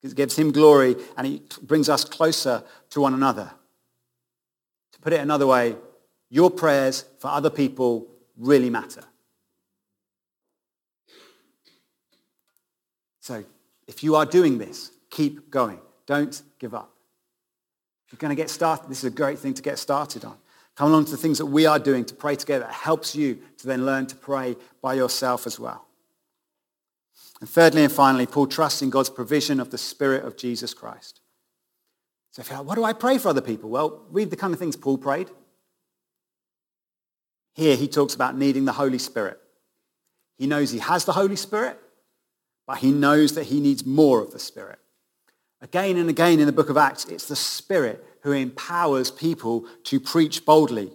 It 0.01 0.15
gives 0.15 0.37
him 0.37 0.51
glory 0.51 0.95
and 1.17 1.27
it 1.27 1.59
brings 1.61 1.89
us 1.89 2.03
closer 2.05 2.63
to 2.91 3.01
one 3.01 3.13
another. 3.13 3.51
To 4.93 4.99
put 4.99 5.13
it 5.13 5.19
another 5.19 5.47
way, 5.47 5.75
your 6.29 6.49
prayers 6.49 7.05
for 7.19 7.27
other 7.27 7.49
people 7.49 8.07
really 8.37 8.69
matter. 8.69 9.03
So 13.19 13.43
if 13.87 14.03
you 14.03 14.15
are 14.15 14.25
doing 14.25 14.57
this, 14.57 14.91
keep 15.09 15.51
going. 15.51 15.79
Don't 16.05 16.41
give 16.57 16.73
up. 16.73 16.98
If 18.09 18.13
you're 18.13 18.27
going 18.27 18.35
to 18.35 18.41
get 18.41 18.49
started, 18.49 18.89
this 18.89 18.97
is 18.97 19.03
a 19.03 19.15
great 19.15 19.37
thing 19.37 19.53
to 19.53 19.61
get 19.61 19.77
started 19.77 20.25
on. 20.25 20.35
Come 20.75 20.89
along 20.89 21.05
to 21.05 21.11
the 21.11 21.17
things 21.17 21.37
that 21.37 21.45
we 21.45 21.67
are 21.67 21.77
doing 21.77 22.03
to 22.05 22.15
pray 22.15 22.35
together. 22.35 22.65
It 22.65 22.71
helps 22.71 23.15
you 23.15 23.37
to 23.59 23.67
then 23.67 23.85
learn 23.85 24.07
to 24.07 24.15
pray 24.15 24.55
by 24.81 24.95
yourself 24.95 25.45
as 25.45 25.59
well. 25.59 25.85
And 27.39 27.47
thirdly 27.47 27.83
and 27.83 27.93
finally, 27.93 28.25
Paul 28.25 28.47
trusts 28.47 28.81
in 28.81 28.89
God's 28.89 29.11
provision 29.11 29.59
of 29.59 29.69
the 29.69 29.77
Spirit 29.77 30.25
of 30.25 30.37
Jesus 30.37 30.73
Christ. 30.73 31.21
So 32.31 32.39
if 32.39 32.49
you're 32.49 32.57
like, 32.57 32.67
what 32.67 32.75
do 32.75 32.83
I 32.83 32.93
pray 32.93 33.19
for 33.19 33.29
other 33.29 33.41
people? 33.41 33.69
Well, 33.69 34.01
read 34.09 34.31
the 34.31 34.35
kind 34.35 34.53
of 34.53 34.59
things 34.59 34.75
Paul 34.75 34.97
prayed. 34.97 35.29
Here 37.53 37.75
he 37.75 37.87
talks 37.87 38.15
about 38.15 38.35
needing 38.35 38.65
the 38.65 38.71
Holy 38.71 38.97
Spirit. 38.97 39.39
He 40.39 40.47
knows 40.47 40.71
he 40.71 40.79
has 40.79 41.05
the 41.05 41.13
Holy 41.13 41.35
Spirit, 41.35 41.79
but 42.65 42.79
he 42.79 42.89
knows 42.89 43.35
that 43.35 43.43
he 43.43 43.59
needs 43.59 43.85
more 43.85 44.19
of 44.19 44.31
the 44.31 44.39
Spirit. 44.39 44.79
Again 45.61 45.97
and 45.97 46.09
again 46.09 46.39
in 46.39 46.45
the 46.45 46.53
book 46.53 46.69
of 46.69 46.77
Acts, 46.77 47.05
it's 47.05 47.27
the 47.27 47.35
Spirit 47.35 48.03
who 48.21 48.31
empowers 48.31 49.11
people 49.11 49.65
to 49.85 49.99
preach 49.99 50.45
boldly. 50.45 50.91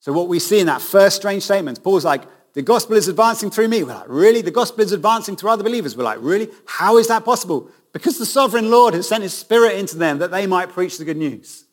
So 0.00 0.12
what 0.12 0.28
we 0.28 0.38
see 0.38 0.60
in 0.60 0.66
that 0.66 0.80
first 0.80 1.16
strange 1.16 1.42
statement, 1.42 1.82
Paul's 1.82 2.04
like, 2.04 2.22
the 2.52 2.62
gospel 2.62 2.96
is 2.96 3.08
advancing 3.08 3.50
through 3.50 3.68
me. 3.68 3.82
We're 3.84 3.94
like, 3.94 4.08
really? 4.08 4.42
The 4.42 4.50
gospel 4.50 4.82
is 4.82 4.92
advancing 4.92 5.36
through 5.36 5.50
other 5.50 5.62
believers. 5.62 5.96
We're 5.96 6.04
like, 6.04 6.18
really? 6.20 6.48
How 6.66 6.98
is 6.98 7.08
that 7.08 7.24
possible? 7.24 7.70
Because 7.92 8.18
the 8.18 8.26
sovereign 8.26 8.70
Lord 8.70 8.94
has 8.94 9.08
sent 9.08 9.22
his 9.22 9.34
spirit 9.34 9.76
into 9.76 9.96
them 9.96 10.18
that 10.18 10.30
they 10.30 10.46
might 10.46 10.70
preach 10.70 10.98
the 10.98 11.04
good 11.04 11.16
news. 11.16 11.64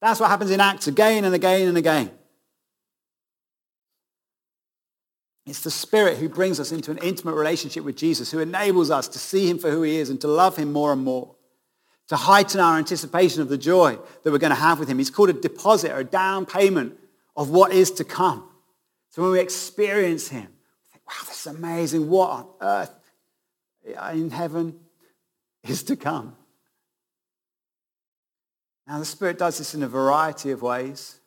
That's 0.00 0.20
what 0.20 0.30
happens 0.30 0.50
in 0.50 0.60
Acts 0.60 0.86
again 0.86 1.24
and 1.24 1.34
again 1.34 1.68
and 1.68 1.78
again. 1.78 2.10
It's 5.46 5.62
the 5.62 5.70
Spirit 5.70 6.18
who 6.18 6.28
brings 6.28 6.60
us 6.60 6.72
into 6.72 6.90
an 6.90 6.98
intimate 6.98 7.34
relationship 7.34 7.84
with 7.84 7.96
Jesus, 7.96 8.30
who 8.30 8.38
enables 8.38 8.90
us 8.90 9.08
to 9.08 9.18
see 9.18 9.48
him 9.48 9.58
for 9.58 9.70
who 9.70 9.82
he 9.82 9.96
is 9.96 10.08
and 10.08 10.20
to 10.20 10.28
love 10.28 10.56
him 10.56 10.72
more 10.72 10.92
and 10.92 11.02
more 11.02 11.34
to 12.12 12.16
heighten 12.16 12.60
our 12.60 12.76
anticipation 12.76 13.40
of 13.40 13.48
the 13.48 13.56
joy 13.56 13.98
that 14.22 14.30
we're 14.30 14.36
going 14.36 14.50
to 14.50 14.54
have 14.54 14.78
with 14.78 14.86
him. 14.86 14.98
He's 14.98 15.08
called 15.08 15.30
a 15.30 15.32
deposit 15.32 15.92
or 15.92 16.00
a 16.00 16.04
down 16.04 16.44
payment 16.44 16.98
of 17.34 17.48
what 17.48 17.72
is 17.72 17.90
to 17.92 18.04
come. 18.04 18.46
So 19.08 19.22
when 19.22 19.30
we 19.30 19.40
experience 19.40 20.28
him, 20.28 20.42
we 20.42 20.90
think, 20.92 21.08
wow, 21.08 21.26
this 21.26 21.46
is 21.46 21.46
amazing. 21.46 22.10
What 22.10 22.28
on 22.28 22.46
earth 22.60 22.94
in 24.12 24.28
heaven 24.28 24.78
is 25.64 25.82
to 25.84 25.96
come? 25.96 26.36
Now, 28.86 28.98
the 28.98 29.06
Spirit 29.06 29.38
does 29.38 29.56
this 29.56 29.74
in 29.74 29.82
a 29.82 29.88
variety 29.88 30.50
of 30.50 30.60
ways, 30.60 31.18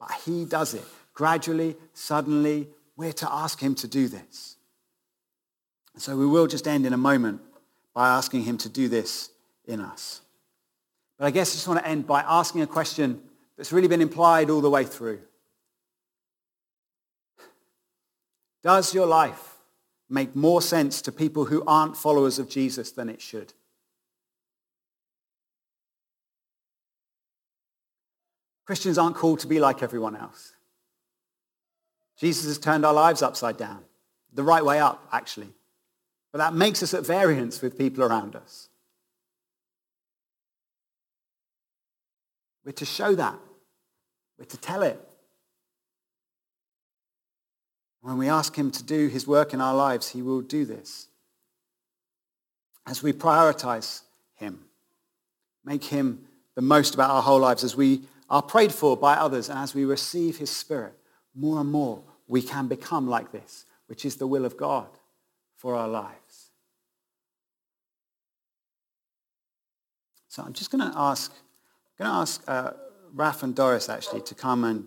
but 0.00 0.12
he 0.24 0.46
does 0.46 0.72
it 0.72 0.84
gradually, 1.12 1.76
suddenly. 1.92 2.68
We're 2.96 3.12
to 3.12 3.30
ask 3.30 3.60
him 3.60 3.74
to 3.74 3.86
do 3.86 4.08
this. 4.08 4.56
And 5.92 6.02
So 6.02 6.16
we 6.16 6.24
will 6.24 6.46
just 6.46 6.66
end 6.66 6.86
in 6.86 6.94
a 6.94 6.96
moment 6.96 7.42
by 7.92 8.08
asking 8.08 8.44
him 8.44 8.56
to 8.56 8.70
do 8.70 8.88
this 8.88 9.28
in 9.66 9.80
us. 9.80 10.20
But 11.18 11.26
I 11.26 11.30
guess 11.30 11.52
I 11.52 11.54
just 11.54 11.68
want 11.68 11.80
to 11.80 11.88
end 11.88 12.06
by 12.06 12.22
asking 12.22 12.62
a 12.62 12.66
question 12.66 13.22
that's 13.56 13.72
really 13.72 13.88
been 13.88 14.00
implied 14.00 14.50
all 14.50 14.60
the 14.60 14.70
way 14.70 14.84
through. 14.84 15.20
Does 18.62 18.94
your 18.94 19.06
life 19.06 19.56
make 20.08 20.34
more 20.34 20.62
sense 20.62 21.02
to 21.02 21.12
people 21.12 21.44
who 21.44 21.62
aren't 21.66 21.96
followers 21.96 22.38
of 22.38 22.48
Jesus 22.48 22.90
than 22.90 23.08
it 23.08 23.20
should? 23.20 23.52
Christians 28.64 28.96
aren't 28.96 29.16
called 29.16 29.40
to 29.40 29.46
be 29.46 29.60
like 29.60 29.82
everyone 29.82 30.16
else. 30.16 30.52
Jesus 32.16 32.46
has 32.46 32.58
turned 32.58 32.86
our 32.86 32.94
lives 32.94 33.22
upside 33.22 33.56
down, 33.56 33.84
the 34.32 34.42
right 34.42 34.64
way 34.64 34.80
up, 34.80 35.06
actually. 35.12 35.52
But 36.32 36.38
that 36.38 36.54
makes 36.54 36.82
us 36.82 36.94
at 36.94 37.04
variance 37.04 37.60
with 37.60 37.76
people 37.76 38.02
around 38.02 38.34
us. 38.34 38.68
We're 42.64 42.72
to 42.72 42.84
show 42.84 43.14
that. 43.14 43.38
We're 44.38 44.46
to 44.46 44.56
tell 44.56 44.82
it. 44.82 45.00
When 48.00 48.18
we 48.18 48.28
ask 48.28 48.54
him 48.54 48.70
to 48.72 48.82
do 48.82 49.08
his 49.08 49.26
work 49.26 49.54
in 49.54 49.60
our 49.60 49.74
lives, 49.74 50.10
he 50.10 50.22
will 50.22 50.40
do 50.40 50.64
this. 50.64 51.08
As 52.86 53.02
we 53.02 53.12
prioritize 53.12 54.02
him, 54.34 54.60
make 55.64 55.84
him 55.84 56.26
the 56.54 56.62
most 56.62 56.94
about 56.94 57.10
our 57.10 57.22
whole 57.22 57.40
lives, 57.40 57.64
as 57.64 57.76
we 57.76 58.02
are 58.28 58.42
prayed 58.42 58.72
for 58.72 58.96
by 58.96 59.14
others, 59.14 59.48
and 59.48 59.58
as 59.58 59.74
we 59.74 59.84
receive 59.84 60.36
his 60.36 60.50
spirit, 60.50 60.92
more 61.34 61.60
and 61.60 61.70
more 61.70 62.02
we 62.26 62.42
can 62.42 62.68
become 62.68 63.08
like 63.08 63.32
this, 63.32 63.64
which 63.86 64.04
is 64.04 64.16
the 64.16 64.26
will 64.26 64.44
of 64.44 64.56
God 64.56 64.88
for 65.56 65.74
our 65.74 65.88
lives. 65.88 66.50
So 70.28 70.42
I'm 70.42 70.52
just 70.52 70.70
going 70.70 70.90
to 70.90 70.98
ask 70.98 71.32
I'm 71.98 72.06
going 72.06 72.12
to 72.12 72.20
ask 72.20 72.42
uh, 72.48 72.72
Raf 73.12 73.44
and 73.44 73.54
Doris 73.54 73.88
actually 73.88 74.22
to 74.22 74.34
come 74.34 74.64
and, 74.64 74.86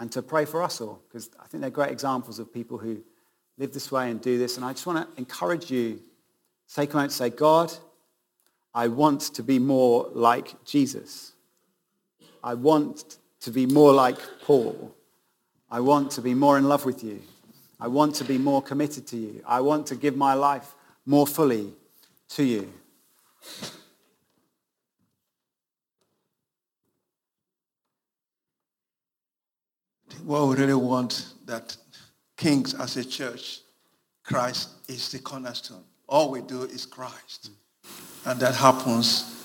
and 0.00 0.10
to 0.10 0.22
pray 0.22 0.44
for 0.44 0.62
us 0.62 0.80
all 0.80 1.00
because 1.08 1.30
I 1.38 1.46
think 1.46 1.60
they're 1.60 1.70
great 1.70 1.92
examples 1.92 2.40
of 2.40 2.52
people 2.52 2.78
who 2.78 3.02
live 3.58 3.72
this 3.72 3.92
way 3.92 4.10
and 4.10 4.20
do 4.20 4.38
this. 4.38 4.56
And 4.56 4.66
I 4.66 4.72
just 4.72 4.84
want 4.84 5.08
to 5.08 5.18
encourage 5.18 5.70
you, 5.70 6.00
take 6.74 6.92
a 6.92 6.96
moment 6.96 7.12
to 7.12 7.16
say, 7.16 7.30
God, 7.30 7.72
I 8.74 8.88
want 8.88 9.20
to 9.20 9.42
be 9.44 9.60
more 9.60 10.08
like 10.12 10.64
Jesus. 10.64 11.32
I 12.42 12.54
want 12.54 13.18
to 13.42 13.50
be 13.52 13.66
more 13.66 13.92
like 13.92 14.18
Paul. 14.44 14.94
I 15.70 15.78
want 15.78 16.10
to 16.12 16.22
be 16.22 16.34
more 16.34 16.58
in 16.58 16.64
love 16.64 16.84
with 16.84 17.04
you. 17.04 17.22
I 17.78 17.86
want 17.86 18.16
to 18.16 18.24
be 18.24 18.38
more 18.38 18.62
committed 18.62 19.06
to 19.08 19.16
you. 19.16 19.42
I 19.46 19.60
want 19.60 19.86
to 19.88 19.96
give 19.96 20.16
my 20.16 20.34
life 20.34 20.74
more 21.06 21.26
fully 21.26 21.72
to 22.30 22.42
you. 22.42 22.72
What 30.24 30.46
we 30.48 30.56
really 30.56 30.74
want 30.74 31.26
that 31.46 31.76
Kings 32.36 32.74
as 32.74 32.96
a 32.96 33.04
church, 33.04 33.60
Christ 34.22 34.68
is 34.88 35.10
the 35.10 35.18
cornerstone. 35.18 35.84
All 36.08 36.30
we 36.30 36.40
do 36.42 36.62
is 36.64 36.86
Christ. 36.86 37.50
And 38.24 38.38
that 38.40 38.54
happens 38.54 39.38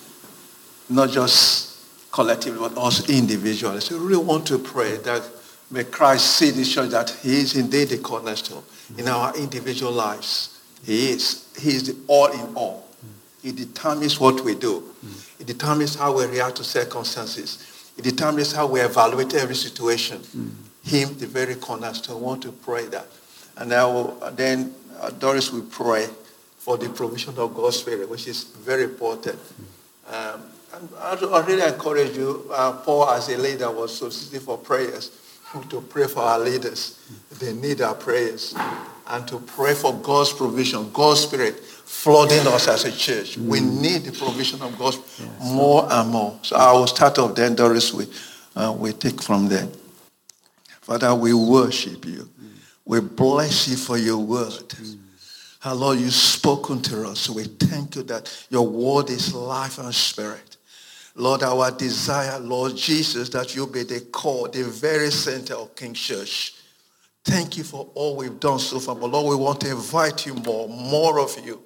not 0.89 1.09
just 1.09 2.11
collectively, 2.11 2.59
but 2.59 2.77
also 2.77 3.11
individually. 3.11 3.81
So 3.81 3.97
we 3.97 4.05
really 4.07 4.25
want 4.25 4.47
to 4.47 4.57
pray 4.57 4.97
that 4.97 5.23
may 5.69 5.83
Christ 5.83 6.37
see 6.37 6.51
this 6.51 6.73
church 6.73 6.89
that 6.91 7.09
he 7.09 7.37
is 7.37 7.55
indeed 7.55 7.89
the 7.89 7.97
cornerstone 7.97 8.63
in 8.97 9.07
our 9.07 9.35
individual 9.37 9.91
lives. 9.91 10.61
He 10.85 11.11
is. 11.11 11.53
He 11.59 11.69
is 11.69 11.83
the 11.87 11.95
all 12.07 12.27
in 12.27 12.55
all. 12.55 12.87
He 13.41 13.51
determines 13.51 14.19
what 14.19 14.43
we 14.43 14.55
do. 14.55 14.83
He 15.37 15.43
determines 15.43 15.95
how 15.95 16.17
we 16.17 16.25
react 16.25 16.57
to 16.57 16.63
circumstances. 16.63 17.76
It 17.97 18.03
determines 18.03 18.51
how 18.51 18.67
we 18.67 18.79
evaluate 18.81 19.33
every 19.33 19.55
situation. 19.55 20.21
him 20.87 21.17
the 21.17 21.27
very 21.27 21.55
cornerstone. 21.55 22.21
Want 22.21 22.41
to 22.43 22.51
pray 22.51 22.85
that. 22.87 23.07
And 23.57 23.73
I 23.73 23.85
will, 23.85 24.17
then 24.33 24.73
uh, 24.99 25.09
Doris 25.11 25.51
will 25.51 25.63
pray 25.63 26.07
for 26.57 26.77
the 26.77 26.89
provision 26.89 27.37
of 27.37 27.53
God's 27.53 27.77
Spirit, 27.77 28.09
which 28.09 28.27
is 28.27 28.43
very 28.43 28.83
important. 28.83 29.39
Um, 30.07 30.43
and 30.73 30.89
I, 30.99 31.13
I 31.15 31.45
really 31.45 31.61
encourage 31.61 32.15
you, 32.15 32.49
uh, 32.51 32.73
Paul 32.73 33.09
as 33.09 33.29
a 33.29 33.37
leader 33.37 33.69
was 33.71 33.97
soliciting 33.97 34.41
for 34.41 34.57
prayers, 34.57 35.11
to 35.69 35.81
pray 35.81 36.07
for 36.07 36.21
our 36.21 36.39
leaders. 36.39 36.99
They 37.39 37.53
need 37.53 37.81
our 37.81 37.95
prayers. 37.95 38.55
And 39.09 39.27
to 39.27 39.39
pray 39.39 39.73
for 39.73 39.93
God's 39.93 40.33
provision, 40.33 40.91
God's 40.91 41.21
Spirit 41.21 41.59
flooding 41.59 42.45
us 42.47 42.67
as 42.67 42.85
a 42.85 42.91
church. 42.91 43.37
Mm. 43.37 43.45
We 43.45 43.59
need 43.61 44.03
the 44.03 44.11
provision 44.11 44.61
of 44.61 44.77
God 44.77 44.95
yes. 44.95 45.29
more 45.41 45.87
and 45.89 46.09
more. 46.09 46.37
So 46.41 46.57
I 46.57 46.73
will 46.73 46.87
start 46.87 47.17
off 47.17 47.35
then, 47.35 47.55
Doris, 47.55 47.93
we, 47.93 48.05
uh, 48.55 48.75
we 48.77 48.91
take 48.91 49.21
from 49.21 49.47
there. 49.47 49.67
Father, 50.81 51.15
we 51.15 51.33
worship 51.33 52.05
you. 52.05 52.29
Mm. 52.41 52.49
We 52.85 52.99
bless 52.99 53.69
you 53.69 53.77
for 53.77 53.97
your 53.97 54.17
word. 54.17 54.51
Mm. 54.51 54.99
Our 55.63 55.75
Lord, 55.75 55.99
you've 55.99 56.13
spoken 56.13 56.81
to 56.83 57.07
us. 57.07 57.21
So 57.21 57.33
we 57.33 57.45
thank 57.45 57.95
you 57.95 58.03
that 58.03 58.45
your 58.49 58.67
word 58.67 59.09
is 59.09 59.33
life 59.33 59.79
and 59.79 59.93
spirit. 59.93 60.57
Lord, 61.15 61.41
our 61.41 61.71
desire, 61.71 62.39
Lord 62.39 62.75
Jesus, 62.75 63.29
that 63.29 63.55
you 63.55 63.65
be 63.65 63.83
the 63.83 64.01
core, 64.01 64.49
the 64.49 64.63
very 64.63 65.09
center 65.09 65.55
of 65.55 65.75
King 65.75 65.93
Church. 65.93 66.53
Thank 67.27 67.57
you 67.57 67.65
for 67.65 67.89
all 67.93 68.15
we've 68.15 68.39
done 68.39 68.57
so 68.57 68.79
far. 68.79 68.95
But 68.95 69.07
Lord, 69.07 69.27
we 69.27 69.43
want 69.43 69.59
to 69.61 69.69
invite 69.69 70.25
you 70.25 70.33
more, 70.33 70.69
more 70.69 71.19
of 71.19 71.37
you, 71.45 71.61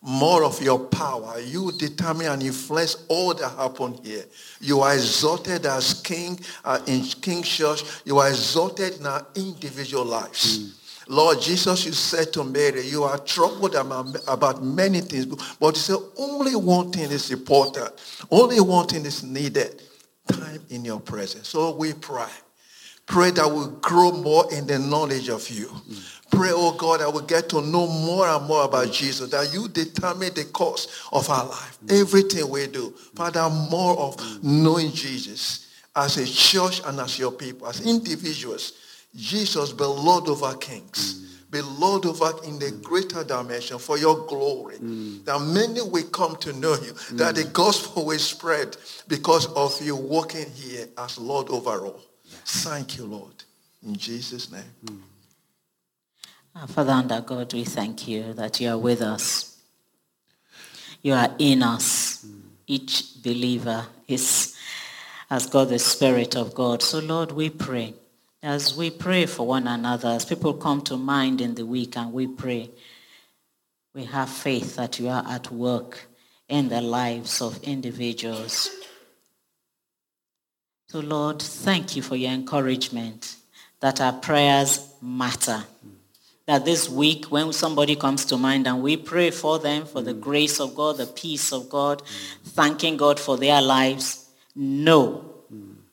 more 0.00 0.44
of 0.44 0.62
your 0.62 0.78
power. 0.78 1.40
You 1.40 1.72
determine 1.72 2.28
and 2.28 2.40
influence 2.44 3.04
all 3.08 3.34
that 3.34 3.50
happen 3.56 3.98
here. 4.04 4.24
You 4.60 4.82
are 4.82 4.94
exalted 4.94 5.66
as 5.66 5.94
king 5.94 6.38
uh, 6.64 6.78
in 6.86 7.02
King 7.02 7.42
Church. 7.42 7.82
You 8.04 8.18
are 8.18 8.28
exalted 8.28 9.00
in 9.00 9.06
our 9.06 9.26
individual 9.34 10.04
lives. 10.04 10.60
Mm. 10.60 11.08
Lord 11.08 11.40
Jesus, 11.40 11.84
you 11.86 11.92
said 11.92 12.32
to 12.34 12.44
Mary, 12.44 12.86
you 12.86 13.02
are 13.02 13.18
troubled 13.18 13.74
about 13.74 14.62
many 14.62 15.00
things, 15.00 15.26
but 15.58 15.74
you 15.74 15.80
said 15.80 15.98
only 16.18 16.54
one 16.54 16.92
thing 16.92 17.10
is 17.10 17.32
important. 17.32 17.90
Only 18.30 18.60
one 18.60 18.86
thing 18.86 19.04
is 19.04 19.24
needed. 19.24 19.82
Time 20.28 20.60
in 20.70 20.84
your 20.84 21.00
presence. 21.00 21.48
So 21.48 21.74
we 21.74 21.94
pray. 21.94 22.28
Pray 23.10 23.32
that 23.32 23.50
we 23.50 23.66
grow 23.80 24.12
more 24.12 24.50
in 24.52 24.68
the 24.68 24.78
knowledge 24.78 25.28
of 25.28 25.50
you. 25.50 25.66
Mm. 25.66 26.30
Pray, 26.30 26.50
oh 26.52 26.76
God, 26.76 27.00
that 27.00 27.12
we 27.12 27.20
get 27.26 27.48
to 27.48 27.60
know 27.60 27.88
more 27.88 28.28
and 28.28 28.46
more 28.46 28.64
about 28.64 28.92
Jesus, 28.92 29.30
that 29.30 29.52
you 29.52 29.66
determine 29.66 30.32
the 30.34 30.44
course 30.44 31.08
of 31.12 31.28
our 31.28 31.46
life. 31.46 31.78
Mm. 31.84 32.00
Everything 32.00 32.48
we 32.48 32.68
do. 32.68 32.90
Father, 33.16 33.50
more 33.68 33.98
of 33.98 34.44
knowing 34.44 34.92
Jesus 34.92 35.66
as 35.96 36.18
a 36.18 36.24
church 36.24 36.82
and 36.86 37.00
as 37.00 37.18
your 37.18 37.32
people, 37.32 37.66
as 37.66 37.84
individuals 37.84 38.74
Jesus 39.16 39.72
be 39.72 39.82
Lord 39.82 40.28
over 40.28 40.54
kings. 40.54 41.26
Be 41.50 41.60
Lord 41.62 42.06
over 42.06 42.30
in 42.44 42.60
the 42.60 42.70
greater 42.70 43.24
dimension 43.24 43.78
for 43.80 43.98
your 43.98 44.24
glory. 44.26 44.76
Mm. 44.76 45.24
That 45.24 45.40
many 45.40 45.82
will 45.82 46.06
come 46.10 46.36
to 46.36 46.52
know 46.52 46.74
you. 46.74 46.92
Mm. 46.92 47.18
That 47.18 47.34
the 47.34 47.42
gospel 47.42 48.06
will 48.06 48.20
spread 48.20 48.76
because 49.08 49.46
of 49.54 49.82
you 49.82 49.96
walking 49.96 50.48
here 50.52 50.86
as 50.96 51.18
Lord 51.18 51.48
over 51.48 51.86
all. 51.86 52.09
Thank 52.44 52.98
you, 52.98 53.04
Lord. 53.04 53.34
In 53.86 53.96
Jesus' 53.96 54.50
name. 54.50 54.62
Mm. 54.84 55.00
Our 56.56 56.66
Father 56.68 56.92
and 56.92 57.12
our 57.12 57.20
God, 57.20 57.52
we 57.52 57.64
thank 57.64 58.08
you 58.08 58.32
that 58.34 58.60
you 58.60 58.68
are 58.70 58.78
with 58.78 59.00
us. 59.00 59.56
You 61.02 61.14
are 61.14 61.34
in 61.38 61.62
us. 61.62 62.24
Mm. 62.24 62.40
Each 62.66 63.22
believer 63.22 63.86
is, 64.06 64.56
has 65.28 65.46
got 65.46 65.68
the 65.68 65.78
Spirit 65.78 66.36
of 66.36 66.54
God. 66.54 66.82
So, 66.82 66.98
Lord, 66.98 67.32
we 67.32 67.50
pray 67.50 67.94
as 68.42 68.74
we 68.74 68.90
pray 68.90 69.26
for 69.26 69.46
one 69.46 69.66
another, 69.66 70.08
as 70.08 70.24
people 70.24 70.54
come 70.54 70.80
to 70.82 70.96
mind 70.96 71.40
in 71.40 71.54
the 71.54 71.66
week 71.66 71.96
and 71.96 72.12
we 72.12 72.26
pray, 72.26 72.70
we 73.94 74.04
have 74.04 74.30
faith 74.30 74.76
that 74.76 74.98
you 74.98 75.08
are 75.08 75.24
at 75.28 75.50
work 75.50 76.08
in 76.48 76.68
the 76.68 76.80
lives 76.80 77.42
of 77.42 77.62
individuals. 77.62 78.70
So 80.90 80.98
Lord, 80.98 81.40
thank 81.40 81.94
you 81.94 82.02
for 82.02 82.16
your 82.16 82.32
encouragement 82.32 83.36
that 83.78 84.00
our 84.00 84.12
prayers 84.12 84.92
matter. 85.00 85.62
That 86.46 86.64
this 86.64 86.88
week, 86.88 87.26
when 87.26 87.52
somebody 87.52 87.94
comes 87.94 88.24
to 88.24 88.36
mind 88.36 88.66
and 88.66 88.82
we 88.82 88.96
pray 88.96 89.30
for 89.30 89.60
them, 89.60 89.86
for 89.86 90.02
the 90.02 90.14
grace 90.14 90.58
of 90.58 90.74
God, 90.74 90.96
the 90.96 91.06
peace 91.06 91.52
of 91.52 91.70
God, 91.70 92.02
thanking 92.42 92.96
God 92.96 93.20
for 93.20 93.36
their 93.36 93.62
lives, 93.62 94.30
know 94.56 95.32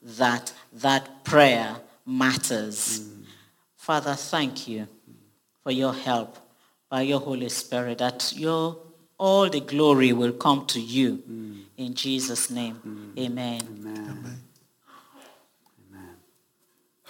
that 0.02 0.52
that 0.72 1.22
prayer 1.22 1.76
matters. 2.04 2.98
Mm. 2.98 3.24
Father, 3.76 4.14
thank 4.14 4.66
you 4.66 4.88
for 5.62 5.70
your 5.70 5.94
help 5.94 6.38
by 6.90 7.02
your 7.02 7.20
Holy 7.20 7.50
Spirit, 7.50 7.98
that 7.98 8.32
your 8.34 8.78
all 9.16 9.48
the 9.48 9.60
glory 9.60 10.12
will 10.12 10.32
come 10.32 10.66
to 10.66 10.80
you. 10.80 11.18
Mm. 11.18 11.62
In 11.76 11.94
Jesus' 11.94 12.50
name, 12.50 12.80
mm. 12.84 13.16
amen. 13.16 13.62
amen. 13.62 13.96
Amen. 13.96 14.27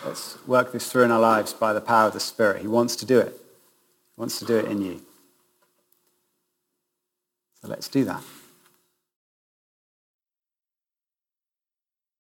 Let's 0.05 0.39
work 0.47 0.73
this 0.73 0.91
through 0.91 1.05
in 1.05 1.11
our 1.11 1.21
lives 1.21 1.53
by 1.53 1.73
the 1.73 1.81
power 1.81 2.07
of 2.07 2.13
the 2.13 2.21
Spirit. 2.21 2.63
He 2.63 2.69
wants 2.69 2.97
to 2.97 3.07
do 3.07 3.19
it. 3.19 3.33
He 3.33 4.21
wants 4.21 4.39
to 4.39 4.45
do 4.45 4.57
it 4.57 4.67
in 4.67 4.81
you. 4.81 5.03
So 7.61 7.69
let's 7.69 7.89
do 7.89 8.05
that. 8.05 8.23